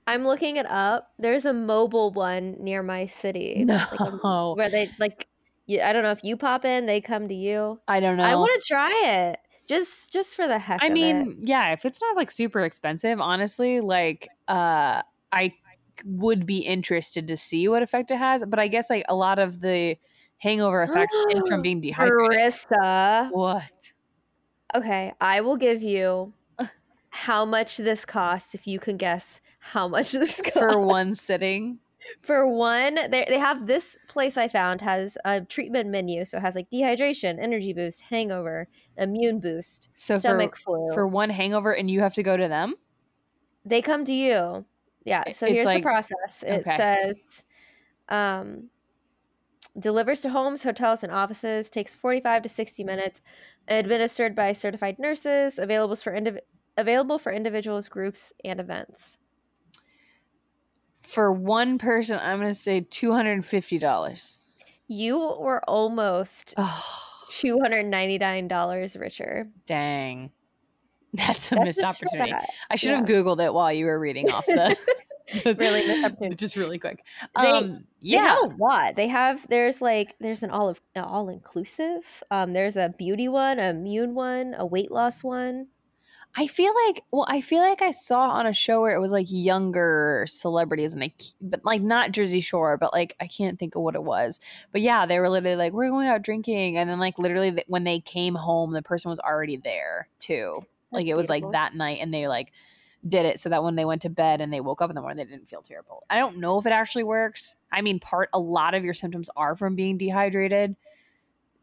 I'm 0.06 0.24
looking 0.24 0.56
it 0.56 0.66
up. 0.66 1.12
There's 1.18 1.44
a 1.44 1.52
mobile 1.52 2.10
one 2.10 2.56
near 2.58 2.82
my 2.82 3.06
city. 3.06 3.64
like 3.68 4.00
a- 4.00 4.18
No, 4.24 4.54
where 4.56 4.68
they 4.68 4.90
like 4.98 5.28
you, 5.66 5.80
I 5.80 5.92
don't 5.92 6.02
know 6.02 6.10
if 6.10 6.24
you 6.24 6.36
pop 6.36 6.64
in, 6.64 6.86
they 6.86 7.00
come 7.00 7.28
to 7.28 7.34
you. 7.34 7.80
I 7.86 8.00
don't 8.00 8.16
know. 8.16 8.24
I 8.24 8.34
want 8.34 8.60
to 8.60 8.66
try 8.66 9.30
it 9.30 9.38
just 9.68 10.12
just 10.12 10.36
for 10.36 10.46
the 10.46 10.58
heck 10.58 10.80
I 10.82 10.88
mean, 10.88 11.38
it. 11.42 11.48
yeah, 11.48 11.72
if 11.72 11.84
it's 11.84 12.00
not 12.00 12.16
like 12.16 12.30
super 12.30 12.60
expensive, 12.60 13.20
honestly, 13.20 13.80
like 13.80 14.28
uh 14.48 15.02
I 15.30 15.54
would 16.04 16.46
be 16.46 16.58
interested 16.58 17.28
to 17.28 17.36
see 17.36 17.68
what 17.68 17.82
effect 17.82 18.10
it 18.10 18.18
has, 18.18 18.42
but 18.46 18.58
I 18.58 18.68
guess 18.68 18.90
like 18.90 19.04
a 19.08 19.14
lot 19.14 19.38
of 19.38 19.60
the 19.60 19.96
hangover 20.38 20.82
effects 20.82 21.16
is 21.30 21.46
from 21.48 21.62
being 21.62 21.80
dehydrated. 21.80 22.38
Marissa. 22.38 23.30
What? 23.30 23.92
Okay, 24.74 25.12
I 25.20 25.40
will 25.42 25.56
give 25.56 25.82
you 25.82 26.32
how 27.10 27.44
much 27.44 27.76
this 27.76 28.04
costs 28.04 28.54
if 28.54 28.66
you 28.66 28.78
can 28.78 28.96
guess 28.96 29.40
how 29.58 29.86
much 29.86 30.12
this 30.12 30.40
costs. 30.42 30.58
For 30.58 30.78
one 30.78 31.14
sitting? 31.14 31.78
For 32.22 32.46
one, 32.46 32.94
they 33.10 33.24
they 33.28 33.38
have 33.38 33.66
this 33.66 33.96
place 34.08 34.36
I 34.36 34.48
found 34.48 34.80
has 34.80 35.16
a 35.24 35.40
treatment 35.42 35.88
menu, 35.90 36.24
so 36.24 36.38
it 36.38 36.40
has 36.40 36.54
like 36.54 36.70
dehydration, 36.70 37.38
energy 37.40 37.72
boost, 37.72 38.02
hangover, 38.02 38.68
immune 38.96 39.40
boost, 39.40 39.90
So 39.94 40.14
for- 40.14 40.18
stomach 40.20 40.56
flu. 40.56 40.92
For 40.94 41.06
one 41.06 41.30
hangover 41.30 41.72
and 41.72 41.90
you 41.90 42.00
have 42.00 42.14
to 42.14 42.22
go 42.22 42.36
to 42.36 42.48
them? 42.48 42.74
they 43.64 43.80
come 43.80 44.04
to 44.04 44.12
you. 44.14 44.64
Yeah. 45.04 45.22
So 45.32 45.46
it's 45.46 45.54
here's 45.54 45.64
like- 45.66 45.78
the 45.78 45.88
process. 45.88 46.42
It 46.46 46.66
okay. 46.66 46.76
says 46.76 47.44
um, 48.08 48.68
delivers 49.78 50.20
to 50.22 50.30
homes, 50.30 50.62
hotels, 50.64 51.02
and 51.04 51.12
offices. 51.12 51.70
Takes 51.70 51.94
45 51.94 52.42
to 52.42 52.48
60 52.48 52.84
minutes. 52.84 53.22
Administered 53.68 54.34
by 54.34 54.52
certified 54.52 54.98
nurses. 54.98 55.58
Available 55.58 55.94
for 55.96 56.12
indiv- 56.12 56.40
available 56.76 57.18
for 57.18 57.32
individuals, 57.32 57.88
groups, 57.88 58.32
and 58.44 58.58
events. 58.60 59.18
For 61.02 61.32
one 61.32 61.78
person, 61.78 62.18
I'm 62.22 62.38
say 62.54 62.80
hundred 63.12 63.32
and 63.32 63.44
fifty 63.46 63.78
dollars. 63.78 64.38
You 64.88 65.18
were 65.18 65.62
almost 65.68 66.54
Oh 66.56 66.84
$299 67.30 69.00
richer. 69.00 69.48
dang. 69.66 70.30
That's 71.14 71.52
a 71.52 71.56
That's 71.56 71.66
missed 71.66 71.84
opportunity. 71.84 72.30
that. 72.32 72.48
I 72.70 72.76
should 72.76 72.90
have 72.92 73.04
Googled 73.04 73.44
it 73.44 73.52
while 73.52 73.70
you 73.72 73.84
were 73.84 73.98
reading 74.00 74.30
off 74.32 74.46
the 74.46 74.76
Really 75.44 75.86
missed 75.86 76.04
opportunity. 76.06 76.36
just 76.36 76.56
really 76.56 76.78
quick. 76.78 77.04
They- 77.38 77.46
Um 77.50 77.70
They 78.00 78.08
yeah. 78.10 78.28
have 78.40 78.52
a 78.52 78.54
lot. 78.56 78.96
They 78.96 79.08
have 79.08 79.46
there's 79.48 79.80
like 79.82 80.16
there's 80.20 80.42
an 80.42 80.50
all 80.50 80.68
of 80.70 80.80
all 80.96 81.28
inclusive. 81.28 82.22
Um, 82.30 82.52
there's 82.54 82.76
a 82.76 82.94
beauty 82.98 83.28
one, 83.28 83.58
a 83.58 83.70
immune 83.70 84.14
one, 84.14 84.54
a 84.58 84.64
weight 84.66 84.90
loss 84.90 85.22
one. 85.22 85.68
I 86.34 86.46
feel 86.46 86.72
like 86.86 87.04
well, 87.10 87.26
I 87.28 87.40
feel 87.42 87.60
like 87.60 87.82
I 87.82 87.90
saw 87.90 88.30
on 88.30 88.46
a 88.46 88.54
show 88.54 88.80
where 88.80 88.94
it 88.94 89.00
was 89.00 89.12
like 89.12 89.26
younger 89.28 90.24
celebrities 90.28 90.94
and 90.94 91.04
I 91.04 91.12
but 91.40 91.64
like 91.64 91.82
not 91.82 92.12
Jersey 92.12 92.40
Shore, 92.40 92.78
but 92.78 92.92
like 92.92 93.16
I 93.20 93.26
can't 93.26 93.58
think 93.58 93.74
of 93.74 93.82
what 93.82 93.94
it 93.94 94.02
was. 94.02 94.40
But 94.72 94.80
yeah, 94.80 95.04
they 95.04 95.18
were 95.18 95.28
literally 95.28 95.56
like 95.56 95.72
we're 95.72 95.90
going 95.90 96.08
out 96.08 96.22
drinking 96.22 96.78
and 96.78 96.88
then 96.88 96.98
like 96.98 97.18
literally 97.18 97.50
th- 97.52 97.66
when 97.68 97.84
they 97.84 98.00
came 98.00 98.34
home, 98.34 98.72
the 98.72 98.82
person 98.82 99.10
was 99.10 99.20
already 99.20 99.58
there 99.58 100.08
too. 100.18 100.64
like 100.90 101.06
it 101.06 101.14
was 101.14 101.26
beautiful. 101.26 101.50
like 101.50 101.52
that 101.52 101.74
night 101.76 101.98
and 102.00 102.14
they 102.14 102.28
like 102.28 102.52
did 103.06 103.26
it 103.26 103.38
so 103.40 103.48
that 103.48 103.64
when 103.64 103.74
they 103.74 103.84
went 103.84 104.02
to 104.02 104.08
bed 104.08 104.40
and 104.40 104.52
they 104.52 104.60
woke 104.60 104.80
up 104.80 104.88
in 104.88 104.94
the 104.94 105.00
morning 105.02 105.18
they 105.18 105.30
didn't 105.30 105.48
feel 105.48 105.60
terrible. 105.62 106.04
I 106.08 106.16
don't 106.18 106.38
know 106.38 106.58
if 106.58 106.66
it 106.66 106.72
actually 106.72 107.04
works. 107.04 107.56
I 107.70 107.82
mean, 107.82 108.00
part 108.00 108.30
a 108.32 108.38
lot 108.38 108.74
of 108.74 108.84
your 108.84 108.94
symptoms 108.94 109.28
are 109.36 109.54
from 109.56 109.74
being 109.76 109.98
dehydrated. 109.98 110.76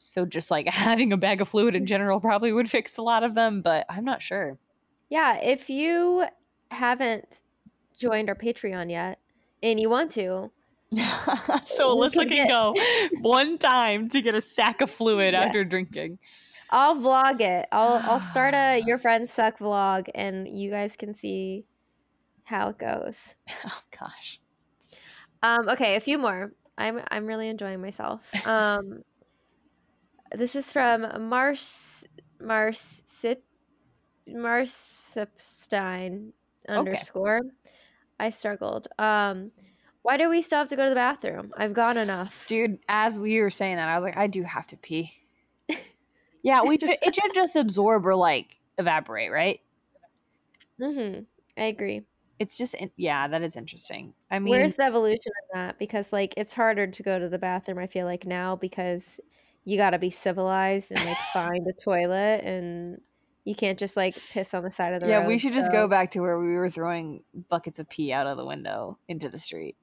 So 0.02 0.26
just 0.26 0.50
like 0.50 0.68
having 0.74 1.12
a 1.14 1.18
bag 1.18 1.42
of 1.42 1.50
fluid 1.50 1.76
in 1.76 1.86
general 1.86 2.20
probably 2.20 2.52
would 2.52 2.70
fix 2.72 2.98
a 2.98 3.02
lot 3.02 3.24
of 3.24 3.36
them, 3.36 3.62
but 3.62 3.86
I'm 3.90 4.06
not 4.06 4.22
sure. 4.22 4.58
Yeah, 5.10 5.36
if 5.38 5.70
you 5.70 6.26
haven't 6.72 7.42
joined 7.98 8.30
our 8.30 8.36
Patreon 8.36 8.90
yet 8.90 9.20
and 9.62 9.80
you 9.80 9.90
want 9.90 10.12
to, 10.14 10.52
so 11.64 11.96
Alyssa 11.96 12.28
can 12.28 12.30
get- 12.30 12.48
go 12.48 12.74
one 13.22 13.58
time 13.58 14.08
to 14.10 14.22
get 14.22 14.36
a 14.36 14.42
sack 14.42 14.82
of 14.82 14.90
fluid 14.90 15.34
Yes. 15.34 15.46
after 15.48 15.64
drinking. 15.64 16.18
I'll 16.72 16.96
vlog 16.96 17.42
it. 17.42 17.68
I'll 17.72 18.00
I'll 18.10 18.20
start 18.20 18.54
a 18.54 18.82
your 18.86 18.98
friends 19.00 19.32
suck 19.32 19.60
vlog 19.60 20.08
and 20.16 20.48
you 20.48 20.70
guys 20.72 20.96
can 20.96 21.14
see 21.14 21.66
how 22.44 22.70
it 22.70 22.78
goes. 22.78 23.36
Oh 23.66 23.82
gosh. 24.00 24.40
Um 25.44 25.68
okay, 25.70 25.96
a 25.96 26.00
few 26.00 26.18
more. 26.18 26.54
I'm 26.78 27.02
I'm 27.10 27.26
really 27.26 27.50
enjoying 27.50 27.82
myself. 27.82 28.32
Um 28.48 29.04
this 30.36 30.56
is 30.56 30.72
from 30.72 31.30
Mars 31.30 32.04
Marsip 32.42 33.38
Marsipstein 34.28 36.32
underscore. 36.68 37.42
I 38.20 38.30
struggled. 38.30 38.88
Um 38.98 39.52
why 40.02 40.18
do 40.18 40.30
we 40.30 40.42
still 40.42 40.60
have 40.60 40.70
to 40.70 40.76
go 40.76 40.86
to 40.86 40.90
the 40.90 40.96
bathroom? 40.96 41.52
I've 41.58 41.74
gone 41.74 41.98
enough. 41.98 42.46
Dude, 42.48 42.80
as 42.88 43.20
we 43.20 43.42
were 43.42 43.50
saying 43.50 43.76
that, 43.76 43.90
I 43.90 43.96
was 43.96 44.04
like, 44.04 44.18
I 44.18 44.28
do 44.28 44.44
have 44.44 44.66
to 44.68 44.78
pee. 44.78 45.12
yeah, 46.42 46.62
we 46.64 46.78
should 46.80 46.98
it 47.02 47.16
should 47.16 47.34
just 47.34 47.56
absorb 47.56 48.06
or 48.06 48.16
like 48.16 48.58
evaporate, 48.78 49.32
right? 49.32 49.60
Mm-hmm. 50.80 51.22
I 51.58 51.66
agree. 51.66 52.04
It's 52.40 52.58
just 52.58 52.76
yeah, 52.96 53.28
that 53.28 53.42
is 53.42 53.58
interesting. 53.58 54.14
I 54.32 54.40
mean, 54.40 54.52
Where's 54.52 54.76
the 54.76 54.84
evolution 54.84 55.34
in 55.54 55.60
that? 55.60 55.78
Because 55.78 56.14
like 56.14 56.34
it's 56.38 56.54
harder 56.54 56.88
to 56.88 57.04
go 57.04 57.20
to 57.20 57.28
the 57.28 57.38
bathroom. 57.38 57.80
I 57.80 57.88
feel 57.88 58.06
like 58.06 58.26
now 58.26 58.56
because 58.56 59.20
you 59.66 59.78
got 59.78 59.92
to 59.92 60.00
be 60.00 60.10
civilized 60.10 60.92
and 60.92 61.04
like 61.06 61.18
find 61.34 61.68
a 61.68 61.74
toilet, 61.74 62.44
and 62.44 63.00
you 63.46 63.56
can't 63.56 63.78
just 63.80 63.96
like 63.98 64.18
piss 64.32 64.54
on 64.54 64.64
the 64.64 64.72
side 64.72 64.94
of 64.94 65.02
the 65.02 65.08
road. 65.08 65.12
yeah, 65.12 65.28
we 65.28 65.38
should 65.38 65.54
just 65.54 65.72
go 65.72 65.88
back 65.88 66.12
to 66.12 66.20
where 66.22 66.40
we 66.40 66.54
were 66.56 66.70
throwing 66.70 67.24
buckets 67.50 67.80
of 67.80 67.90
pee 67.90 68.12
out 68.12 68.28
of 68.28 68.38
the 68.38 68.46
window 68.46 68.98
into 69.08 69.30
the 69.30 69.40
street. 69.40 69.76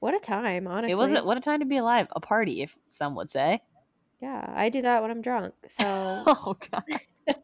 What 0.00 0.14
a 0.14 0.18
time, 0.18 0.66
honestly. 0.66 0.92
It 0.92 0.98
wasn't 0.98 1.24
what 1.26 1.36
a 1.36 1.40
time 1.40 1.60
to 1.60 1.66
be 1.66 1.78
alive. 1.78 2.06
A 2.12 2.20
party, 2.20 2.62
if 2.62 2.76
some 2.86 3.14
would 3.16 3.30
say. 3.30 3.62
Yeah, 4.20 4.44
I 4.54 4.68
do 4.68 4.82
that 4.82 5.02
when 5.02 5.10
I'm 5.10 5.22
drunk. 5.22 5.54
So 5.68 5.84
oh 6.26 6.56
god, 6.70 6.84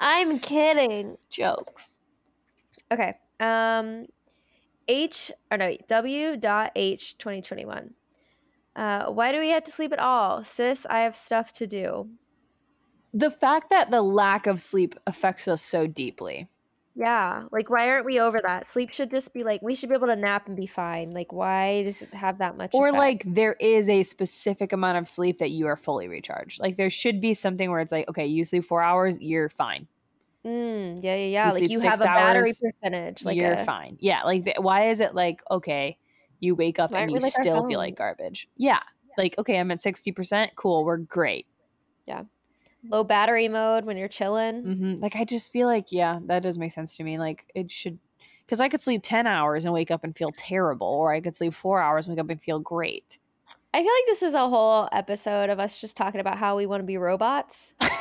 I'm 0.00 0.38
kidding. 0.38 1.16
jokes. 1.30 2.00
Okay. 2.90 3.14
Um, 3.40 4.06
H 4.88 5.30
or 5.50 5.58
no 5.58 5.76
W 5.86 6.36
dot 6.36 6.72
H 6.74 7.18
twenty 7.18 7.42
twenty 7.42 7.64
one. 7.66 7.94
Uh, 8.78 9.10
why 9.10 9.32
do 9.32 9.40
we 9.40 9.48
have 9.48 9.64
to 9.64 9.72
sleep 9.72 9.92
at 9.92 9.98
all, 9.98 10.44
sis? 10.44 10.86
I 10.88 11.00
have 11.00 11.16
stuff 11.16 11.50
to 11.54 11.66
do. 11.66 12.08
The 13.12 13.30
fact 13.30 13.70
that 13.70 13.90
the 13.90 14.02
lack 14.02 14.46
of 14.46 14.60
sleep 14.60 14.94
affects 15.04 15.48
us 15.48 15.60
so 15.60 15.88
deeply. 15.88 16.48
Yeah, 16.94 17.44
like 17.50 17.70
why 17.70 17.88
aren't 17.88 18.06
we 18.06 18.20
over 18.20 18.40
that? 18.40 18.68
Sleep 18.68 18.92
should 18.92 19.10
just 19.10 19.34
be 19.34 19.42
like 19.42 19.62
we 19.62 19.74
should 19.74 19.88
be 19.88 19.96
able 19.96 20.06
to 20.06 20.14
nap 20.14 20.46
and 20.46 20.56
be 20.56 20.66
fine. 20.66 21.10
Like 21.10 21.32
why 21.32 21.82
does 21.82 22.02
it 22.02 22.14
have 22.14 22.38
that 22.38 22.56
much? 22.56 22.70
or 22.72 22.88
effect? 22.88 22.98
like 22.98 23.22
there 23.26 23.54
is 23.54 23.88
a 23.88 24.04
specific 24.04 24.72
amount 24.72 24.98
of 24.98 25.08
sleep 25.08 25.38
that 25.38 25.50
you 25.50 25.66
are 25.66 25.76
fully 25.76 26.06
recharged. 26.06 26.60
Like 26.60 26.76
there 26.76 26.90
should 26.90 27.20
be 27.20 27.34
something 27.34 27.70
where 27.72 27.80
it's 27.80 27.92
like, 27.92 28.08
okay, 28.08 28.26
you 28.26 28.44
sleep 28.44 28.64
four 28.64 28.82
hours, 28.82 29.18
you're 29.20 29.48
fine. 29.48 29.88
Mm, 30.44 31.02
yeah, 31.02 31.16
yeah, 31.16 31.26
yeah. 31.26 31.46
You 31.48 31.60
like 31.60 31.70
you 31.70 31.80
have 31.80 32.00
a 32.00 32.04
battery 32.04 32.52
percentage. 32.52 33.24
Like 33.24 33.40
you're 33.40 33.54
a, 33.54 33.64
fine. 33.64 33.96
Yeah, 34.00 34.22
like 34.22 34.54
why 34.58 34.90
is 34.90 35.00
it 35.00 35.16
like 35.16 35.42
okay, 35.50 35.98
you 36.40 36.54
wake 36.54 36.78
up 36.78 36.92
Why 36.92 37.00
and 37.00 37.10
you 37.10 37.18
like 37.18 37.32
still 37.32 37.66
feel 37.66 37.78
like 37.78 37.96
garbage? 37.96 38.48
Yeah, 38.56 38.80
like 39.16 39.36
okay, 39.38 39.58
I'm 39.58 39.70
at 39.70 39.80
sixty 39.80 40.12
percent. 40.12 40.52
Cool, 40.56 40.84
we're 40.84 40.98
great. 40.98 41.46
Yeah. 42.06 42.24
Low 42.88 43.04
battery 43.04 43.48
mode 43.48 43.84
when 43.84 43.96
you're 43.96 44.08
chilling. 44.08 44.62
hmm 44.62 44.94
Like 45.02 45.16
I 45.16 45.24
just 45.24 45.52
feel 45.52 45.66
like 45.66 45.90
yeah, 45.90 46.20
that 46.26 46.42
does 46.42 46.58
make 46.58 46.72
sense 46.72 46.96
to 46.96 47.04
me. 47.04 47.18
Like 47.18 47.44
it 47.54 47.70
should, 47.70 47.98
because 48.46 48.60
I 48.60 48.68
could 48.68 48.80
sleep 48.80 49.02
ten 49.02 49.26
hours 49.26 49.64
and 49.64 49.74
wake 49.74 49.90
up 49.90 50.04
and 50.04 50.16
feel 50.16 50.32
terrible, 50.32 50.86
or 50.86 51.12
I 51.12 51.20
could 51.20 51.36
sleep 51.36 51.54
four 51.54 51.80
hours 51.80 52.06
and 52.06 52.16
wake 52.16 52.22
up 52.22 52.30
and 52.30 52.40
feel 52.40 52.60
great. 52.60 53.18
I 53.74 53.78
feel 53.82 53.92
like 53.92 54.06
this 54.06 54.22
is 54.22 54.34
a 54.34 54.48
whole 54.48 54.88
episode 54.92 55.50
of 55.50 55.60
us 55.60 55.80
just 55.80 55.96
talking 55.96 56.20
about 56.20 56.38
how 56.38 56.56
we 56.56 56.66
want 56.66 56.80
to 56.80 56.86
be 56.86 56.96
robots. 56.96 57.74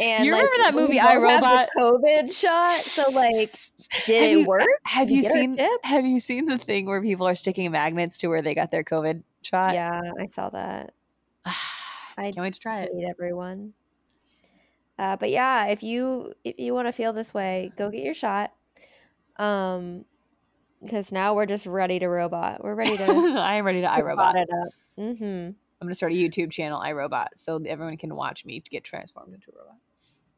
And 0.00 0.24
You 0.24 0.32
like, 0.32 0.42
remember 0.44 0.62
that 0.62 0.74
movie, 0.74 1.00
I, 1.00 1.16
Robot? 1.16 1.68
COVID 1.76 2.32
shot. 2.34 2.72
So 2.80 3.10
like, 3.12 3.50
did 4.06 4.22
Have 4.22 4.24
it 4.24 4.38
you- 4.40 4.46
work? 4.46 4.66
Have 4.84 5.08
Did 5.08 5.16
you 5.16 5.22
seen? 5.22 5.58
Have 5.82 6.06
you 6.06 6.20
seen 6.20 6.46
the 6.46 6.58
thing 6.58 6.86
where 6.86 7.00
people 7.02 7.26
are 7.28 7.34
sticking 7.34 7.70
magnets 7.72 8.18
to 8.18 8.28
where 8.28 8.42
they 8.42 8.54
got 8.54 8.70
their 8.70 8.84
COVID 8.84 9.22
shot? 9.42 9.74
Yeah, 9.74 10.00
I 10.20 10.26
saw 10.26 10.50
that. 10.50 10.92
I 11.46 11.52
can't 12.16 12.36
wait 12.38 12.54
to 12.54 12.60
try 12.60 12.80
it. 12.82 12.90
everyone. 13.08 13.72
Uh, 14.98 15.16
but 15.16 15.30
yeah, 15.30 15.66
if 15.66 15.82
you 15.82 16.32
if 16.44 16.54
you 16.58 16.72
want 16.74 16.86
to 16.86 16.92
feel 16.92 17.12
this 17.12 17.34
way, 17.34 17.72
go 17.76 17.90
get 17.90 18.02
your 18.04 18.14
shot. 18.14 18.52
Um, 19.36 20.04
because 20.82 21.10
now 21.10 21.34
we're 21.34 21.46
just 21.46 21.66
ready 21.66 21.98
to 21.98 22.06
robot. 22.06 22.62
We're 22.62 22.74
ready 22.74 22.96
to 22.98 23.04
I 23.38 23.54
am 23.56 23.64
ready 23.64 23.80
to 23.80 23.90
I 23.90 24.00
robot 24.02 24.36
iRobot. 24.36 24.42
it 24.42 24.48
up. 24.52 24.68
Mm-hmm. 24.98 25.50
I'm 25.84 25.88
gonna 25.88 25.94
start 25.94 26.12
a 26.12 26.16
YouTube 26.16 26.50
channel, 26.50 26.80
iRobot, 26.80 27.28
so 27.36 27.56
everyone 27.66 27.96
can 27.96 28.14
watch 28.14 28.44
me 28.44 28.62
get 28.70 28.84
transformed 28.84 29.34
into 29.34 29.50
a 29.50 29.58
robot. 29.58 29.76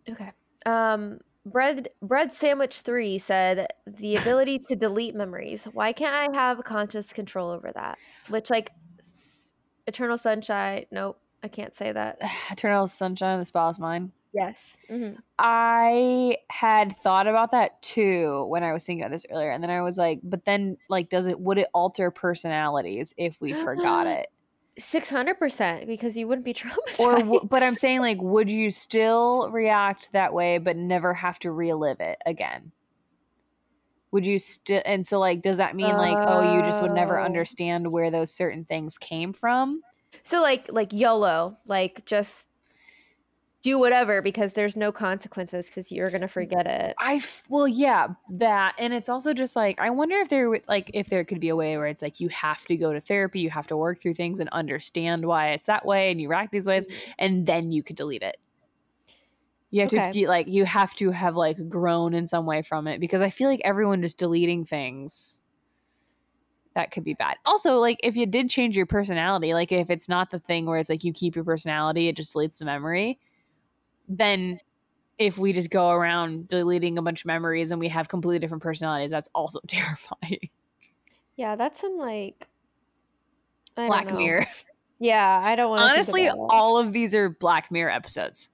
Okay. 0.09 0.32
Um, 0.66 1.20
bread 1.44 1.90
bread 2.03 2.32
sandwich 2.34 2.80
three 2.80 3.18
said 3.18 3.68
the 3.86 4.16
ability 4.16 4.59
to 4.68 4.74
delete 4.76 5.14
memories. 5.14 5.64
Why 5.66 5.92
can't 5.92 6.14
I 6.14 6.36
have 6.36 6.64
conscious 6.64 7.12
control 7.12 7.51
over 7.51 7.70
that? 7.72 7.99
Which 8.28 8.51
like 8.51 8.72
s- 8.99 9.55
eternal 9.86 10.16
sunshine. 10.18 10.86
Nope, 10.90 11.20
I 11.42 11.49
can't 11.49 11.74
say 11.74 11.92
that. 11.92 12.18
Eternal 12.51 12.86
Sunshine 12.88 13.34
of 13.34 13.40
the 13.40 13.44
Spotless 13.44 13.78
Mind. 13.78 14.11
Yes. 14.32 14.76
hmm 14.90 15.12
I 15.38 16.36
had 16.51 16.97
thought 16.99 17.26
about 17.26 17.53
that 17.53 17.80
too 17.80 18.44
when 18.51 18.62
I 18.62 18.72
was 18.72 18.84
thinking 18.84 19.03
about 19.03 19.12
this 19.12 19.24
earlier, 19.30 19.51
and 19.51 19.62
then 19.62 19.70
I 19.70 19.80
was 19.82 19.97
like, 19.97 20.20
but 20.22 20.44
then 20.44 20.76
like, 20.90 21.09
does 21.09 21.26
it 21.26 21.38
would 21.40 21.59
it 21.59 21.68
alter 21.72 22.11
personalities 22.11 23.14
if 23.16 23.40
we 23.40 23.53
forgot 23.55 24.07
it? 24.18 24.26
Six 24.78 25.08
hundred 25.08 25.38
percent 25.38 25.86
because 25.86 26.16
you 26.18 26.28
wouldn't 26.28 26.44
be 26.44 26.52
traumatized. 26.54 27.00
Or, 27.00 27.18
w- 27.18 27.40
but 27.48 27.62
I'm 27.62 27.74
saying 27.74 28.00
like, 28.00 28.20
would 28.20 28.50
you 28.50 28.70
still 28.70 29.50
react 29.50 30.12
that 30.12 30.32
way, 30.34 30.58
but 30.58 30.76
never 30.76 31.14
have 31.14 31.38
to 31.40 31.50
relive 31.50 32.00
it 32.00 32.18
again? 32.26 32.72
Would 34.12 34.24
you 34.26 34.38
still? 34.38 34.82
And 34.84 35.06
so 35.06 35.18
like, 35.18 35.42
does 35.42 35.56
that 35.58 35.74
mean 35.76 35.96
like, 35.96 36.18
oh, 36.26 36.40
you 36.40 36.62
just 36.62 36.80
would 36.82 36.92
never 36.92 37.18
Oh. 37.18 37.24
understand 37.24 37.90
where 37.90 38.10
those 38.10 38.30
certain 38.32 38.64
things 38.64 38.98
came 38.98 39.32
from? 39.32 39.82
so 40.22 40.40
like 40.40 40.70
like 40.72 40.92
YOLO, 40.92 41.58
like 41.66 42.04
just 42.06 42.46
do 43.66 43.80
whatever 43.80 44.22
because 44.22 44.52
there's 44.52 44.76
no 44.76 44.92
consequences 44.92 45.66
because 45.66 45.90
you're 45.90 46.08
gonna 46.08 46.28
mm. 46.28 46.30
forget 46.30 46.68
it. 46.68 46.94
I 47.00 47.16
f- 47.16 47.42
well, 47.48 47.66
yeah, 47.66 48.06
that, 48.30 48.76
and 48.78 48.94
it's 48.94 49.08
also 49.08 49.32
just 49.32 49.56
like 49.56 49.80
I 49.80 49.90
wonder 49.90 50.14
if 50.18 50.28
there 50.28 50.48
would 50.48 50.62
like 50.68 50.88
if 50.94 51.08
there 51.08 51.24
could 51.24 51.40
be 51.40 51.48
a 51.48 51.56
way 51.56 51.76
where 51.76 51.88
it's 51.88 52.00
like 52.00 52.20
you 52.20 52.28
have 52.28 52.64
to 52.66 52.76
go 52.76 52.92
to 52.92 53.00
therapy, 53.00 53.40
you 53.40 53.50
have 53.50 53.66
to 53.66 53.76
work 53.76 54.00
through 54.00 54.14
things 54.14 54.38
and 54.38 54.48
understand 54.50 55.26
why 55.26 55.50
it's 55.50 55.66
that 55.66 55.84
way, 55.84 56.12
and 56.12 56.20
you 56.20 56.28
react 56.28 56.52
these 56.52 56.66
ways, 56.68 56.86
mm. 56.86 56.94
and 57.18 57.44
then 57.44 57.72
you 57.72 57.82
could 57.82 57.96
delete 57.96 58.22
it. 58.22 58.36
You 59.70 59.80
have 59.80 59.92
Okay. 59.92 60.06
to 60.06 60.12
be 60.12 60.28
like 60.28 60.46
you 60.46 60.64
have 60.64 60.94
to 60.94 61.10
have 61.10 61.34
like 61.34 61.68
grown 61.68 62.14
in 62.14 62.28
some 62.28 62.46
way 62.46 62.62
from 62.62 62.86
it 62.86 63.00
because 63.00 63.20
I 63.20 63.30
feel 63.30 63.48
like 63.48 63.60
everyone 63.64 64.00
just 64.00 64.16
deleting 64.16 64.64
things 64.64 65.40
that 66.74 66.92
could 66.92 67.02
be 67.02 67.14
bad. 67.14 67.36
Also, 67.44 67.80
like 67.80 67.98
if 68.04 68.16
you 68.16 68.26
did 68.26 68.48
change 68.48 68.76
your 68.76 68.86
personality, 68.86 69.54
like 69.54 69.72
if 69.72 69.90
it's 69.90 70.08
not 70.08 70.30
the 70.30 70.38
thing 70.38 70.66
where 70.66 70.78
it's 70.78 70.88
like 70.88 71.02
you 71.02 71.12
keep 71.12 71.34
your 71.34 71.44
personality, 71.44 72.06
it 72.06 72.16
just 72.16 72.32
deletes 72.32 72.58
the 72.58 72.64
memory, 72.64 73.18
then 74.09 74.61
if 75.18 75.38
we 75.38 75.52
just 75.52 75.70
go 75.70 75.90
around 75.90 76.48
deleting 76.48 76.98
a 76.98 77.02
bunch 77.02 77.22
of 77.22 77.26
memories 77.26 77.70
and 77.70 77.80
we 77.80 77.88
have 77.88 78.09
completely 78.09 78.38
different 78.38 78.62
personalities, 78.62 79.11
that's 79.11 79.28
also 79.34 79.61
terrifying. 79.66 80.48
Yeah, 81.36 81.57
that's 81.57 81.80
some 81.80 81.98
like 81.98 82.46
I 83.76 83.86
Black. 83.86 84.12
Mirror. 84.14 84.46
Yeah, 84.98 85.40
I 85.44 85.54
don't 85.57 85.68
want 85.70 85.82
to. 85.82 85.88
Honestly, 85.88 86.28
all 86.30 86.78
of 86.78 86.92
these 86.92 87.14
are 87.14 87.28
Black 87.28 87.70
Mirror 87.70 87.90
episodes. 87.90 88.50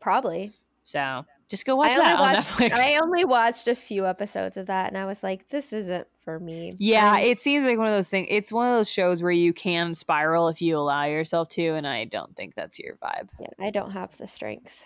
probably. 0.00 0.52
So 0.82 1.24
just 1.48 1.64
go 1.64 1.76
watch 1.76 1.90
I 1.90 1.94
only 1.94 2.02
that 2.02 2.16
on 2.16 2.20
watched. 2.34 2.48
Netflix. 2.48 2.72
I 2.72 2.98
only 3.00 3.24
watched 3.24 3.68
a 3.68 3.74
few 3.76 4.06
episodes 4.06 4.56
of 4.56 4.66
that, 4.66 4.88
and 4.88 4.98
I 4.98 5.04
was 5.04 5.22
like, 5.22 5.48
"This 5.50 5.72
isn't 5.72 6.08
for 6.24 6.38
me." 6.38 6.72
yeah, 6.78 7.12
I'm- 7.12 7.26
it 7.26 7.40
seems 7.40 7.66
like 7.66 7.78
one 7.78 7.86
of 7.88 7.92
those 7.94 8.08
things. 8.08 8.28
It's 8.30 8.52
one 8.52 8.68
of 8.68 8.74
those 8.74 8.90
shows 8.90 9.22
where 9.22 9.32
you 9.32 9.52
can 9.52 9.94
spiral 9.94 10.48
if 10.48 10.62
you 10.62 10.76
allow 10.78 11.04
yourself 11.04 11.48
to, 11.50 11.74
and 11.74 11.86
I 11.86 12.04
don't 12.04 12.34
think 12.36 12.54
that's 12.54 12.78
your 12.78 12.96
vibe. 12.96 13.28
yeah, 13.40 13.48
I 13.58 13.70
don't 13.70 13.90
have 13.92 14.16
the 14.16 14.26
strength. 14.26 14.84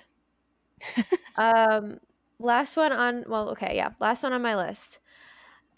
um, 1.36 1.98
last 2.38 2.76
one 2.76 2.92
on 2.92 3.24
well, 3.28 3.50
okay, 3.50 3.76
yeah, 3.76 3.90
last 4.00 4.22
one 4.22 4.32
on 4.32 4.42
my 4.42 4.56
list. 4.56 4.98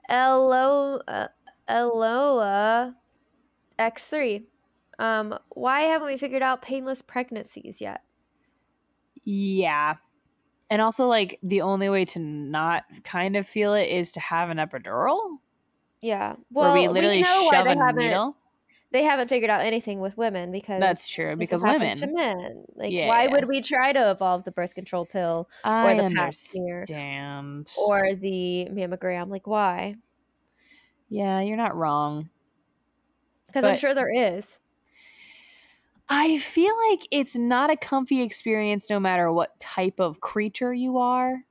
Elo 0.09 1.01
uh, 1.07 1.29
Eloa 1.69 2.95
X3. 3.79 4.45
Um, 4.99 5.39
why 5.51 5.83
haven't 5.83 6.09
we 6.09 6.17
figured 6.17 6.43
out 6.43 6.63
painless 6.63 7.03
pregnancies 7.03 7.81
yet? 7.81 8.03
Yeah. 9.25 9.95
And 10.71 10.83
also, 10.83 11.07
like, 11.07 11.39
the 11.43 11.63
only 11.63 11.89
way 11.89 12.05
to 12.07 12.19
not 12.19 12.85
kind 13.05 13.37
of 13.37 13.47
feel 13.47 13.75
it 13.75 13.89
is 13.89 14.13
to 14.13 14.21
have 14.21 14.51
an 14.51 14.59
epidural 14.59 15.38
Yeah. 16.01 16.35
where 16.51 16.71
Well, 16.71 16.75
we 16.75 16.89
literally 16.89 17.23
know 17.23 17.49
why 17.51 17.63
they 17.65 17.73
a 17.73 17.77
haven't 17.79 18.05
needle. 18.05 18.37
they 18.93 19.03
haven't 19.03 19.29
figured 19.29 19.51
out 19.51 19.63
anything 19.63 20.01
with 20.01 20.17
women 20.17 20.51
because 20.53 20.81
That's 20.81 21.09
true, 21.09 21.37
because 21.37 21.63
women. 21.63 21.97
to 21.99 22.07
men. 22.07 22.65
Like, 22.75 22.93
Yeah, 22.93 23.09
why 23.09 23.25
yeah. 23.25 23.33
would 23.33 23.49
we 23.49 23.61
try 23.61 23.93
to 23.93 24.11
evolve 24.11 24.45
the 24.45 24.53
birth 24.53 24.75
control 24.75 25.05
pill 25.07 25.49
I 25.65 25.95
the 25.95 26.15
pap 26.15 26.35
smear. 26.35 26.85
or 27.77 28.15
the 28.15 28.69
mammogram? 28.71 29.29
Like, 29.31 29.47
why? 29.47 29.97
yeah, 31.11 31.41
you're 31.41 31.57
not 31.57 31.75
wrong. 31.77 32.29
Because 33.47 33.65
I'm 33.65 33.77
sure 33.77 33.95
there 33.95 34.11
is. 34.11 34.59
I 36.11 36.39
feel 36.39 36.75
like 36.91 37.07
it's 37.11 37.37
not 37.37 37.71
a 37.71 37.77
comfy 37.77 38.23
experience 38.23 38.89
no 38.91 38.99
matter 39.01 39.31
what 39.33 39.59
type 39.61 40.01
of 40.01 40.21
creature 40.21 40.73
you 40.73 40.99
are. 40.99 41.45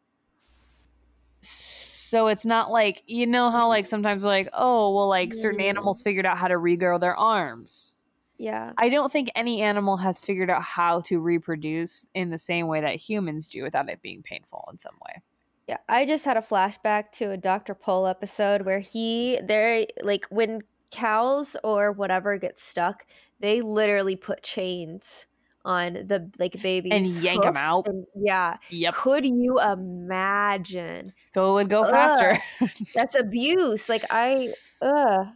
So 1.41 2.27
it's 2.27 2.45
not 2.45 2.71
like, 2.71 3.03
you 3.05 3.25
know, 3.27 3.51
how 3.51 3.67
like 3.67 3.87
sometimes 3.87 4.23
we're 4.23 4.29
like, 4.29 4.49
oh, 4.53 4.93
well, 4.95 5.07
like 5.07 5.33
certain 5.33 5.59
Mm. 5.61 5.69
animals 5.69 6.01
figured 6.01 6.25
out 6.25 6.37
how 6.37 6.47
to 6.47 6.55
regrow 6.55 6.99
their 6.99 7.15
arms. 7.15 7.93
Yeah. 8.37 8.73
I 8.77 8.89
don't 8.89 9.11
think 9.11 9.29
any 9.35 9.61
animal 9.61 9.97
has 9.97 10.21
figured 10.21 10.49
out 10.49 10.61
how 10.61 11.01
to 11.01 11.19
reproduce 11.19 12.07
in 12.13 12.29
the 12.29 12.37
same 12.37 12.67
way 12.67 12.81
that 12.81 12.95
humans 12.95 13.47
do 13.47 13.63
without 13.63 13.89
it 13.89 14.01
being 14.01 14.21
painful 14.23 14.67
in 14.71 14.77
some 14.77 14.95
way. 15.05 15.21
Yeah, 15.67 15.77
I 15.89 16.05
just 16.05 16.23
had 16.23 16.37
a 16.37 16.41
flashback 16.41 17.11
to 17.13 17.31
a 17.31 17.37
Dr. 17.37 17.73
Pol 17.73 18.07
episode 18.07 18.61
where 18.61 18.79
he 18.79 19.39
they're 19.43 19.85
like 20.01 20.25
when 20.29 20.61
cows 20.91 21.57
or 21.63 21.91
whatever 21.91 22.37
get 22.37 22.57
stuck, 22.57 23.05
they 23.39 23.61
literally 23.61 24.15
put 24.15 24.43
chains 24.43 25.27
on 25.67 25.93
the 25.93 26.31
like 26.39 26.61
baby 26.63 26.89
and 26.91 27.05
yank 27.05 27.43
them 27.43 27.57
out. 27.57 27.87
And, 27.87 28.05
yeah. 28.15 28.57
Yep. 28.69 28.93
Could 28.95 29.25
you 29.25 29.59
imagine? 29.59 31.13
Go 31.35 31.55
would 31.55 31.69
go 31.69 31.83
faster. 31.85 32.39
That's 32.95 33.15
abuse. 33.15 33.89
Like 33.89 34.03
I 34.09 34.53
ugh. 34.81 35.27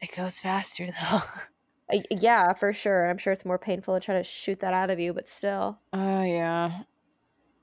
it 0.00 0.14
goes 0.14 0.40
faster 0.40 0.86
though. 0.86 1.20
I- 1.90 2.04
yeah, 2.10 2.52
for 2.52 2.72
sure. 2.72 3.08
I'm 3.08 3.18
sure 3.18 3.32
it's 3.32 3.44
more 3.44 3.58
painful 3.58 3.94
to 3.94 4.00
try 4.00 4.16
to 4.16 4.24
shoot 4.24 4.60
that 4.60 4.74
out 4.74 4.90
of 4.90 4.98
you, 5.00 5.12
but 5.14 5.28
still 5.28 5.78
Oh 5.92 6.22
yeah. 6.22 6.82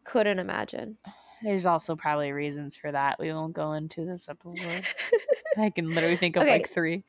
couldn't 0.04 0.40
imagine. 0.40 0.98
There's 1.44 1.66
also 1.66 1.96
probably 1.98 2.32
reasons 2.32 2.78
for 2.78 2.90
that. 2.92 3.20
We 3.20 3.34
won't 3.34 3.54
go 3.54 3.74
into 3.74 4.06
this 4.06 4.30
episode. 4.30 4.86
I 5.58 5.70
can 5.72 5.94
literally 5.94 6.16
think 6.16 6.38
of 6.38 6.44
Okay. 6.44 6.52
like 6.54 6.70
three. 6.70 7.04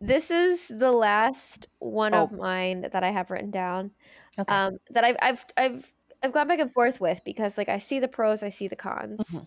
This 0.00 0.30
is 0.30 0.68
the 0.68 0.92
last 0.92 1.66
one 1.80 2.14
Oh. 2.14 2.22
of 2.24 2.32
mine 2.32 2.82
that 2.92 3.02
I 3.02 3.10
have 3.10 3.30
written 3.30 3.50
down. 3.50 3.90
Okay. 4.38 4.54
um, 4.54 4.78
that 4.90 5.02
I've 5.04 5.16
I've 5.20 5.44
I've 5.56 5.92
I've 6.22 6.32
gone 6.32 6.46
back 6.46 6.60
and 6.60 6.72
forth 6.72 7.00
with 7.00 7.20
because 7.24 7.58
like 7.58 7.68
I 7.68 7.78
see 7.78 7.98
the 7.98 8.06
pros, 8.08 8.42
I 8.44 8.48
see 8.50 8.68
the 8.68 8.76
cons. 8.76 9.40
Mhm. 9.40 9.46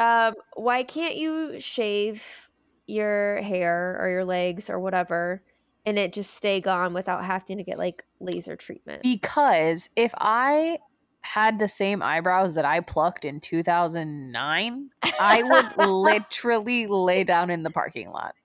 Um, 0.00 0.34
why 0.54 0.82
can't 0.84 1.16
you 1.16 1.58
shave 1.58 2.50
your 2.86 3.40
hair 3.42 3.98
or 4.00 4.08
your 4.10 4.24
legs 4.24 4.70
or 4.70 4.78
whatever, 4.78 5.42
and 5.84 5.98
it 5.98 6.12
just 6.12 6.34
stay 6.34 6.60
gone 6.60 6.92
without 6.94 7.24
having 7.24 7.56
to 7.58 7.64
get 7.64 7.78
like 7.78 8.04
laser 8.20 8.54
treatment? 8.56 9.02
because 9.02 9.88
if 9.96 10.14
I 10.18 10.78
had 11.22 11.58
the 11.58 11.66
same 11.66 12.02
eyebrows 12.02 12.54
that 12.54 12.64
I 12.64 12.78
plucked 12.80 13.24
in 13.24 13.40
2009, 13.40 14.90
I 15.18 15.42
would 15.42 15.76
literally 15.88 16.86
lay 16.86 17.24
down 17.24 17.50
in 17.50 17.64
the 17.64 17.70
parking 17.70 18.10
lot. 18.10 18.36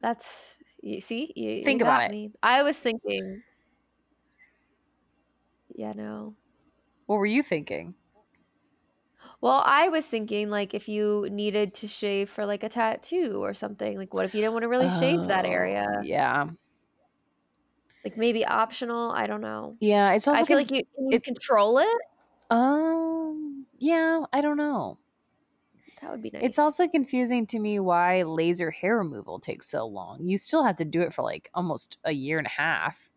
That's 0.00 0.56
you 0.82 1.00
see 1.00 1.32
you 1.36 1.50
you 1.50 1.64
Think 1.64 1.82
about 1.82 2.04
it. 2.04 2.10
Me. 2.10 2.32
I 2.42 2.62
was 2.62 2.78
thinking. 2.78 3.42
Yeah, 5.74 5.92
no. 5.92 6.36
What 7.06 7.16
were 7.18 7.26
you 7.26 7.42
thinking? 7.42 7.94
Well, 9.40 9.62
I 9.64 9.88
was 9.88 10.06
thinking 10.06 10.50
like 10.50 10.74
if 10.74 10.88
you 10.88 11.28
needed 11.30 11.74
to 11.74 11.86
shave 11.88 12.28
for 12.30 12.46
like 12.46 12.62
a 12.62 12.68
tattoo 12.68 13.42
or 13.42 13.54
something, 13.54 13.96
like 13.96 14.12
what 14.14 14.24
if 14.24 14.34
you 14.34 14.40
didn't 14.40 14.52
want 14.54 14.64
to 14.64 14.68
really 14.68 14.90
shave 14.90 15.26
that 15.28 15.44
Oh, 15.46 15.48
area? 15.48 15.86
Yeah. 16.02 16.50
Like 18.04 18.16
maybe 18.16 18.44
optional. 18.46 19.10
I 19.10 19.26
don't 19.26 19.40
know. 19.40 19.76
Yeah. 19.80 20.12
It's 20.12 20.28
also 20.28 20.42
I 20.42 20.44
feel 20.46 20.56
con- 20.56 20.56
like 20.58 20.70
you 20.70 20.82
can 20.96 21.10
you 21.10 21.18
it- 21.18 21.24
control 21.24 21.78
it. 21.78 21.98
um 22.50 23.66
yeah, 23.78 24.24
I 24.32 24.40
don't 24.42 24.56
know. 24.58 24.99
That 26.00 26.10
would 26.10 26.22
be 26.22 26.30
nice. 26.30 26.42
It's 26.44 26.58
also 26.58 26.88
confusing 26.88 27.46
to 27.48 27.58
me 27.58 27.78
why 27.78 28.22
laser 28.22 28.70
hair 28.70 28.96
removal 28.98 29.38
takes 29.38 29.68
so 29.68 29.86
long. 29.86 30.26
You 30.26 30.38
still 30.38 30.64
have 30.64 30.76
to 30.76 30.84
do 30.84 31.02
it 31.02 31.12
for 31.14 31.22
like 31.22 31.50
almost 31.54 31.98
a 32.04 32.12
year 32.12 32.38
and 32.38 32.46
a 32.46 32.50
half. 32.50 33.10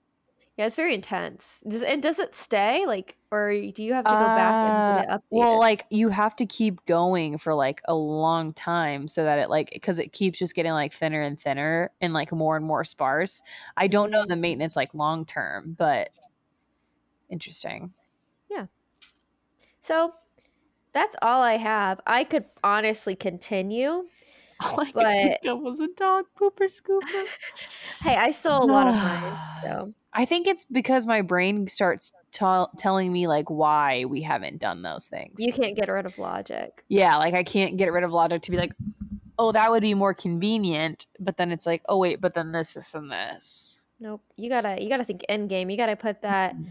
yeah, 0.58 0.68
it's 0.68 0.76
very 0.76 0.94
intense. 0.94 1.64
Does 1.68 1.82
and 1.82 2.02
does 2.04 2.20
it 2.20 2.36
stay 2.36 2.86
like, 2.86 3.18
or 3.32 3.52
do 3.52 3.84
you 3.84 3.94
have 3.94 4.08
to 4.08 4.16
go 4.16 4.30
back 4.30 4.58
and 4.62 4.86
it 4.88 5.08
Uh. 5.10 5.18
Well, 5.32 5.58
like 5.60 5.86
you 5.90 6.10
have 6.10 6.36
to 6.38 6.46
keep 6.46 6.86
going 6.86 7.38
for 7.40 7.56
like 7.56 7.82
a 7.88 7.96
long 7.96 8.54
time 8.54 9.08
so 9.08 9.24
that 9.24 9.40
it 9.40 9.50
like 9.50 9.72
because 9.72 9.98
it 9.98 10.14
keeps 10.14 10.38
just 10.38 10.54
getting 10.56 10.74
like 10.74 10.94
thinner 10.94 11.22
and 11.24 11.40
thinner 11.40 11.92
and 12.02 12.14
like 12.14 12.32
more 12.32 12.56
and 12.56 12.66
more 12.66 12.84
sparse. 12.84 13.42
I 13.78 13.88
don't 13.88 14.12
know 14.12 14.26
Mhm. 14.26 14.28
the 14.28 14.36
maintenance 14.36 14.76
like 14.76 14.94
long 14.94 15.26
term, 15.26 15.74
but 15.78 16.10
interesting. 17.30 17.94
Yeah. 18.50 18.68
So 19.80 20.14
that's 20.94 21.16
all 21.22 21.42
I 21.42 21.58
have. 21.58 22.00
I 22.06 22.24
could 22.24 22.46
honestly 22.64 23.16
continue. 23.16 24.06
All 24.64 24.80
I 24.80 24.92
But- 24.92 25.04
could 25.04 25.14
think 25.42 25.46
of 25.46 25.60
was 25.62 25.80
a 25.80 25.88
dog 25.88 26.26
pooper 26.40 26.66
scooper. 26.72 27.26
Hey, 28.04 28.16
I 28.16 28.32
stole 28.32 28.64
a 28.64 28.66
lot 28.72 28.88
of 28.88 28.96
mine. 28.96 29.40
So 29.64 29.94
I 30.14 30.26
think 30.26 30.46
it's 30.48 30.66
because 30.66 31.08
my 31.08 31.22
brain 31.22 31.68
starts 31.68 32.14
tell 32.32 32.72
telling 32.78 33.12
me 33.14 33.28
like 33.28 33.50
why 33.50 34.06
we 34.06 34.22
haven't 34.22 34.60
done 34.60 34.82
those 34.82 35.08
things. 35.08 35.36
you 35.40 35.54
can't 35.54 35.76
get 35.76 35.90
rid 35.90 36.06
of 36.06 36.18
logic. 36.18 36.84
yeah, 36.90 37.18
like 37.18 37.34
I 37.34 37.44
can't 37.44 37.78
get 37.78 37.92
rid 37.94 38.04
of 38.04 38.12
logic 38.12 38.42
to 38.44 38.52
be 38.52 38.58
like, 38.58 38.74
oh, 39.40 39.52
that 39.54 39.72
would 39.72 39.82
be 39.82 39.94
more 39.94 40.14
convenient. 40.14 41.08
But 41.20 41.38
then 41.38 41.52
it's 41.52 41.66
like, 41.66 41.82
oh 41.90 41.98
wait, 41.98 42.20
but 42.22 42.34
then 42.34 42.52
this, 42.52 42.74
this, 42.74 42.94
and 42.94 43.10
this. 43.12 43.82
Nope. 44.00 44.22
You 44.36 44.50
gotta 44.50 44.82
you 44.82 44.90
gotta 44.90 45.04
think 45.06 45.24
end 45.30 45.50
game. 45.50 45.70
You 45.70 45.78
gotta 45.78 45.96
put 45.96 46.22
that 46.24 46.56
mm-hmm. 46.56 46.66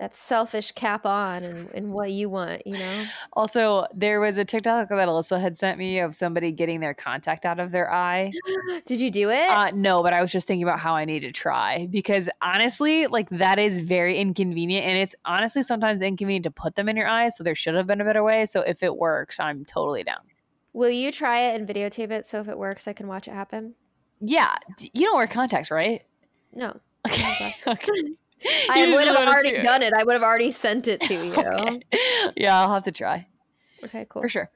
That 0.00 0.16
selfish 0.16 0.72
cap 0.72 1.04
on 1.04 1.44
and, 1.44 1.70
and 1.74 1.90
what 1.90 2.10
you 2.10 2.30
want, 2.30 2.66
you 2.66 2.72
know? 2.72 3.04
Also, 3.34 3.86
there 3.94 4.18
was 4.18 4.38
a 4.38 4.44
TikTok 4.44 4.88
that 4.88 4.96
Alyssa 5.08 5.38
had 5.38 5.58
sent 5.58 5.78
me 5.78 5.98
of 5.98 6.16
somebody 6.16 6.52
getting 6.52 6.80
their 6.80 6.94
contact 6.94 7.44
out 7.44 7.60
of 7.60 7.70
their 7.70 7.92
eye. 7.92 8.32
Did 8.86 8.98
you 8.98 9.10
do 9.10 9.28
it? 9.28 9.50
Uh, 9.50 9.70
no, 9.74 10.02
but 10.02 10.14
I 10.14 10.22
was 10.22 10.32
just 10.32 10.46
thinking 10.48 10.62
about 10.62 10.80
how 10.80 10.94
I 10.94 11.04
need 11.04 11.20
to 11.20 11.32
try 11.32 11.86
because 11.90 12.30
honestly, 12.40 13.08
like 13.08 13.28
that 13.28 13.58
is 13.58 13.78
very 13.78 14.18
inconvenient, 14.18 14.86
and 14.86 14.96
it's 14.96 15.14
honestly 15.26 15.62
sometimes 15.62 16.00
inconvenient 16.00 16.44
to 16.44 16.50
put 16.50 16.76
them 16.76 16.88
in 16.88 16.96
your 16.96 17.06
eyes. 17.06 17.36
So 17.36 17.44
there 17.44 17.54
should 17.54 17.74
have 17.74 17.86
been 17.86 18.00
a 18.00 18.04
better 18.04 18.24
way. 18.24 18.46
So 18.46 18.62
if 18.62 18.82
it 18.82 18.96
works, 18.96 19.38
I'm 19.38 19.66
totally 19.66 20.02
down. 20.02 20.20
Will 20.72 20.90
you 20.90 21.12
try 21.12 21.40
it 21.40 21.60
and 21.60 21.68
videotape 21.68 22.10
it 22.10 22.26
so 22.26 22.40
if 22.40 22.48
it 22.48 22.56
works 22.56 22.88
I 22.88 22.94
can 22.94 23.06
watch 23.06 23.28
it 23.28 23.34
happen? 23.34 23.74
Yeah, 24.18 24.54
you 24.78 25.04
don't 25.06 25.16
wear 25.16 25.26
contacts, 25.26 25.70
right? 25.70 26.02
No. 26.54 26.80
Okay. 27.06 27.54
okay. 27.66 27.92
I 28.70 28.86
would 28.92 29.06
have 29.06 29.16
already 29.16 29.56
it. 29.56 29.62
done 29.62 29.82
it. 29.82 29.92
I 29.92 30.04
would 30.04 30.14
have 30.14 30.22
already 30.22 30.50
sent 30.50 30.88
it 30.88 31.00
to 31.02 31.14
you. 31.26 31.32
Okay. 31.34 31.82
Yeah, 32.36 32.60
I'll 32.60 32.72
have 32.74 32.84
to 32.84 32.92
try 32.92 33.26
Okay, 33.84 34.06
cool. 34.08 34.22
for 34.22 34.28
sure. 34.28 34.48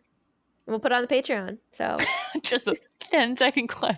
We'll 0.67 0.81
put 0.81 0.93
it 0.93 0.95
on 0.95 1.03
the 1.03 1.09
Patreon. 1.09 1.59
So 1.73 1.97
just 2.43 2.67
a 2.67 2.77
10 3.01 3.37
second 3.37 3.69
clip. 3.69 3.97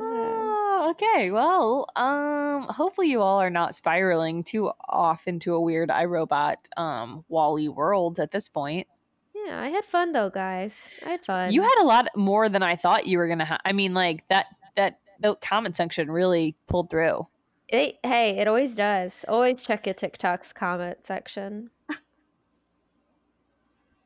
Oh, 0.00 0.88
okay. 0.92 1.30
Well, 1.30 1.86
um, 1.96 2.66
hopefully 2.72 3.08
you 3.08 3.20
all 3.20 3.40
are 3.40 3.50
not 3.50 3.74
spiraling 3.74 4.44
too 4.44 4.70
off 4.88 5.26
into 5.26 5.54
a 5.54 5.60
weird 5.60 5.88
iRobot 5.90 6.56
um 6.76 7.24
WALL-E 7.28 7.68
world 7.68 8.20
at 8.20 8.30
this 8.30 8.48
point. 8.48 8.86
yeah, 9.34 9.60
I 9.60 9.68
had 9.68 9.84
fun 9.84 10.12
though, 10.12 10.30
guys. 10.30 10.90
I 11.04 11.10
had 11.10 11.24
fun. 11.24 11.52
You 11.52 11.62
had 11.62 11.80
a 11.80 11.84
lot 11.84 12.08
more 12.16 12.48
than 12.48 12.62
I 12.62 12.76
thought 12.76 13.06
you 13.06 13.18
were 13.18 13.26
gonna 13.28 13.44
have. 13.44 13.60
I 13.64 13.72
mean, 13.72 13.92
like 13.92 14.24
that 14.28 14.46
that 14.76 15.00
the 15.20 15.34
comment 15.36 15.74
section 15.76 16.10
really 16.10 16.56
pulled 16.68 16.90
through. 16.90 17.26
It, 17.68 17.96
hey, 18.02 18.38
it 18.38 18.48
always 18.48 18.76
does. 18.76 19.24
Always 19.28 19.62
check 19.62 19.86
your 19.86 19.94
TikTok's 19.94 20.52
comment 20.52 21.04
section. 21.04 21.70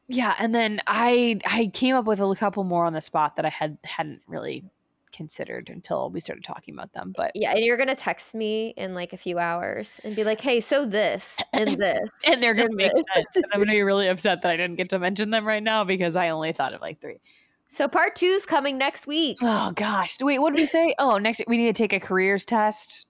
Yeah, 0.09 0.35
and 0.39 0.55
then 0.55 0.81
I 0.87 1.39
I 1.47 1.71
came 1.73 1.95
up 1.95 2.05
with 2.05 2.21
a 2.21 2.35
couple 2.35 2.65
more 2.65 2.85
on 2.85 2.93
the 2.93 3.01
spot 3.01 3.37
that 3.37 3.47
I 3.47 3.49
had 3.49 3.79
hadn't 3.85 4.21
really 4.27 4.65
considered 5.13 5.69
until 5.71 6.11
we 6.11 6.21
started 6.21 6.43
talking 6.45 6.75
about 6.75 6.93
them. 6.93 7.13
But 7.17 7.33
Yeah, 7.35 7.53
and 7.53 7.61
you're 7.65 7.77
gonna 7.77 7.95
text 7.95 8.35
me 8.35 8.75
in 8.77 8.95
like 8.95 9.13
a 9.13 9.17
few 9.17 9.39
hours 9.39 10.01
and 10.05 10.15
be 10.17 10.25
like, 10.25 10.41
"Hey, 10.41 10.61
so 10.61 10.85
this 10.85 11.39
and 11.53 11.71
this," 11.81 12.09
and 12.27 12.43
they're 12.43 12.53
gonna 12.55 12.67
and 12.67 12.77
make 12.77 12.93
this. 12.93 13.05
sense. 13.15 13.29
And 13.37 13.45
I'm 13.53 13.61
gonna 13.61 13.73
be 13.79 13.83
really 13.83 14.09
upset 14.09 14.43
that 14.43 14.51
I 14.51 14.57
didn't 14.57 14.77
get 14.77 14.91
to 14.91 14.99
mention 14.99 15.31
them 15.31 15.47
right 15.47 15.63
now 15.63 15.85
because 15.85 16.17
I 16.17 16.29
only 16.31 16.53
thought 16.53 16.75
of 16.75 16.81
like 16.81 17.01
three. 17.01 17.21
So 17.69 17.89
part 17.89 18.15
two's 18.17 18.45
coming 18.45 18.77
next 18.77 19.07
week. 19.07 19.39
Oh 19.41 19.73
gosh. 19.75 20.19
Wait, 20.21 20.41
what 20.41 20.53
did 20.53 20.61
we 20.61 20.67
say? 20.67 20.95
Oh, 20.99 21.17
next 21.17 21.43
we 21.47 21.57
need 21.57 21.75
to 21.75 21.83
take 21.83 21.95
a 21.95 22.01
careers 22.01 22.45
test. 22.45 23.07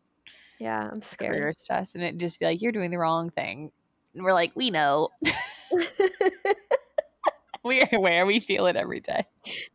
Yeah, 0.63 0.89
I'm 0.93 1.03
scared. 1.03 1.35
Careers 1.35 1.65
test. 1.69 1.97
And 1.97 2.05
it 2.05 2.19
just 2.19 2.39
be 2.39 2.47
like, 2.47 2.63
you're 2.63 2.71
doing 2.71 2.93
the 2.93 2.99
wrong 2.99 3.31
thing. 3.31 3.73
And 4.15 4.23
we're 4.23 4.33
like, 4.33 4.53
we 4.55 4.71
know. 4.71 5.09
We're 7.65 7.89
aware. 7.93 8.27
We 8.27 8.39
feel 8.41 8.67
it 8.67 8.77
every 8.77 9.01
day. 9.01 9.25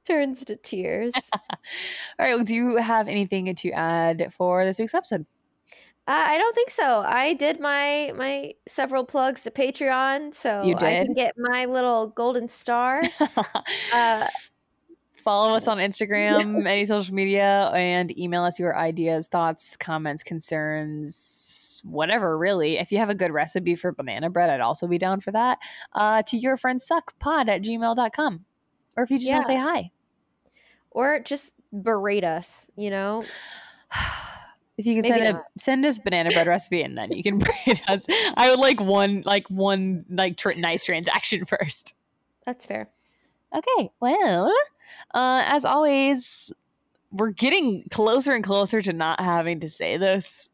Turns 0.06 0.46
to 0.46 0.56
tears. 0.56 1.14
All 1.34 1.40
right. 2.20 2.36
Well, 2.36 2.44
do 2.44 2.56
you 2.56 2.78
have 2.78 3.08
anything 3.08 3.54
to 3.54 3.72
add 3.72 4.34
for 4.34 4.64
this 4.66 4.80
week's 4.80 4.94
episode? 4.94 5.26
Uh, 6.08 6.24
I 6.28 6.38
don't 6.38 6.56
think 6.56 6.70
so. 6.70 7.04
I 7.06 7.34
did 7.34 7.60
my 7.60 8.14
my 8.16 8.54
several 8.66 9.04
plugs 9.04 9.44
to 9.44 9.52
Patreon, 9.52 10.34
so 10.34 10.64
You 10.64 10.76
I 10.76 11.04
can 11.04 11.14
get 11.14 11.34
my 11.38 11.66
little 11.66 12.08
golden 12.08 12.48
star. 12.48 13.02
Uh, 13.94 14.26
Follow 15.28 15.52
us 15.52 15.68
on 15.68 15.80
Instagram, 15.80 16.66
any 16.66 16.86
social 16.86 17.14
media, 17.14 17.70
and 17.76 18.18
email 18.18 18.46
us 18.46 18.58
your 18.58 18.78
ideas, 18.78 19.28
thoughts, 19.28 19.76
comments, 19.76 20.24
concerns, 20.24 21.82
whatever, 21.84 22.38
really. 22.38 22.78
If 22.78 22.94
you 22.94 23.00
have 23.00 23.10
a 23.10 23.14
good 23.14 23.32
recipe 23.32 23.76
for 23.76 23.92
banana 23.92 24.30
bread, 24.30 24.50
I'd 24.50 24.62
also 24.62 24.88
be 24.88 24.98
down 24.98 25.20
for 25.20 25.32
that. 25.32 25.58
Uh, 25.92 26.24
to 26.28 26.38
your 26.38 26.56
friends 26.56 26.88
suck 26.88 27.20
pod 27.20 27.50
at 27.50 27.62
gmail.com. 27.62 28.46
Or 28.96 29.04
if 29.04 29.12
you 29.12 29.20
just 29.20 29.30
want 29.30 29.42
to 29.42 29.48
say 29.48 29.58
hi. 29.58 29.92
or 30.92 31.20
just 31.20 31.54
berate 31.74 32.24
us, 32.24 32.70
you 32.78 32.90
know? 32.90 33.22
If 34.78 34.86
you 34.86 34.94
can 34.94 35.12
Maybe 35.12 35.26
send 35.26 35.38
a 35.38 35.44
send 35.58 35.86
us 35.88 35.98
banana 35.98 36.30
bread 36.30 36.46
recipe 36.46 36.84
and 36.84 36.96
then 36.96 37.12
you 37.12 37.24
can 37.24 37.40
rate 37.68 37.82
us. 37.90 38.06
I 38.38 38.52
would 38.52 38.60
like 38.60 38.80
one 38.80 39.24
like 39.26 39.50
one 39.50 40.06
like 40.08 40.38
tr- 40.38 40.52
nice 40.52 40.86
transaction 40.86 41.46
first. 41.48 41.96
That's 42.46 42.68
fair. 42.68 42.88
Okay, 43.56 43.90
well, 44.00 44.54
uh, 45.14 45.44
as 45.46 45.66
always, 45.66 46.52
we're 47.12 47.32
getting 47.32 47.86
closer 47.92 48.34
and 48.34 48.44
closer 48.44 48.82
to 48.82 48.94
not 48.94 49.20
having 49.22 49.60
to 49.62 49.70
say 49.70 49.98
this. 49.98 50.50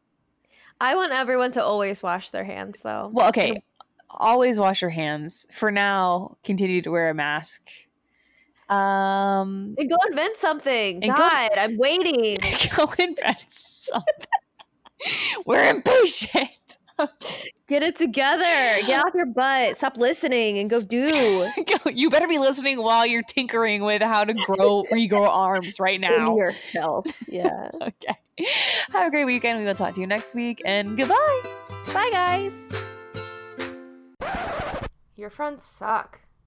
I 0.80 0.94
want 0.96 1.12
everyone 1.12 1.52
to 1.52 1.62
always 1.62 2.02
wash 2.02 2.30
their 2.30 2.44
hands, 2.44 2.80
though. 2.82 3.10
Well, 3.12 3.28
okay, 3.28 3.62
always 4.10 4.58
wash 4.58 4.82
your 4.82 4.90
hands. 4.90 5.46
For 5.50 5.70
now, 5.70 6.36
continue 6.44 6.80
to 6.82 6.90
wear 6.90 7.10
a 7.10 7.14
mask. 7.14 7.62
Um, 8.68 9.74
And 9.78 9.88
go 9.90 9.96
invent 10.08 10.36
something. 10.38 11.02
And 11.04 11.12
go- 11.12 11.18
God, 11.18 11.50
I'm 11.56 11.76
waiting. 11.78 12.38
go 12.76 12.92
invent 12.98 13.44
something. 13.48 14.26
we're 15.46 15.68
impatient. 15.68 16.48
Get 17.66 17.82
it 17.82 17.96
together. 17.96 18.44
Get 18.86 19.04
off 19.04 19.14
your 19.14 19.26
butt. 19.26 19.76
Stop 19.78 19.96
listening 19.96 20.58
and 20.58 20.68
go 20.68 20.82
do. 20.82 21.48
You 21.92 22.10
better 22.10 22.26
be 22.26 22.38
listening 22.38 22.82
while 22.82 23.06
you're 23.06 23.22
tinkering 23.22 23.82
with 23.84 24.02
how 24.02 24.24
to 24.24 24.34
grow 24.34 24.84
regrow 24.92 25.28
arms 25.28 25.78
right 25.80 26.00
now. 26.00 26.36
yourself. 26.36 27.06
Yeah. 27.28 27.70
Okay. 27.80 28.16
Have 28.92 29.06
a 29.06 29.10
great 29.10 29.24
weekend. 29.26 29.58
We 29.60 29.64
will 29.64 29.74
talk 29.74 29.94
to 29.94 30.00
you 30.00 30.06
next 30.06 30.34
week 30.34 30.60
and 30.64 30.96
goodbye. 30.96 31.42
Bye, 31.92 32.10
guys. 32.12 32.52
Your 35.16 35.30
friends 35.30 35.64
suck. 35.64 36.20